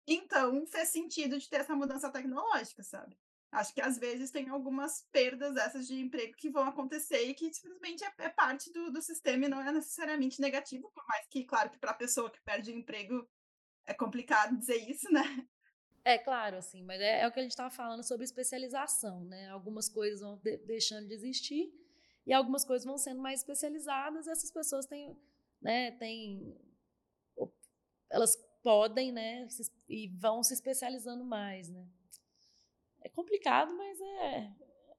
Então, 0.07 0.67
fez 0.67 0.89
sentido 0.89 1.39
de 1.39 1.49
ter 1.49 1.61
essa 1.61 1.75
mudança 1.75 2.11
tecnológica, 2.11 2.83
sabe? 2.83 3.19
Acho 3.51 3.73
que 3.73 3.81
às 3.81 3.99
vezes 3.99 4.31
tem 4.31 4.49
algumas 4.49 5.07
perdas 5.11 5.55
dessas 5.55 5.87
de 5.87 5.99
emprego 5.99 6.35
que 6.37 6.51
vão 6.51 6.65
acontecer 6.65 7.23
e 7.23 7.35
que 7.35 7.53
simplesmente 7.53 8.05
é, 8.05 8.13
é 8.19 8.29
parte 8.29 8.71
do, 8.73 8.91
do 8.91 9.01
sistema 9.01 9.47
e 9.47 9.49
não 9.49 9.61
é 9.61 9.73
necessariamente 9.73 10.41
negativo, 10.41 10.91
por 10.93 11.05
mais 11.07 11.27
que, 11.29 11.45
claro, 11.45 11.71
que 11.71 11.79
para 11.79 11.93
a 11.93 11.95
pessoa 11.95 12.31
que 12.31 12.41
perde 12.43 12.71
o 12.71 12.77
emprego 12.77 13.27
é 13.87 13.95
complicado 13.95 14.57
dizer 14.57 14.77
isso, 14.89 15.11
né? 15.11 15.23
É 16.05 16.17
claro, 16.17 16.57
assim, 16.57 16.83
mas 16.83 17.01
é, 17.01 17.21
é 17.21 17.29
o 17.29 17.33
que 17.33 17.39
a 17.39 17.43
gente 17.43 17.53
estava 17.53 17.71
falando 17.71 18.03
sobre 18.03 18.25
especialização, 18.25 19.25
né? 19.25 19.49
Algumas 19.49 19.89
coisas 19.89 20.21
vão 20.21 20.37
de, 20.37 20.57
deixando 20.59 21.07
de 21.07 21.15
existir 21.15 21.73
e 22.27 22.33
algumas 22.33 22.65
coisas 22.65 22.87
vão 22.87 22.97
sendo 22.97 23.21
mais 23.21 23.41
especializadas. 23.41 24.27
E 24.27 24.31
essas 24.31 24.51
pessoas 24.51 24.87
têm, 24.87 25.17
né? 25.61 25.93
Têm, 25.93 26.57
elas 28.11 28.37
podem, 28.63 29.13
né? 29.13 29.49
Se, 29.49 29.71
e 29.89 30.09
vão 30.09 30.43
se 30.43 30.55
especializando 30.55 31.25
mais, 31.25 31.69
né? 31.69 31.87
É 33.01 33.09
complicado, 33.09 33.75
mas 33.77 34.01
é, 34.01 34.53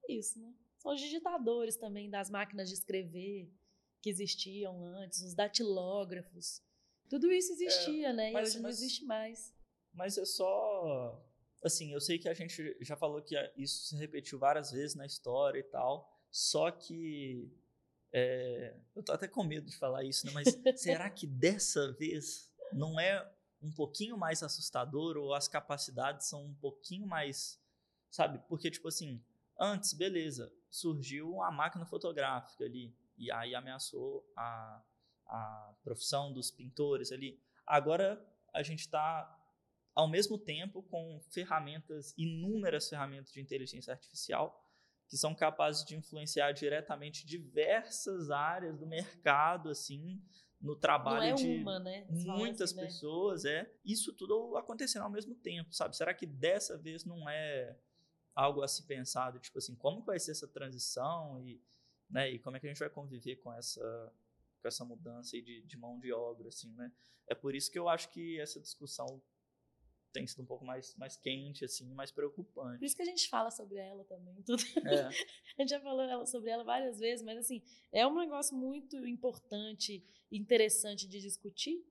é 0.07 0.13
isso, 0.13 0.39
né? 0.39 0.53
São 0.77 0.93
os 0.93 1.01
digitadores 1.01 1.75
também 1.75 2.09
das 2.09 2.29
máquinas 2.29 2.69
de 2.69 2.75
escrever 2.75 3.51
que 4.01 4.09
existiam 4.09 4.83
antes, 4.85 5.21
os 5.21 5.33
datilógrafos. 5.33 6.61
Tudo 7.09 7.31
isso 7.31 7.51
existia, 7.51 8.09
é, 8.09 8.13
né? 8.13 8.31
Mas, 8.31 8.49
e 8.49 8.51
hoje 8.51 8.55
mas, 8.55 8.63
não 8.63 8.69
existe 8.69 9.05
mais. 9.05 9.53
Mas 9.93 10.17
é 10.17 10.25
só. 10.25 11.23
Assim, 11.63 11.91
eu 11.91 11.99
sei 11.99 12.17
que 12.17 12.29
a 12.29 12.33
gente 12.33 12.77
já 12.81 12.95
falou 12.95 13.21
que 13.21 13.35
isso 13.57 13.87
se 13.87 13.95
repetiu 13.97 14.39
várias 14.39 14.71
vezes 14.71 14.95
na 14.95 15.05
história 15.05 15.59
e 15.59 15.63
tal. 15.63 16.09
Só 16.31 16.71
que. 16.71 17.51
É, 18.11 18.75
eu 18.95 19.03
tô 19.03 19.11
até 19.11 19.27
com 19.27 19.43
medo 19.43 19.67
de 19.67 19.77
falar 19.77 20.03
isso, 20.03 20.25
né? 20.25 20.31
Mas 20.33 20.47
será 20.81 21.09
que 21.09 21.27
dessa 21.27 21.91
vez 21.93 22.51
não 22.73 22.99
é 22.99 23.29
um 23.61 23.71
pouquinho 23.71 24.17
mais 24.17 24.41
assustador 24.41 25.17
ou 25.17 25.33
as 25.33 25.47
capacidades 25.47 26.27
são 26.27 26.45
um 26.45 26.53
pouquinho 26.55 27.05
mais 27.05 27.59
sabe? 28.09 28.39
Porque, 28.47 28.69
tipo 28.69 28.87
assim, 28.87 29.23
antes, 29.59 29.93
beleza, 29.93 30.51
surgiu 30.69 31.41
a 31.41 31.51
máquina 31.51 31.85
fotográfica 31.85 32.65
ali, 32.65 32.95
e 33.17 33.31
aí 33.31 33.53
ameaçou 33.53 34.25
a, 34.35 34.81
a 35.27 35.73
profissão 35.83 36.33
dos 36.33 36.51
pintores 36.51 37.11
ali. 37.11 37.39
Agora 37.65 38.23
a 38.53 38.63
gente 38.63 38.81
está, 38.81 39.38
ao 39.99 40.07
mesmo 40.07 40.37
tempo, 40.37 40.81
com 40.83 41.19
ferramentas, 41.29 42.13
inúmeras 42.17 42.87
ferramentas 42.87 43.33
de 43.33 43.41
inteligência 43.41 43.91
artificial, 43.91 44.65
que 45.09 45.17
são 45.17 45.35
capazes 45.35 45.83
de 45.83 45.93
influenciar 45.93 46.53
diretamente 46.53 47.25
diversas 47.25 48.31
áreas 48.31 48.77
do 48.77 48.87
mercado, 48.87 49.67
assim, 49.67 50.23
no 50.61 50.73
trabalho 50.73 51.25
é 51.25 51.33
de 51.33 51.47
uma, 51.57 51.79
né? 51.79 52.07
muitas 52.09 52.71
assim, 52.71 52.79
né? 52.79 52.85
pessoas, 52.85 53.43
é. 53.43 53.69
Isso 53.83 54.13
tudo 54.13 54.55
acontecendo 54.55 55.03
ao 55.03 55.09
mesmo 55.09 55.35
tempo, 55.35 55.73
sabe? 55.73 55.97
Será 55.97 56.13
que 56.13 56.25
dessa 56.25 56.77
vez 56.77 57.03
não 57.03 57.29
é 57.29 57.77
algo 58.33 58.61
a 58.61 58.69
se 58.69 58.83
pensar, 58.83 59.37
tipo 59.41 59.57
assim, 59.57 59.75
como 59.75 60.01
vai 60.01 60.17
ser 60.17 60.31
essa 60.31 60.47
transição 60.47 61.41
e, 61.41 61.61
né, 62.09 62.31
e 62.31 62.39
como 62.39 62.55
é 62.55 62.59
que 62.61 62.67
a 62.67 62.69
gente 62.69 62.79
vai 62.79 62.89
conviver 62.89 63.35
com 63.37 63.53
essa 63.53 64.13
com 64.61 64.67
essa 64.67 64.85
mudança 64.85 65.35
aí 65.35 65.41
de, 65.41 65.61
de 65.61 65.77
mão 65.77 65.99
de 65.99 66.13
obra, 66.13 66.47
assim, 66.47 66.73
né? 66.75 66.89
É 67.27 67.35
por 67.35 67.53
isso 67.53 67.69
que 67.69 67.79
eu 67.79 67.89
acho 67.89 68.09
que 68.11 68.39
essa 68.39 68.61
discussão 68.61 69.21
tem 70.11 70.25
sido 70.27 70.43
um 70.43 70.45
pouco 70.45 70.65
mais, 70.65 70.95
mais 70.95 71.15
quente, 71.15 71.65
assim, 71.65 71.93
mais 71.93 72.11
preocupante. 72.11 72.79
Por 72.79 72.85
isso 72.85 72.95
que 72.95 73.01
a 73.01 73.05
gente 73.05 73.29
fala 73.29 73.51
sobre 73.51 73.77
ela 73.77 74.03
também. 74.05 74.41
Tudo. 74.43 74.63
É. 74.85 75.05
a 75.05 75.61
gente 75.61 75.69
já 75.69 75.79
falou 75.79 76.25
sobre 76.25 76.49
ela 76.49 76.63
várias 76.63 76.99
vezes, 76.99 77.23
mas 77.23 77.37
assim, 77.37 77.61
é 77.91 78.05
um 78.05 78.15
negócio 78.15 78.55
muito 78.55 78.95
importante 79.07 80.03
e 80.31 80.37
interessante 80.37 81.07
de 81.07 81.19
discutir. 81.19 81.83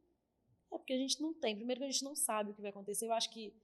É 0.73 0.77
porque 0.77 0.93
a 0.93 0.99
gente 0.99 1.21
não 1.21 1.33
tem. 1.33 1.57
Primeiro 1.57 1.81
que 1.81 1.87
a 1.87 1.91
gente 1.91 2.05
não 2.05 2.15
sabe 2.15 2.51
o 2.51 2.55
que 2.55 2.61
vai 2.61 2.71
acontecer. 2.71 3.07
Eu 3.07 3.13
acho 3.13 3.31
que 3.31 3.55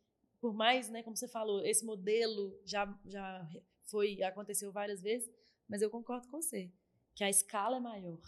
por 0.45 0.53
mais, 0.53 0.91
né, 0.91 1.03
como 1.03 1.17
você 1.17 1.27
falou, 1.27 1.65
esse 1.65 1.87
modelo 1.87 2.55
já, 2.67 2.87
já 3.07 3.49
foi 3.87 4.23
aconteceu 4.23 4.71
várias 4.71 5.01
vezes, 5.01 5.31
mas 5.67 5.81
eu 5.81 5.89
concordo 5.89 6.29
com 6.29 6.41
você, 6.41 6.71
que 7.15 7.25
a 7.25 7.31
escala 7.31 7.79
é 7.79 7.81
maior. 7.81 8.21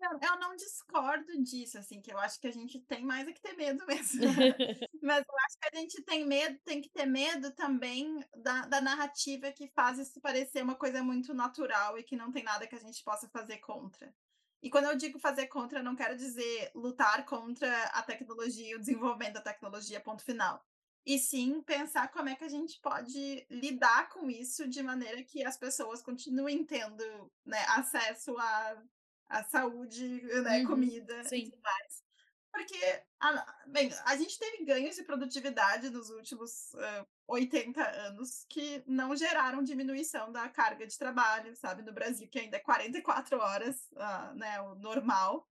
Eu 0.00 0.38
não 0.38 0.54
discordo 0.54 1.42
disso, 1.42 1.78
assim, 1.78 2.00
que 2.00 2.12
eu 2.12 2.18
acho 2.18 2.40
que 2.40 2.46
a 2.46 2.52
gente 2.52 2.80
tem 2.80 3.04
mais 3.04 3.26
é 3.26 3.32
que 3.32 3.40
ter 3.40 3.54
medo 3.54 3.84
mesmo. 3.86 4.20
mas 5.02 5.24
eu 5.26 5.34
acho 5.46 5.58
que 5.60 5.68
a 5.72 5.80
gente 5.80 6.02
tem 6.04 6.24
medo, 6.24 6.58
tem 6.64 6.80
que 6.80 6.88
ter 6.88 7.06
medo 7.06 7.50
também 7.52 8.24
da, 8.36 8.66
da 8.66 8.80
narrativa 8.80 9.50
que 9.50 9.68
faz 9.68 9.98
isso 9.98 10.20
parecer 10.20 10.62
uma 10.62 10.76
coisa 10.76 11.02
muito 11.02 11.34
natural 11.34 11.98
e 11.98 12.04
que 12.04 12.16
não 12.16 12.30
tem 12.30 12.44
nada 12.44 12.66
que 12.66 12.76
a 12.76 12.80
gente 12.80 13.02
possa 13.02 13.28
fazer 13.28 13.58
contra. 13.58 14.14
E 14.62 14.70
quando 14.70 14.86
eu 14.86 14.96
digo 14.96 15.18
fazer 15.18 15.46
contra, 15.46 15.80
eu 15.80 15.84
não 15.84 15.96
quero 15.96 16.16
dizer 16.16 16.70
lutar 16.74 17.24
contra 17.24 17.84
a 17.86 18.02
tecnologia, 18.02 18.76
o 18.76 18.80
desenvolvimento 18.80 19.34
da 19.34 19.40
tecnologia, 19.40 20.00
ponto 20.00 20.22
final 20.22 20.64
e 21.08 21.18
sim 21.18 21.62
pensar 21.62 22.12
como 22.12 22.28
é 22.28 22.34
que 22.34 22.44
a 22.44 22.48
gente 22.48 22.78
pode 22.82 23.46
lidar 23.50 24.10
com 24.10 24.28
isso 24.28 24.68
de 24.68 24.82
maneira 24.82 25.22
que 25.22 25.42
as 25.42 25.56
pessoas 25.56 26.02
continuem 26.02 26.62
tendo 26.62 27.32
né, 27.46 27.64
acesso 27.68 28.36
à, 28.36 28.82
à 29.28 29.44
saúde, 29.44 30.22
né, 30.42 30.60
Uhum, 30.60 30.66
comida 30.66 31.20
e 31.20 31.28
sim. 31.28 31.44
tudo 31.44 31.62
mais. 31.62 32.08
Porque, 32.50 33.02
a, 33.20 33.62
bem, 33.66 33.90
a 34.04 34.16
gente 34.16 34.38
teve 34.38 34.64
ganhos 34.64 34.96
de 34.96 35.04
produtividade 35.04 35.90
nos 35.90 36.10
últimos 36.10 36.72
uh, 36.74 37.06
80 37.26 37.80
anos 38.06 38.46
que 38.48 38.82
não 38.86 39.14
geraram 39.14 39.62
diminuição 39.62 40.32
da 40.32 40.48
carga 40.48 40.86
de 40.86 40.96
trabalho, 40.96 41.54
sabe? 41.54 41.82
No 41.82 41.92
Brasil, 41.92 42.28
que 42.28 42.38
ainda 42.38 42.56
é 42.56 42.60
44 42.60 43.38
horas, 43.38 43.76
uh, 43.92 44.34
né, 44.34 44.60
o 44.62 44.74
normal. 44.76 45.46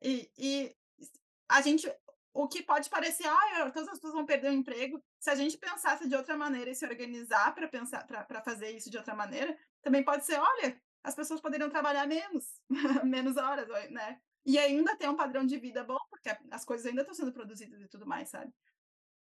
E, 0.00 0.30
e 0.36 0.76
a 1.48 1.60
gente 1.60 1.86
o 2.34 2.48
que 2.48 2.62
pode 2.62 2.88
parecer, 2.88 3.26
ah, 3.26 3.70
todas 3.70 3.88
as 3.88 3.96
pessoas 3.96 4.14
vão 4.14 4.24
perder 4.24 4.50
o 4.50 4.54
emprego. 4.54 5.02
Se 5.20 5.28
a 5.30 5.34
gente 5.34 5.58
pensasse 5.58 6.08
de 6.08 6.16
outra 6.16 6.36
maneira 6.36 6.70
e 6.70 6.74
se 6.74 6.86
organizar 6.86 7.54
para 7.54 7.68
pensar 7.68 8.06
para 8.06 8.42
fazer 8.42 8.70
isso 8.70 8.90
de 8.90 8.96
outra 8.96 9.14
maneira, 9.14 9.56
também 9.82 10.02
pode 10.02 10.24
ser, 10.24 10.38
olha, 10.38 10.80
as 11.04 11.14
pessoas 11.14 11.40
poderiam 11.40 11.70
trabalhar 11.70 12.06
menos, 12.06 12.60
menos 13.04 13.36
horas, 13.36 13.68
né? 13.90 14.20
E 14.44 14.58
ainda 14.58 14.96
ter 14.96 15.08
um 15.08 15.16
padrão 15.16 15.44
de 15.46 15.56
vida 15.56 15.84
bom, 15.84 15.98
porque 16.10 16.30
as 16.50 16.64
coisas 16.64 16.86
ainda 16.86 17.02
estão 17.02 17.14
sendo 17.14 17.32
produzidas 17.32 17.80
e 17.80 17.88
tudo 17.88 18.06
mais, 18.06 18.28
sabe? 18.28 18.52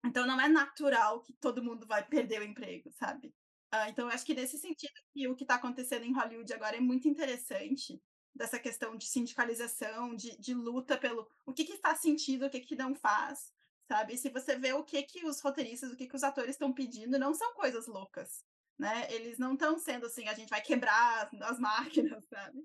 Então 0.06 0.28
não 0.28 0.40
é 0.40 0.48
natural 0.48 1.22
que 1.22 1.34
todo 1.34 1.64
mundo 1.64 1.86
vai 1.88 2.06
perder 2.06 2.42
o 2.42 2.44
emprego, 2.44 2.92
sabe? 2.92 3.34
Uh, 3.74 3.90
então 3.90 4.08
eu 4.08 4.14
acho 4.14 4.26
que 4.26 4.34
nesse 4.34 4.58
sentido 4.58 4.94
que 5.14 5.28
o 5.28 5.36
que 5.36 5.44
está 5.44 5.56
acontecendo 5.56 6.06
em 6.06 6.14
Hollywood 6.14 6.54
agora 6.54 6.78
é 6.78 6.82
muito 6.82 7.08
interessante 7.08 8.02
dessa 8.34 8.60
questão 8.60 8.96
de 8.96 9.06
sindicalização, 9.06 10.16
de, 10.16 10.38
de 10.38 10.54
luta 10.54 10.98
pelo 10.98 11.28
o 11.46 11.54
que, 11.54 11.64
que 11.64 11.78
faz 11.78 12.00
sentido, 12.00 12.46
o 12.46 12.50
que, 12.50 12.60
que 12.60 12.76
não 12.76 12.94
faz, 12.94 13.54
sabe? 13.88 14.14
E 14.14 14.18
se 14.18 14.30
você 14.30 14.58
vê 14.58 14.74
o 14.74 14.84
que, 14.84 15.02
que 15.04 15.26
os 15.26 15.42
roteiristas, 15.42 15.92
o 15.92 15.96
que, 15.96 16.08
que 16.08 16.16
os 16.16 16.24
atores 16.24 16.52
estão 16.52 16.74
pedindo, 16.74 17.18
não 17.18 17.34
são 17.34 17.54
coisas 17.54 17.88
loucas, 17.88 18.44
né? 18.78 19.08
Eles 19.12 19.38
não 19.38 19.54
estão 19.54 19.78
sendo 19.78 20.06
assim, 20.06 20.28
a 20.28 20.34
gente 20.34 20.50
vai 20.50 20.62
quebrar 20.62 21.30
as 21.42 21.60
máquinas, 21.60 22.24
sabe? 22.30 22.60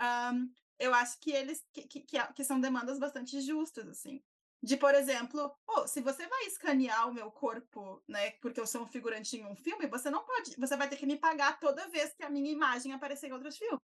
Um, 0.00 0.52
eu 0.78 0.92
acho 0.94 1.18
que 1.20 1.32
eles 1.32 1.64
que, 1.72 1.86
que, 1.86 2.04
que, 2.34 2.44
são 2.44 2.60
demandas 2.60 2.98
bastante 2.98 3.40
justas, 3.40 3.88
assim. 3.88 4.22
De, 4.62 4.76
por 4.76 4.94
exemplo, 4.94 5.54
oh, 5.66 5.86
se 5.86 6.00
você 6.00 6.26
vai 6.26 6.44
escanear 6.46 7.08
o 7.08 7.14
meu 7.14 7.30
corpo, 7.30 8.02
né, 8.08 8.32
porque 8.42 8.60
eu 8.60 8.66
sou 8.66 8.82
um 8.82 8.86
figurante 8.86 9.36
em 9.36 9.46
um 9.46 9.54
filme, 9.54 9.86
você 9.86 10.10
não 10.10 10.24
pode, 10.24 10.56
você 10.56 10.76
vai 10.76 10.88
ter 10.88 10.96
que 10.96 11.06
me 11.06 11.16
pagar 11.16 11.58
toda 11.58 11.88
vez 11.88 12.12
que 12.14 12.24
a 12.24 12.30
minha 12.30 12.50
imagem 12.50 12.92
aparecer 12.92 13.28
em 13.28 13.32
outros 13.32 13.56
filmes 13.56 13.80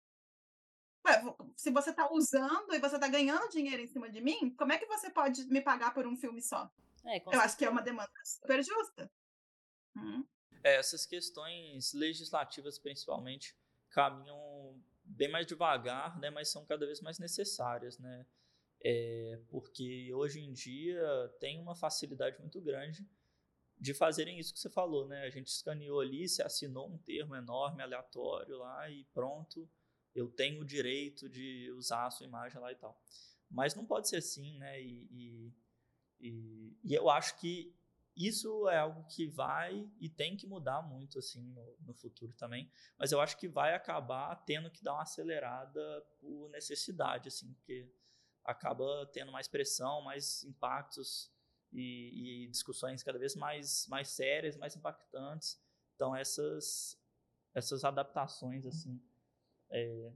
se 1.55 1.71
você 1.71 1.89
está 1.89 2.11
usando 2.11 2.73
e 2.73 2.79
você 2.79 2.95
está 2.95 3.07
ganhando 3.07 3.49
dinheiro 3.49 3.81
em 3.81 3.87
cima 3.87 4.09
de 4.09 4.21
mim, 4.21 4.53
como 4.57 4.71
é 4.71 4.77
que 4.77 4.85
você 4.85 5.09
pode 5.09 5.45
me 5.47 5.61
pagar 5.61 5.93
por 5.93 6.05
um 6.05 6.15
filme 6.15 6.41
só? 6.41 6.69
É, 7.05 7.17
Eu 7.17 7.41
acho 7.41 7.57
que 7.57 7.65
é 7.65 7.69
uma 7.69 7.81
demanda 7.81 8.11
super 8.23 8.63
justa. 8.63 9.11
Hum. 9.95 10.23
É, 10.63 10.75
essas 10.75 11.05
questões 11.05 11.93
legislativas, 11.93 12.77
principalmente, 12.77 13.55
caminham 13.89 14.81
bem 15.03 15.29
mais 15.29 15.45
devagar, 15.45 16.19
né, 16.19 16.29
mas 16.29 16.49
são 16.49 16.65
cada 16.65 16.85
vez 16.85 17.01
mais 17.01 17.17
necessárias, 17.19 17.97
né? 17.97 18.25
É, 18.81 19.41
porque 19.49 20.13
hoje 20.13 20.39
em 20.39 20.53
dia 20.53 21.03
tem 21.39 21.59
uma 21.59 21.75
facilidade 21.75 22.39
muito 22.39 22.61
grande 22.61 23.05
de 23.77 23.93
fazerem 23.93 24.39
isso 24.39 24.53
que 24.53 24.59
você 24.59 24.69
falou, 24.69 25.07
né? 25.07 25.23
A 25.23 25.29
gente 25.29 25.47
escaneou 25.47 25.99
ali, 25.99 26.27
se 26.27 26.41
assinou 26.41 26.87
um 26.87 26.97
termo 26.97 27.35
enorme, 27.35 27.81
aleatório 27.81 28.57
lá 28.57 28.89
e 28.89 29.05
pronto, 29.13 29.69
eu 30.13 30.29
tenho 30.29 30.61
o 30.61 30.65
direito 30.65 31.29
de 31.29 31.71
usar 31.71 32.07
a 32.07 32.11
sua 32.11 32.25
imagem 32.25 32.59
lá 32.59 32.71
e 32.71 32.75
tal. 32.75 33.01
Mas 33.49 33.75
não 33.75 33.85
pode 33.85 34.09
ser 34.09 34.17
assim, 34.17 34.57
né? 34.57 34.81
E, 34.81 35.07
e, 35.11 35.53
e, 36.19 36.77
e 36.83 36.93
eu 36.93 37.09
acho 37.09 37.39
que 37.39 37.73
isso 38.27 38.67
é 38.67 38.77
algo 38.77 39.05
que 39.05 39.27
vai 39.27 39.89
e 39.99 40.09
tem 40.09 40.35
que 40.35 40.45
mudar 40.45 40.81
muito 40.81 41.19
assim 41.19 41.41
no, 41.51 41.77
no, 41.79 41.93
futuro 41.93 42.33
também, 42.33 42.69
mas 42.97 43.11
eu 43.11 43.21
acho 43.21 43.37
que 43.37 43.47
vai 43.47 43.73
acabar 43.73 44.35
tendo 44.45 44.69
que 44.69 44.83
dar 44.83 44.93
uma 44.93 45.03
acelerada 45.03 46.05
por 46.19 46.49
necessidade, 46.49 47.29
assim, 47.29 47.53
porque 47.53 47.89
acaba 48.43 49.09
tendo 49.13 49.31
mais 49.31 49.47
pressão, 49.47 50.01
mais 50.01 50.43
impactos 50.43 51.31
e, 51.71 52.43
e 52.43 52.47
discussões 52.47 53.03
cada 53.03 53.17
vez 53.17 53.35
mais, 53.35 53.87
mais 53.87 54.09
sérias, 54.09 54.57
mais 54.57 54.75
impactantes. 54.75 55.57
Então 55.95 56.15
essas 56.15 56.99
essas 57.53 57.83
adaptações 57.83 58.65
assim 58.65 59.01
é, 59.69 60.11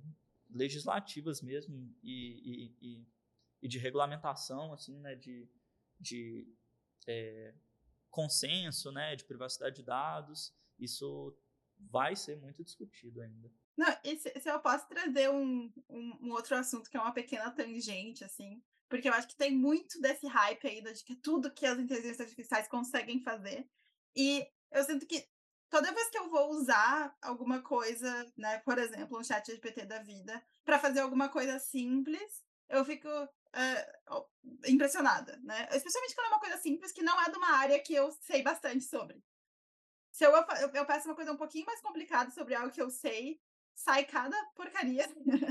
legislativas 0.49 1.41
mesmo 1.41 1.95
e, 2.03 2.73
e, 2.81 3.07
e, 3.61 3.67
de 3.67 3.79
regulamentação, 3.79 4.73
assim, 4.73 4.99
né, 4.99 5.15
de, 5.15 5.47
de 5.99 6.47
é, 7.07 7.53
consenso, 8.13 8.91
né, 8.91 9.15
de 9.15 9.25
privacidade 9.25 9.77
de 9.77 9.83
dados. 9.83 10.53
Isso 10.79 11.35
vai 11.79 12.15
ser 12.15 12.37
muito 12.37 12.63
discutido 12.63 13.19
ainda. 13.19 13.51
Não, 13.75 13.97
e 14.03 14.15
se, 14.17 14.29
se 14.39 14.49
eu 14.49 14.59
posso 14.59 14.87
trazer 14.87 15.31
um, 15.31 15.73
um, 15.89 16.19
um, 16.21 16.31
outro 16.31 16.55
assunto 16.55 16.89
que 16.89 16.95
é 16.95 17.01
uma 17.01 17.11
pequena 17.11 17.49
tangente, 17.49 18.23
assim, 18.23 18.63
porque 18.87 19.09
eu 19.09 19.13
acho 19.13 19.27
que 19.27 19.35
tem 19.35 19.51
muito 19.51 19.99
desse 19.99 20.27
hype 20.27 20.67
ainda 20.67 20.93
de 20.93 21.03
que 21.03 21.15
tudo 21.15 21.51
que 21.51 21.65
as 21.65 21.79
inteligências 21.79 22.21
artificiais 22.21 22.67
conseguem 22.67 23.19
fazer. 23.23 23.67
E 24.15 24.47
eu 24.71 24.83
sinto 24.83 25.07
que 25.07 25.27
toda 25.71 25.91
vez 25.91 26.09
que 26.11 26.19
eu 26.19 26.29
vou 26.29 26.51
usar 26.51 27.17
alguma 27.19 27.63
coisa, 27.63 28.31
né, 28.37 28.59
por 28.59 28.77
exemplo, 28.77 29.17
um 29.17 29.23
chat 29.23 29.51
GPT 29.51 29.85
da 29.85 30.03
vida, 30.03 30.39
para 30.63 30.77
fazer 30.77 30.99
alguma 30.99 31.29
coisa 31.29 31.57
simples, 31.57 32.43
eu 32.69 32.85
fico 32.85 33.09
uh, 33.53 34.25
impressionada, 34.65 35.39
né? 35.43 35.67
Especialmente 35.71 36.15
quando 36.15 36.27
é 36.27 36.29
uma 36.29 36.39
coisa 36.39 36.57
simples 36.57 36.91
que 36.91 37.03
não 37.03 37.19
é 37.21 37.29
de 37.29 37.37
uma 37.37 37.57
área 37.57 37.79
que 37.79 37.93
eu 37.93 38.11
sei 38.21 38.41
bastante 38.41 38.83
sobre. 38.83 39.23
Se 40.11 40.25
eu, 40.25 40.31
eu, 40.31 40.69
eu 40.73 40.85
peço 40.85 41.07
uma 41.07 41.15
coisa 41.15 41.31
um 41.31 41.37
pouquinho 41.37 41.65
mais 41.65 41.81
complicada 41.81 42.29
sobre 42.31 42.53
algo 42.53 42.71
que 42.71 42.81
eu 42.81 42.89
sei, 42.89 43.41
sai 43.73 44.05
cada 44.05 44.37
porcaria. 44.55 45.07
uh, 45.07 45.49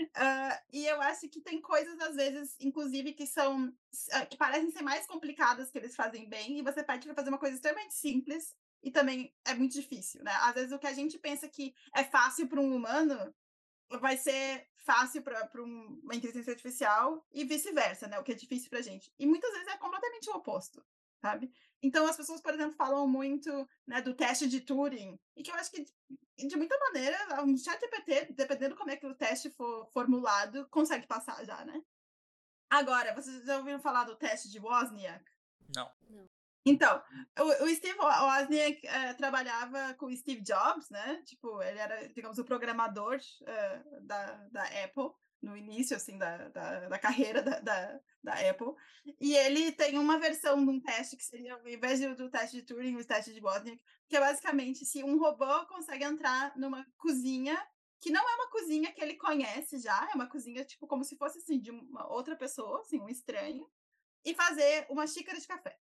e 0.72 0.86
eu 0.86 1.00
acho 1.02 1.28
que 1.28 1.40
tem 1.40 1.60
coisas, 1.60 2.00
às 2.00 2.16
vezes, 2.16 2.56
inclusive, 2.60 3.12
que 3.12 3.26
são. 3.26 3.68
Uh, 3.68 4.26
que 4.30 4.36
parecem 4.36 4.70
ser 4.70 4.82
mais 4.82 5.06
complicadas 5.06 5.70
que 5.70 5.78
eles 5.78 5.94
fazem 5.94 6.28
bem, 6.28 6.58
e 6.58 6.62
você 6.62 6.82
pede 6.82 7.06
para 7.06 7.14
fazer 7.14 7.28
uma 7.28 7.38
coisa 7.38 7.56
extremamente 7.56 7.94
simples, 7.94 8.56
e 8.82 8.90
também 8.90 9.34
é 9.44 9.54
muito 9.54 9.72
difícil, 9.72 10.22
né? 10.22 10.32
Às 10.42 10.54
vezes 10.54 10.72
o 10.72 10.78
que 10.78 10.86
a 10.86 10.94
gente 10.94 11.18
pensa 11.18 11.48
que 11.48 11.74
é 11.94 12.04
fácil 12.04 12.48
para 12.48 12.60
um 12.60 12.74
humano 12.74 13.34
vai 14.00 14.16
ser 14.16 14.66
fácil 14.88 15.22
para 15.22 15.62
um, 15.62 16.00
uma 16.02 16.14
inteligência 16.14 16.50
artificial 16.50 17.22
e 17.30 17.44
vice-versa, 17.44 18.08
né? 18.08 18.18
O 18.18 18.24
que 18.24 18.32
é 18.32 18.34
difícil 18.34 18.70
para 18.70 18.78
a 18.78 18.82
gente. 18.82 19.12
E 19.18 19.26
muitas 19.26 19.52
vezes 19.52 19.68
é 19.68 19.76
completamente 19.76 20.30
o 20.30 20.34
oposto, 20.34 20.82
sabe? 21.20 21.52
Então 21.82 22.06
as 22.06 22.16
pessoas, 22.16 22.40
por 22.40 22.54
exemplo, 22.54 22.74
falam 22.74 23.06
muito 23.06 23.68
né, 23.86 24.00
do 24.00 24.14
teste 24.14 24.48
de 24.48 24.62
Turing, 24.62 25.20
e 25.36 25.42
que 25.42 25.50
eu 25.50 25.54
acho 25.56 25.70
que 25.70 25.84
de 26.38 26.56
muita 26.56 26.78
maneira, 26.78 27.44
um 27.44 27.54
chat 27.58 27.78
GPT, 27.78 28.32
dependendo 28.32 28.76
como 28.76 28.90
é 28.90 28.96
que 28.96 29.06
o 29.06 29.14
teste 29.14 29.50
for 29.50 29.86
formulado, 29.92 30.66
consegue 30.70 31.06
passar 31.06 31.44
já, 31.44 31.62
né? 31.66 31.84
Agora, 32.70 33.14
vocês 33.14 33.44
já 33.44 33.58
ouviram 33.58 33.80
falar 33.80 34.04
do 34.04 34.16
teste 34.16 34.48
de 34.48 34.58
Wozniak? 34.58 35.24
Não. 35.76 35.90
Não. 36.08 36.28
Então, 36.68 37.02
o, 37.38 37.64
o 37.64 37.68
Steve 37.74 37.98
Wozniak 37.98 38.86
uh, 38.86 39.16
trabalhava 39.16 39.94
com 39.94 40.06
o 40.06 40.16
Steve 40.16 40.42
Jobs, 40.42 40.90
né? 40.90 41.22
Tipo, 41.24 41.62
ele 41.62 41.78
era, 41.78 42.08
digamos, 42.08 42.38
o 42.38 42.44
programador 42.44 43.16
uh, 43.16 44.00
da, 44.06 44.26
da 44.52 44.64
Apple 44.84 45.10
no 45.40 45.56
início, 45.56 45.96
assim, 45.96 46.18
da, 46.18 46.48
da, 46.48 46.88
da 46.88 46.98
carreira 46.98 47.42
da, 47.42 47.60
da, 47.60 48.00
da, 48.22 48.50
Apple. 48.50 48.74
E 49.20 49.34
ele 49.34 49.72
tem 49.72 49.96
uma 49.96 50.18
versão 50.18 50.62
de 50.62 50.70
um 50.70 50.80
teste 50.80 51.16
que 51.16 51.24
seria, 51.24 51.54
ao 51.54 51.68
invés 51.68 52.00
do 52.16 52.28
teste 52.28 52.56
de 52.56 52.62
Turing, 52.62 52.96
o 52.96 53.04
teste 53.04 53.32
de 53.32 53.40
Wozniak, 53.40 53.80
que 54.08 54.16
é 54.16 54.20
basicamente 54.20 54.84
se 54.84 55.02
um 55.02 55.18
robô 55.18 55.66
consegue 55.66 56.04
entrar 56.04 56.52
numa 56.56 56.84
cozinha 56.98 57.56
que 58.00 58.10
não 58.10 58.28
é 58.28 58.34
uma 58.34 58.50
cozinha 58.50 58.92
que 58.92 59.00
ele 59.00 59.14
conhece 59.14 59.78
já, 59.78 60.08
é 60.12 60.14
uma 60.14 60.28
cozinha, 60.28 60.64
tipo, 60.64 60.86
como 60.86 61.02
se 61.02 61.16
fosse, 61.16 61.38
assim, 61.38 61.58
de 61.58 61.70
uma 61.70 62.06
outra 62.12 62.36
pessoa, 62.36 62.80
assim, 62.80 63.00
um 63.00 63.08
estranho, 63.08 63.68
e 64.24 64.34
fazer 64.34 64.86
uma 64.88 65.06
xícara 65.06 65.38
de 65.38 65.46
café. 65.46 65.76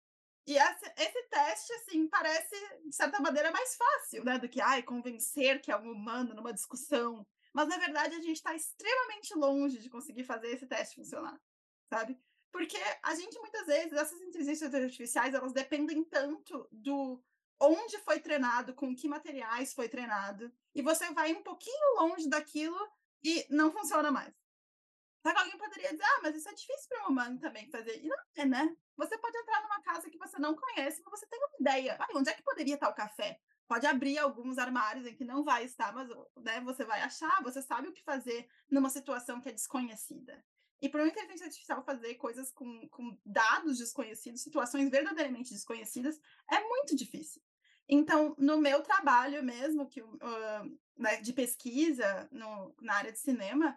E 0.47 0.57
esse, 0.57 0.93
esse, 0.97 1.23
teste, 1.29 1.73
assim, 1.73 2.07
parece, 2.07 2.55
de 2.85 2.95
certa 2.95 3.21
maneira, 3.21 3.51
mais 3.51 3.75
fácil, 3.77 4.25
né? 4.25 4.39
Do 4.39 4.49
que, 4.49 4.61
ai, 4.61 4.83
convencer 4.83 5.61
que 5.61 5.73
é 5.73 5.77
um 5.77 5.91
humano 5.91 6.35
numa 6.35 6.53
discussão. 6.53 7.27
Mas, 7.53 7.69
na 7.69 7.79
verdade, 7.79 8.15
a 8.15 8.21
gente 8.21 8.37
está 8.37 8.55
extremamente 8.55 9.35
longe 9.35 9.79
de 9.79 9.91
conseguir 9.91 10.25
fazer 10.25 10.49
esse 10.49 10.67
teste 10.67 10.95
funcionar, 10.95 11.41
sabe? 11.89 12.17
Porque 12.53 12.79
a 13.03 13.15
gente, 13.15 13.39
muitas 13.41 13.67
vezes, 13.67 13.93
essas 13.93 14.21
inteligências 14.21 14.73
artificiais, 14.73 15.35
elas 15.35 15.53
dependem 15.53 16.05
tanto 16.05 16.69
do 16.71 17.21
onde 17.59 17.99
foi 17.99 18.21
treinado, 18.21 18.75
com 18.75 18.95
que 18.95 19.09
materiais 19.09 19.75
foi 19.75 19.89
treinado, 19.89 20.53
e 20.75 20.83
você 20.83 21.11
vai 21.13 21.33
um 21.33 21.43
pouquinho 21.43 21.97
longe 21.99 22.29
daquilo 22.29 22.79
e 23.25 23.45
não 23.51 23.73
funciona 23.73 24.13
mais. 24.13 24.33
Só 25.27 25.33
que 25.33 25.41
alguém 25.41 25.59
poderia 25.59 25.91
dizer, 25.91 26.05
ah, 26.05 26.21
mas 26.23 26.37
isso 26.37 26.49
é 26.49 26.55
difícil 26.55 26.89
para 26.89 27.05
um 27.05 27.11
humano 27.11 27.41
também 27.41 27.69
fazer. 27.69 28.01
E 28.01 28.07
não 28.07 28.17
é, 28.37 28.47
né? 28.47 28.77
Você 28.97 29.19
pode 29.19 29.37
entrar 29.37 29.61
numa 29.61 29.83
casa 29.83 30.09
que 30.09 30.17
você 30.17 30.39
não 30.39 30.55
conhece, 30.55 31.03
mas 31.05 31.19
você 31.19 31.27
tem 31.27 31.41
uma 31.41 31.57
ideia. 31.59 31.97
Ah, 31.99 32.07
onde 32.15 32.31
é 32.31 32.33
que 32.33 32.45
poderia 32.45 32.75
estar 32.75 32.89
o 32.89 32.95
café? 32.95 33.41
Pode 33.67 33.85
abrir 33.89 34.19
alguns 34.19 34.57
armários 34.57 35.05
em 35.05 35.17
que 35.17 35.25
não 35.25 35.43
vai 35.43 35.65
estar, 35.65 35.93
mas 35.93 36.09
né, 36.37 36.61
você 36.61 36.85
vai 36.85 37.01
achar, 37.01 37.43
você 37.43 37.61
sabe 37.61 37.89
o 37.89 37.93
que 37.93 38.05
fazer 38.05 38.49
numa 38.71 38.89
situação 38.89 39.41
que 39.41 39.49
é 39.49 39.53
desconhecida. 39.53 40.45
E 40.81 40.89
para 40.89 41.03
uma 41.03 41.09
inteligência 41.09 41.47
artificial 41.47 41.83
fazer 41.83 42.15
coisas 42.15 42.53
com, 42.53 42.87
com 42.89 43.19
dados 43.27 43.79
desconhecidos, 43.79 44.43
situações 44.43 44.89
verdadeiramente 44.89 45.53
desconhecidas, 45.53 46.21
é 46.49 46.61
muito 46.61 46.95
difícil. 46.95 47.43
Então, 47.89 48.37
no 48.39 48.59
meu 48.59 48.81
trabalho 48.81 49.43
mesmo, 49.43 49.89
que, 49.89 50.03
uh, 50.03 50.79
né, 50.97 51.21
de 51.21 51.33
pesquisa 51.33 52.29
no, 52.31 52.73
na 52.81 52.95
área 52.95 53.13
de 53.13 53.19
cinema, 53.19 53.77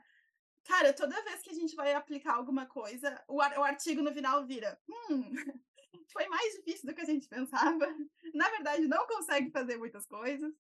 Cara, 0.70 0.94
toda 0.94 1.24
vez 1.24 1.42
que 1.42 1.50
a 1.50 1.54
gente 1.54 1.76
vai 1.76 1.96
aplicar 1.96 2.36
alguma 2.36 2.64
coisa, 2.68 3.20
o, 3.28 3.38
o 3.38 3.64
artigo 3.64 4.04
no 4.04 4.14
final 4.14 4.46
vira. 4.46 4.80
Hum, 4.88 5.24
foi 6.14 6.28
mais 6.28 6.54
difícil 6.58 6.88
do 6.88 6.94
que 6.94 7.02
a 7.02 7.06
gente 7.06 7.28
pensava. 7.28 7.88
Na 8.36 8.48
verdade, 8.50 8.88
não 8.88 9.08
consegue 9.08 9.50
fazer 9.50 9.78
muitas 9.78 10.06
coisas. 10.06 10.54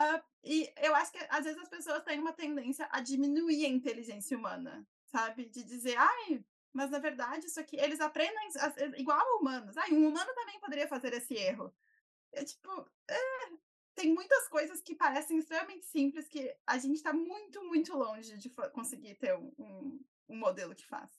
Uh, 0.00 0.22
e 0.44 0.72
eu 0.80 0.94
acho 0.94 1.10
que 1.10 1.18
às 1.28 1.44
vezes 1.44 1.60
as 1.60 1.68
pessoas 1.68 2.04
têm 2.04 2.20
uma 2.20 2.32
tendência 2.32 2.88
a 2.92 3.00
diminuir 3.00 3.66
a 3.66 3.68
inteligência 3.68 4.38
humana, 4.38 4.86
sabe? 5.06 5.46
De 5.46 5.64
dizer, 5.64 5.96
ai, 5.96 6.44
mas 6.72 6.88
na 6.92 7.00
verdade 7.00 7.46
isso 7.46 7.58
aqui, 7.58 7.76
eles 7.80 8.00
aprendem 8.00 8.48
igual 8.96 9.18
a 9.18 9.40
humanos. 9.40 9.76
Ai, 9.76 9.90
um 9.90 10.06
humano 10.06 10.34
também 10.36 10.60
poderia 10.60 10.86
fazer 10.86 11.12
esse 11.14 11.34
erro. 11.34 11.74
É 12.32 12.44
tipo, 12.44 12.88
é, 13.08 13.16
tem 13.98 14.14
muitas 14.14 14.46
coisas 14.46 14.80
que 14.80 14.94
parecem 14.94 15.38
extremamente 15.38 15.84
simples 15.84 16.28
que 16.28 16.54
a 16.64 16.78
gente 16.78 16.94
está 16.94 17.12
muito, 17.12 17.64
muito 17.64 17.96
longe 17.96 18.38
de 18.38 18.48
conseguir 18.72 19.16
ter 19.16 19.36
um, 19.36 19.52
um, 19.58 20.00
um 20.28 20.36
modelo 20.38 20.72
que 20.72 20.86
faz. 20.86 21.10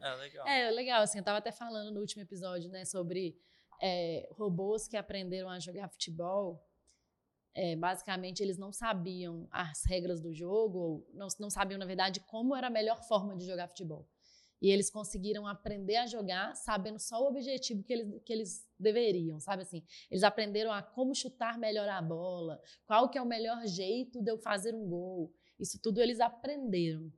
É 0.00 0.14
legal. 0.16 0.48
É 0.48 0.70
legal, 0.70 1.02
assim, 1.02 1.18
eu 1.18 1.22
estava 1.22 1.36
até 1.36 1.52
falando 1.52 1.92
no 1.92 2.00
último 2.00 2.22
episódio, 2.22 2.70
né, 2.70 2.86
sobre 2.86 3.38
é, 3.82 4.26
robôs 4.32 4.88
que 4.88 4.96
aprenderam 4.96 5.50
a 5.50 5.60
jogar 5.60 5.90
futebol. 5.90 6.66
É, 7.54 7.76
basicamente, 7.76 8.42
eles 8.42 8.56
não 8.56 8.72
sabiam 8.72 9.46
as 9.50 9.84
regras 9.84 10.22
do 10.22 10.32
jogo, 10.32 10.78
ou 10.78 11.10
não, 11.12 11.28
não 11.38 11.50
sabiam, 11.50 11.78
na 11.78 11.84
verdade, 11.84 12.20
como 12.20 12.56
era 12.56 12.68
a 12.68 12.70
melhor 12.70 13.02
forma 13.06 13.36
de 13.36 13.44
jogar 13.44 13.68
futebol. 13.68 14.08
E 14.62 14.70
eles 14.70 14.88
conseguiram 14.88 15.44
aprender 15.44 15.96
a 15.96 16.06
jogar 16.06 16.54
sabendo 16.54 17.00
só 17.00 17.20
o 17.20 17.26
objetivo 17.26 17.82
que 17.82 17.92
eles, 17.92 18.22
que 18.24 18.32
eles 18.32 18.70
deveriam, 18.78 19.40
sabe 19.40 19.62
assim? 19.62 19.82
Eles 20.08 20.22
aprenderam 20.22 20.72
a 20.72 20.80
como 20.80 21.12
chutar 21.16 21.58
melhor 21.58 21.88
a 21.88 22.00
bola, 22.00 22.62
qual 22.86 23.10
que 23.10 23.18
é 23.18 23.22
o 23.22 23.26
melhor 23.26 23.66
jeito 23.66 24.22
de 24.22 24.30
eu 24.30 24.38
fazer 24.38 24.72
um 24.72 24.88
gol. 24.88 25.34
Isso 25.58 25.80
tudo 25.82 26.00
eles 26.00 26.20
aprenderam. 26.20 27.12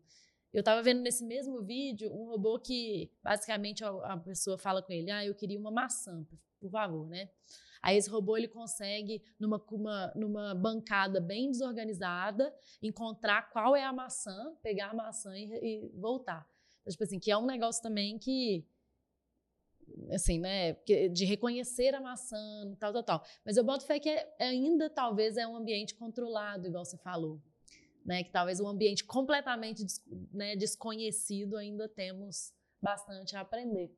Eu 0.55 0.61
estava 0.61 0.83
vendo 0.83 1.03
nesse 1.03 1.23
mesmo 1.23 1.63
vídeo 1.63 2.11
um 2.15 2.31
robô 2.31 2.59
que, 2.59 3.13
basicamente, 3.23 3.85
a, 3.85 4.17
pessoa 4.17 4.57
fala 4.57 4.83
com 4.83 4.93
ele, 4.93 5.11
ah, 5.11 5.23
eu 5.23 5.35
queria 5.35 5.59
uma 5.59 5.71
maçã, 5.71 6.27
por 6.59 6.71
favor, 6.71 7.07
né? 7.09 7.29
Aí 7.83 7.99
esse 7.99 8.09
robô 8.09 8.39
ele 8.39 8.49
consegue, 8.49 9.23
numa, 9.39 9.63
uma, 9.71 10.13
numa 10.17 10.55
bancada 10.55 11.21
bem 11.21 11.51
desorganizada, 11.51 12.55
encontrar 12.81 13.51
qual 13.51 13.77
é 13.77 13.85
a 13.85 13.93
maçã, 13.93 14.57
pegar 14.63 14.93
a 14.93 14.95
maçã 14.95 15.37
e, 15.37 15.53
e 15.53 15.91
voltar. 15.95 16.49
Tipo 16.89 17.05
assim, 17.05 17.19
que 17.19 17.31
é 17.31 17.37
um 17.37 17.47
negócio 17.47 17.83
também 17.83 18.19
que 18.19 18.67
assim, 20.11 20.39
né, 20.39 20.73
de 21.13 21.25
reconhecer 21.25 21.95
a 21.95 22.01
maçã, 22.01 22.75
tal, 22.79 22.93
tal, 22.93 23.03
tal. 23.03 23.25
Mas 23.45 23.57
eu 23.57 23.65
boto 23.65 23.87
fé 23.87 23.99
que 23.99 24.09
é, 24.09 24.35
ainda 24.39 24.91
talvez 24.91 25.37
é 25.37 25.47
um 25.47 25.57
ambiente 25.57 25.95
controlado, 25.95 26.67
igual 26.67 26.85
você 26.85 26.97
falou, 26.99 27.41
né, 28.05 28.23
que 28.25 28.31
talvez 28.31 28.61
um 28.61 28.69
ambiente 28.69 29.05
completamente 29.05 29.85
né, 30.33 30.57
desconhecido 30.57 31.57
ainda 31.57 31.89
temos 31.89 32.53
bastante 32.81 33.37
a 33.37 33.41
aprender. 33.41 33.95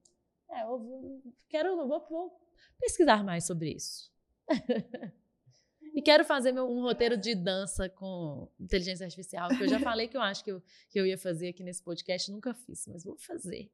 É, 0.50 0.62
eu 0.62 1.22
quero, 1.48 1.68
eu 1.70 1.88
vou, 1.88 2.06
vou 2.08 2.40
pesquisar 2.78 3.24
mais 3.24 3.46
sobre 3.46 3.72
isso. 3.72 4.12
E 5.96 6.02
quero 6.02 6.26
fazer 6.26 6.52
meu, 6.52 6.70
um 6.70 6.82
roteiro 6.82 7.16
de 7.16 7.34
dança 7.34 7.88
com 7.88 8.52
inteligência 8.60 9.06
artificial, 9.06 9.48
que 9.48 9.62
eu 9.62 9.68
já 9.68 9.80
falei 9.80 10.06
que 10.06 10.14
eu 10.14 10.20
acho 10.20 10.44
que 10.44 10.52
eu, 10.52 10.62
que 10.90 11.00
eu 11.00 11.06
ia 11.06 11.16
fazer 11.16 11.48
aqui 11.48 11.64
nesse 11.64 11.82
podcast, 11.82 12.30
nunca 12.30 12.52
fiz, 12.52 12.86
mas 12.86 13.02
vou 13.02 13.16
fazer. 13.16 13.72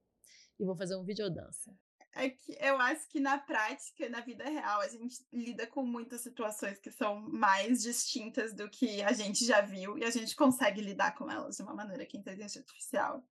E 0.56 0.64
vou 0.64 0.76
fazer 0.76 0.94
um 0.94 1.02
videodança. 1.02 1.76
É 2.14 2.30
que 2.30 2.56
eu 2.60 2.76
acho 2.78 3.08
que 3.08 3.18
na 3.18 3.38
prática, 3.38 4.08
na 4.08 4.20
vida 4.20 4.44
real, 4.44 4.80
a 4.82 4.86
gente 4.86 5.16
lida 5.32 5.66
com 5.66 5.84
muitas 5.84 6.20
situações 6.20 6.78
que 6.78 6.92
são 6.92 7.20
mais 7.28 7.82
distintas 7.82 8.54
do 8.54 8.70
que 8.70 9.02
a 9.02 9.12
gente 9.12 9.44
já 9.44 9.60
viu 9.60 9.98
e 9.98 10.04
a 10.04 10.10
gente 10.10 10.36
consegue 10.36 10.80
lidar 10.80 11.16
com 11.16 11.28
elas 11.28 11.56
de 11.56 11.62
uma 11.64 11.74
maneira 11.74 12.06
que 12.06 12.16
a 12.16 12.20
inteligência 12.20 12.60
artificial 12.60 13.26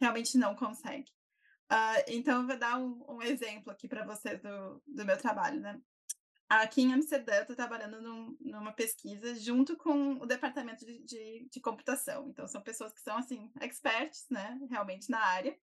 realmente 0.00 0.38
não 0.38 0.54
consegue. 0.54 1.10
Uh, 1.72 1.98
então, 2.06 2.42
eu 2.42 2.46
vou 2.46 2.56
dar 2.56 2.78
um, 2.78 3.04
um 3.08 3.22
exemplo 3.22 3.72
aqui 3.72 3.88
para 3.88 4.06
vocês 4.06 4.40
do, 4.40 4.80
do 4.86 5.04
meu 5.04 5.18
trabalho, 5.18 5.58
né? 5.58 5.80
Aqui 6.48 6.82
em 6.82 6.92
Amsterdã, 6.92 7.40
estou 7.40 7.56
trabalhando 7.56 8.00
num, 8.00 8.36
numa 8.40 8.72
pesquisa 8.72 9.34
junto 9.34 9.76
com 9.76 10.14
o 10.14 10.26
departamento 10.26 10.86
de, 10.86 11.02
de, 11.04 11.48
de, 11.50 11.60
computação. 11.60 12.28
Então, 12.28 12.46
são 12.46 12.62
pessoas 12.62 12.92
que 12.92 13.00
são, 13.00 13.18
assim, 13.18 13.50
experts, 13.60 14.26
né, 14.30 14.56
realmente 14.70 15.10
na 15.10 15.18
área. 15.18 15.58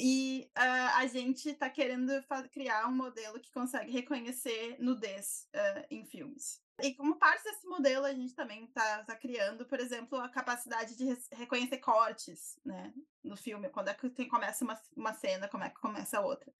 E 0.00 0.50
uh, 0.56 0.96
a 0.96 1.06
gente 1.06 1.50
está 1.50 1.68
querendo 1.70 2.10
criar 2.50 2.88
um 2.88 2.96
modelo 2.96 3.38
que 3.38 3.52
consegue 3.52 3.92
reconhecer 3.92 4.76
nudez 4.80 5.46
uh, 5.54 5.86
em 5.90 6.04
filmes. 6.04 6.60
E 6.82 6.94
como 6.94 7.18
parte 7.18 7.44
desse 7.44 7.66
modelo, 7.66 8.06
a 8.06 8.12
gente 8.12 8.34
também 8.34 8.64
está 8.64 9.04
tá 9.04 9.14
criando, 9.14 9.66
por 9.66 9.78
exemplo, 9.78 10.18
a 10.18 10.28
capacidade 10.28 10.96
de 10.96 11.04
reconhecer 11.32 11.78
cortes 11.78 12.58
né, 12.64 12.92
no 13.22 13.36
filme, 13.36 13.68
quando 13.68 13.88
é 13.88 13.94
que 13.94 14.08
tem, 14.08 14.26
começa 14.26 14.64
uma, 14.64 14.80
uma 14.96 15.12
cena, 15.12 15.46
como 15.48 15.64
é 15.64 15.68
que 15.68 15.78
começa 15.78 16.18
a 16.18 16.22
outra. 16.22 16.50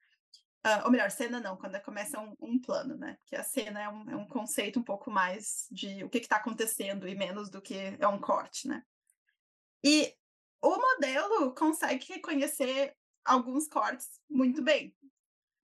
Uh, 0.67 0.85
ou 0.85 0.91
melhor, 0.91 1.11
cena 1.11 1.41
não, 1.41 1.57
quando 1.57 1.81
começa 1.81 2.21
um, 2.21 2.37
um, 2.39 2.61
plano, 2.61 2.95
né? 2.95 3.17
Porque 3.21 3.35
a 3.35 3.43
cena 3.43 3.81
é 3.81 3.89
um, 3.89 4.11
é 4.11 4.17
um 4.17 4.29
conceito 4.29 4.79
um 4.79 4.83
pouco 4.83 5.11
mais 5.11 5.67
de 5.71 6.05
o 6.05 6.11
que 6.11 6.19
está 6.19 6.37
acontecendo 6.37 7.09
e 7.09 7.15
menos 7.15 7.49
do 7.49 7.63
que 7.63 7.97
é 7.99 8.07
um 8.07 8.21
corte, 8.21 8.69
né? 8.69 8.85
E 9.83 10.15
o 10.61 10.77
modelo 10.77 11.55
consegue 11.55 12.13
reconhecer 12.13 12.95
alguns 13.25 13.67
cortes 13.69 14.21
muito 14.29 14.63
bem. 14.63 14.95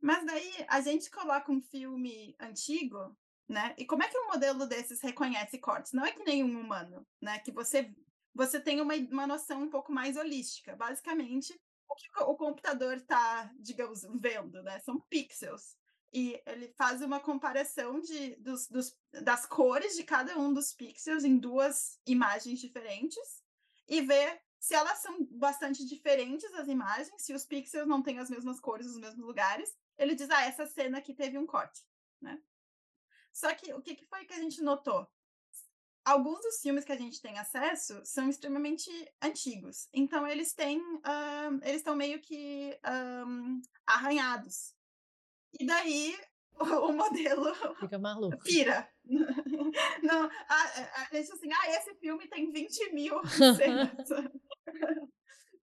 Mas 0.00 0.24
daí 0.24 0.64
a 0.66 0.80
gente 0.80 1.10
coloca 1.10 1.52
um 1.52 1.60
filme 1.60 2.34
antigo, 2.40 3.14
né? 3.46 3.74
E 3.76 3.84
como 3.84 4.02
é 4.02 4.08
que 4.08 4.18
um 4.18 4.28
modelo 4.28 4.66
desses 4.66 5.02
reconhece 5.02 5.58
cortes? 5.58 5.92
Não 5.92 6.06
é 6.06 6.12
que 6.12 6.24
nem 6.24 6.42
um 6.42 6.58
humano, 6.58 7.06
né? 7.20 7.38
Que 7.38 7.52
você 7.52 7.94
você 8.34 8.60
tem 8.60 8.82
uma, 8.82 8.94
uma 8.94 9.26
noção 9.26 9.62
um 9.62 9.70
pouco 9.70 9.90
mais 9.90 10.16
holística. 10.16 10.76
Basicamente, 10.76 11.58
o 11.88 11.94
que 11.94 12.08
o 12.22 12.36
computador 12.36 12.96
está, 12.96 13.52
digamos, 13.58 14.02
vendo, 14.14 14.62
né? 14.62 14.78
São 14.80 15.00
pixels. 15.08 15.76
E 16.12 16.40
ele 16.46 16.68
faz 16.78 17.02
uma 17.02 17.20
comparação 17.20 18.00
de, 18.00 18.36
dos, 18.36 18.68
dos, 18.68 18.96
das 19.12 19.44
cores 19.44 19.96
de 19.96 20.04
cada 20.04 20.38
um 20.38 20.52
dos 20.52 20.72
pixels 20.72 21.24
em 21.24 21.36
duas 21.36 22.00
imagens 22.06 22.60
diferentes 22.60 23.44
e 23.88 24.00
vê 24.00 24.40
se 24.58 24.74
elas 24.74 24.98
são 24.98 25.24
bastante 25.30 25.84
diferentes 25.84 26.52
as 26.54 26.68
imagens, 26.68 27.22
se 27.22 27.32
os 27.32 27.44
pixels 27.44 27.86
não 27.86 28.02
têm 28.02 28.18
as 28.18 28.30
mesmas 28.30 28.58
cores 28.58 28.86
nos 28.86 28.98
mesmos 28.98 29.24
lugares, 29.24 29.76
ele 29.98 30.14
diz, 30.14 30.28
ah, 30.30 30.42
essa 30.42 30.66
cena 30.66 30.98
aqui 30.98 31.14
teve 31.14 31.38
um 31.38 31.46
corte, 31.46 31.86
né? 32.20 32.40
Só 33.32 33.54
que 33.54 33.72
o 33.74 33.82
que, 33.82 34.04
foi 34.06 34.24
que 34.24 34.32
a 34.32 34.40
gente 34.40 34.62
notou? 34.62 35.06
Alguns 36.06 36.40
dos 36.40 36.60
filmes 36.60 36.84
que 36.84 36.92
a 36.92 36.96
gente 36.96 37.20
tem 37.20 37.36
acesso 37.36 38.00
são 38.04 38.28
extremamente 38.28 38.88
antigos, 39.20 39.88
então 39.92 40.24
eles 40.24 40.54
têm, 40.54 40.80
um, 40.80 41.58
eles 41.64 41.78
estão 41.78 41.96
meio 41.96 42.20
que 42.20 42.78
um, 43.26 43.60
arranhados. 43.84 44.72
E 45.58 45.66
daí 45.66 46.16
o 46.60 46.92
modelo 46.92 47.52
fica 47.80 47.98
maluco. 47.98 48.38
Pira. 48.44 48.88
Não, 50.04 50.30
a, 50.48 50.54
a, 50.54 51.02
a 51.02 51.08
gente 51.12 51.32
assim, 51.32 51.50
ah, 51.52 51.70
esse 51.70 51.92
filme 51.96 52.28
tem 52.28 52.52
20 52.52 52.92
mil 52.92 53.20
cenas. 53.56 54.08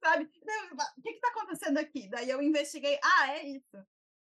Sabe? 0.04 0.26
O 0.26 1.02
que 1.02 1.10
está 1.10 1.30
acontecendo 1.30 1.78
aqui? 1.78 2.10
Daí 2.10 2.30
eu 2.30 2.42
investiguei, 2.42 3.00
ah, 3.02 3.34
é 3.34 3.48
isso. 3.48 3.78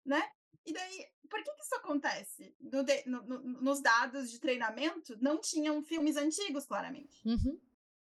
Né? 0.05 0.29
E 0.67 0.73
daí, 0.73 1.07
por 1.31 1.43
que, 1.43 1.53
que 1.53 1.63
isso 1.63 1.75
acontece? 1.77 2.55
No 2.61 2.83
de, 2.83 3.03
no, 3.07 3.23
no, 3.23 3.41
nos 3.63 3.81
dados 3.81 4.31
de 4.31 4.41
treinamento, 4.41 5.17
não 5.23 5.41
tinham 5.41 5.83
filmes 5.83 6.17
antigos, 6.17 6.67
claramente. 6.67 7.27
Uhum. 7.27 7.59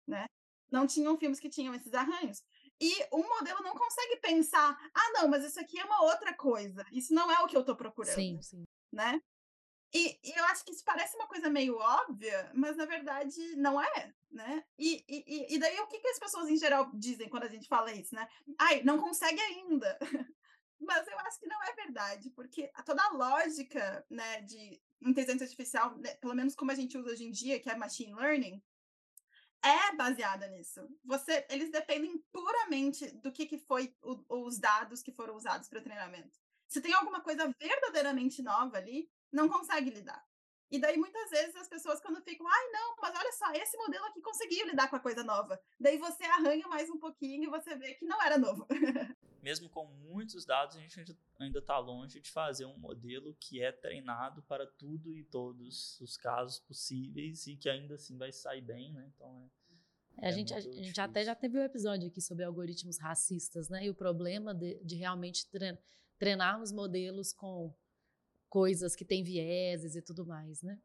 Né? 0.07 0.25
Não 0.71 0.87
tinham 0.87 1.17
filmes 1.17 1.39
que 1.39 1.49
tinham 1.49 1.73
esses 1.73 1.93
arranhos. 1.93 2.43
E 2.81 2.91
o 3.11 3.17
modelo 3.17 3.61
não 3.61 3.75
consegue 3.75 4.17
pensar, 4.17 4.77
ah, 4.93 5.11
não, 5.13 5.27
mas 5.27 5.43
isso 5.43 5.59
aqui 5.59 5.79
é 5.79 5.85
uma 5.85 6.03
outra 6.03 6.33
coisa. 6.33 6.85
Isso 6.91 7.13
não 7.13 7.31
é 7.31 7.39
o 7.39 7.47
que 7.47 7.55
eu 7.55 7.61
estou 7.61 7.75
procurando. 7.75 8.15
Sim, 8.15 8.41
sim. 8.41 8.63
Né? 8.91 9.21
E, 9.93 10.19
e, 10.23 10.37
eu 10.37 10.45
acho 10.45 10.63
que 10.63 10.71
isso 10.71 10.83
parece 10.83 11.15
uma 11.15 11.27
coisa 11.27 11.49
meio 11.49 11.75
óbvia, 11.75 12.51
mas 12.53 12.77
na 12.77 12.85
verdade 12.85 13.55
não 13.55 13.81
é, 13.81 14.13
né? 14.29 14.63
E, 14.77 15.03
e, 15.09 15.55
e 15.55 15.59
daí 15.59 15.79
o 15.79 15.87
que, 15.87 15.97
que 15.97 16.07
as 16.09 16.19
pessoas 16.19 16.47
em 16.47 16.57
geral 16.57 16.91
dizem 16.93 17.27
quando 17.27 17.43
a 17.43 17.47
gente 17.49 17.67
fala 17.67 17.91
isso, 17.91 18.13
né? 18.13 18.27
Ai, 18.59 18.83
não 18.83 18.99
consegue 18.99 19.41
ainda. 19.41 19.97
mas 20.79 21.07
eu 21.07 21.19
acho 21.19 21.39
que 21.39 21.47
não 21.47 21.61
é 21.63 21.73
verdade, 21.73 22.29
porque 22.31 22.71
toda 22.85 23.03
a 23.03 23.11
lógica 23.11 24.05
né, 24.09 24.41
de 24.41 24.81
inteligência 25.01 25.43
artificial, 25.45 25.97
né, 25.97 26.15
pelo 26.15 26.35
menos 26.35 26.55
como 26.55 26.71
a 26.71 26.75
gente 26.75 26.97
usa 26.97 27.11
hoje 27.11 27.25
em 27.25 27.31
dia, 27.31 27.59
que 27.59 27.69
é 27.69 27.75
machine 27.75 28.13
learning, 28.13 28.61
é 29.61 29.95
baseada 29.95 30.47
nisso. 30.47 30.87
Você, 31.03 31.45
eles 31.49 31.69
dependem 31.71 32.17
puramente 32.31 33.11
do 33.17 33.31
que, 33.31 33.45
que 33.45 33.57
foi 33.57 33.93
o, 34.01 34.45
os 34.45 34.57
dados 34.57 35.01
que 35.01 35.11
foram 35.11 35.35
usados 35.35 35.67
para 35.67 35.81
treinamento. 35.81 36.39
Se 36.67 36.81
tem 36.81 36.93
alguma 36.93 37.21
coisa 37.21 37.53
verdadeiramente 37.59 38.41
nova 38.41 38.77
ali, 38.77 39.09
não 39.31 39.49
consegue 39.49 39.89
lidar. 39.89 40.23
E 40.71 40.79
daí, 40.79 40.97
muitas 40.97 41.29
vezes, 41.31 41.55
as 41.55 41.67
pessoas, 41.67 41.99
quando 41.99 42.21
ficam, 42.21 42.47
ai, 42.47 42.69
não, 42.71 42.95
mas 43.01 43.15
olha 43.17 43.31
só, 43.33 43.51
esse 43.53 43.75
modelo 43.75 44.05
aqui 44.05 44.21
conseguiu 44.21 44.67
lidar 44.67 44.87
com 44.87 44.95
a 44.95 44.99
coisa 44.99 45.23
nova. 45.23 45.59
Daí 45.79 45.97
você 45.97 46.23
arranha 46.25 46.67
mais 46.67 46.89
um 46.89 46.99
pouquinho 46.99 47.45
e 47.45 47.49
você 47.49 47.75
vê 47.75 47.95
que 47.95 48.05
não 48.05 48.21
era 48.21 48.37
novo. 48.37 48.67
Mesmo 49.41 49.69
com 49.69 49.85
muitos 49.85 50.45
dados, 50.45 50.75
a 50.75 50.79
gente 50.79 51.17
ainda 51.39 51.59
está 51.59 51.77
longe 51.77 52.19
de 52.19 52.29
fazer 52.29 52.65
um 52.65 52.77
modelo 52.77 53.33
que 53.39 53.61
é 53.61 53.71
treinado 53.71 54.41
para 54.43 54.67
tudo 54.67 55.13
e 55.13 55.23
todos 55.23 55.99
os 56.01 56.17
casos 56.17 56.59
possíveis 56.59 57.47
e 57.47 57.55
que 57.55 57.69
ainda 57.69 57.95
assim 57.95 58.17
vai 58.17 58.31
sair 58.31 58.61
bem, 58.61 58.91
né? 58.91 59.11
Então 59.15 59.49
é. 60.17 60.25
é 60.25 60.29
a, 60.29 60.31
gente, 60.31 60.53
a 60.53 60.59
gente 60.59 60.99
até 60.99 61.23
já 61.23 61.35
teve 61.35 61.57
um 61.57 61.63
episódio 61.63 62.07
aqui 62.07 62.21
sobre 62.21 62.43
algoritmos 62.43 62.99
racistas, 62.99 63.69
né? 63.69 63.85
E 63.85 63.89
o 63.89 63.95
problema 63.95 64.53
de, 64.53 64.83
de 64.83 64.95
realmente 64.95 65.47
treinarmos 66.17 66.71
modelos 66.71 67.31
com 67.31 67.73
coisas 68.49 68.95
que 68.95 69.05
têm 69.05 69.23
vieses 69.23 69.95
e 69.95 70.01
tudo 70.01 70.25
mais, 70.25 70.61
né? 70.61 70.81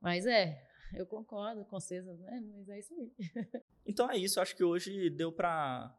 Mas 0.00 0.26
é, 0.26 0.66
eu 0.94 1.06
concordo 1.06 1.64
com 1.64 1.80
vocês, 1.80 2.04
né? 2.04 2.40
Mas 2.40 2.68
é 2.68 2.78
isso 2.78 2.94
aí. 2.94 3.12
Então 3.86 4.10
é 4.10 4.16
isso, 4.16 4.40
acho 4.40 4.56
que 4.56 4.64
hoje 4.64 5.10
deu 5.10 5.30
para 5.30 5.94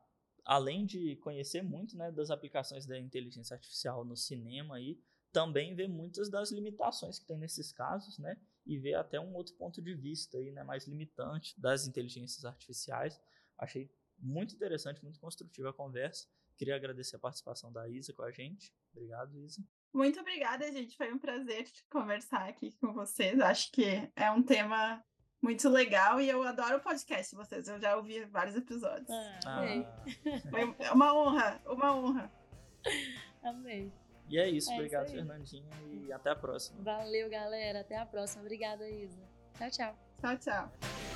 além 0.46 0.86
de 0.86 1.16
conhecer 1.18 1.64
muito, 1.64 1.98
né, 1.98 2.12
das 2.12 2.30
aplicações 2.30 2.86
da 2.86 2.98
inteligência 2.98 3.56
artificial 3.56 4.06
no 4.06 4.16
cinema 4.16 4.76
aí, 4.76 5.02
também 5.32 5.76
ver 5.76 5.90
muitas 5.90 6.30
das 6.30 6.52
limitações 6.52 7.20
que 7.20 7.26
tem 7.26 7.38
nesses 7.38 7.72
casos, 7.72 8.18
né? 8.18 8.40
E 8.66 8.78
ver 8.78 8.94
até 8.94 9.20
um 9.20 9.36
outro 9.36 9.54
ponto 9.56 9.82
de 9.82 9.94
vista 9.94 10.38
aí, 10.38 10.52
né, 10.52 10.64
mais 10.64 10.88
limitante 10.88 11.60
das 11.60 11.88
inteligências 11.88 12.46
artificiais. 12.46 13.20
Achei 13.58 13.92
muito 14.18 14.56
interessante, 14.56 15.04
muito 15.04 15.20
construtiva 15.20 15.72
a 15.72 15.74
conversa. 15.74 16.28
Queria 16.56 16.76
agradecer 16.76 17.18
a 17.18 17.20
participação 17.20 17.72
da 17.72 17.90
Isa 17.90 18.14
com 18.14 18.24
a 18.24 18.32
gente. 18.32 18.74
Obrigado, 18.94 19.38
Isa. 19.38 19.62
Muito 19.94 20.20
obrigada, 20.20 20.72
gente. 20.72 20.96
Foi 20.96 21.12
um 21.12 21.20
prazer 21.20 21.70
conversar 21.90 22.48
aqui 22.48 22.72
com 22.80 22.94
vocês. 22.94 23.40
Acho 23.40 23.72
que 23.72 24.10
é 24.16 24.32
um 24.32 24.42
tema 24.42 25.04
muito 25.46 25.70
legal 25.70 26.20
e 26.20 26.28
eu 26.28 26.42
adoro 26.42 26.78
o 26.78 26.80
podcast 26.80 27.30
de 27.30 27.36
vocês. 27.38 27.68
Eu 27.68 27.80
já 27.80 27.96
ouvi 27.96 28.26
vários 28.26 28.56
episódios. 28.56 29.08
Ah, 29.46 29.60
amei. 29.60 29.88
Foi 30.50 30.76
uma 30.92 31.14
honra, 31.14 31.62
uma 31.68 31.96
honra. 31.96 32.32
Amei. 33.44 33.94
E 34.28 34.40
é 34.40 34.50
isso. 34.50 34.72
É 34.72 34.74
obrigado, 34.76 35.06
isso 35.06 35.16
Fernandinha. 35.16 35.70
E 35.92 36.12
até 36.12 36.32
a 36.32 36.36
próxima. 36.36 36.82
Valeu, 36.82 37.30
galera. 37.30 37.82
Até 37.82 37.96
a 37.96 38.06
próxima. 38.06 38.42
Obrigada, 38.42 38.90
Isa. 38.90 39.22
Tchau, 39.58 39.70
tchau. 39.70 39.96
Tchau, 40.20 40.38
tchau. 40.38 41.15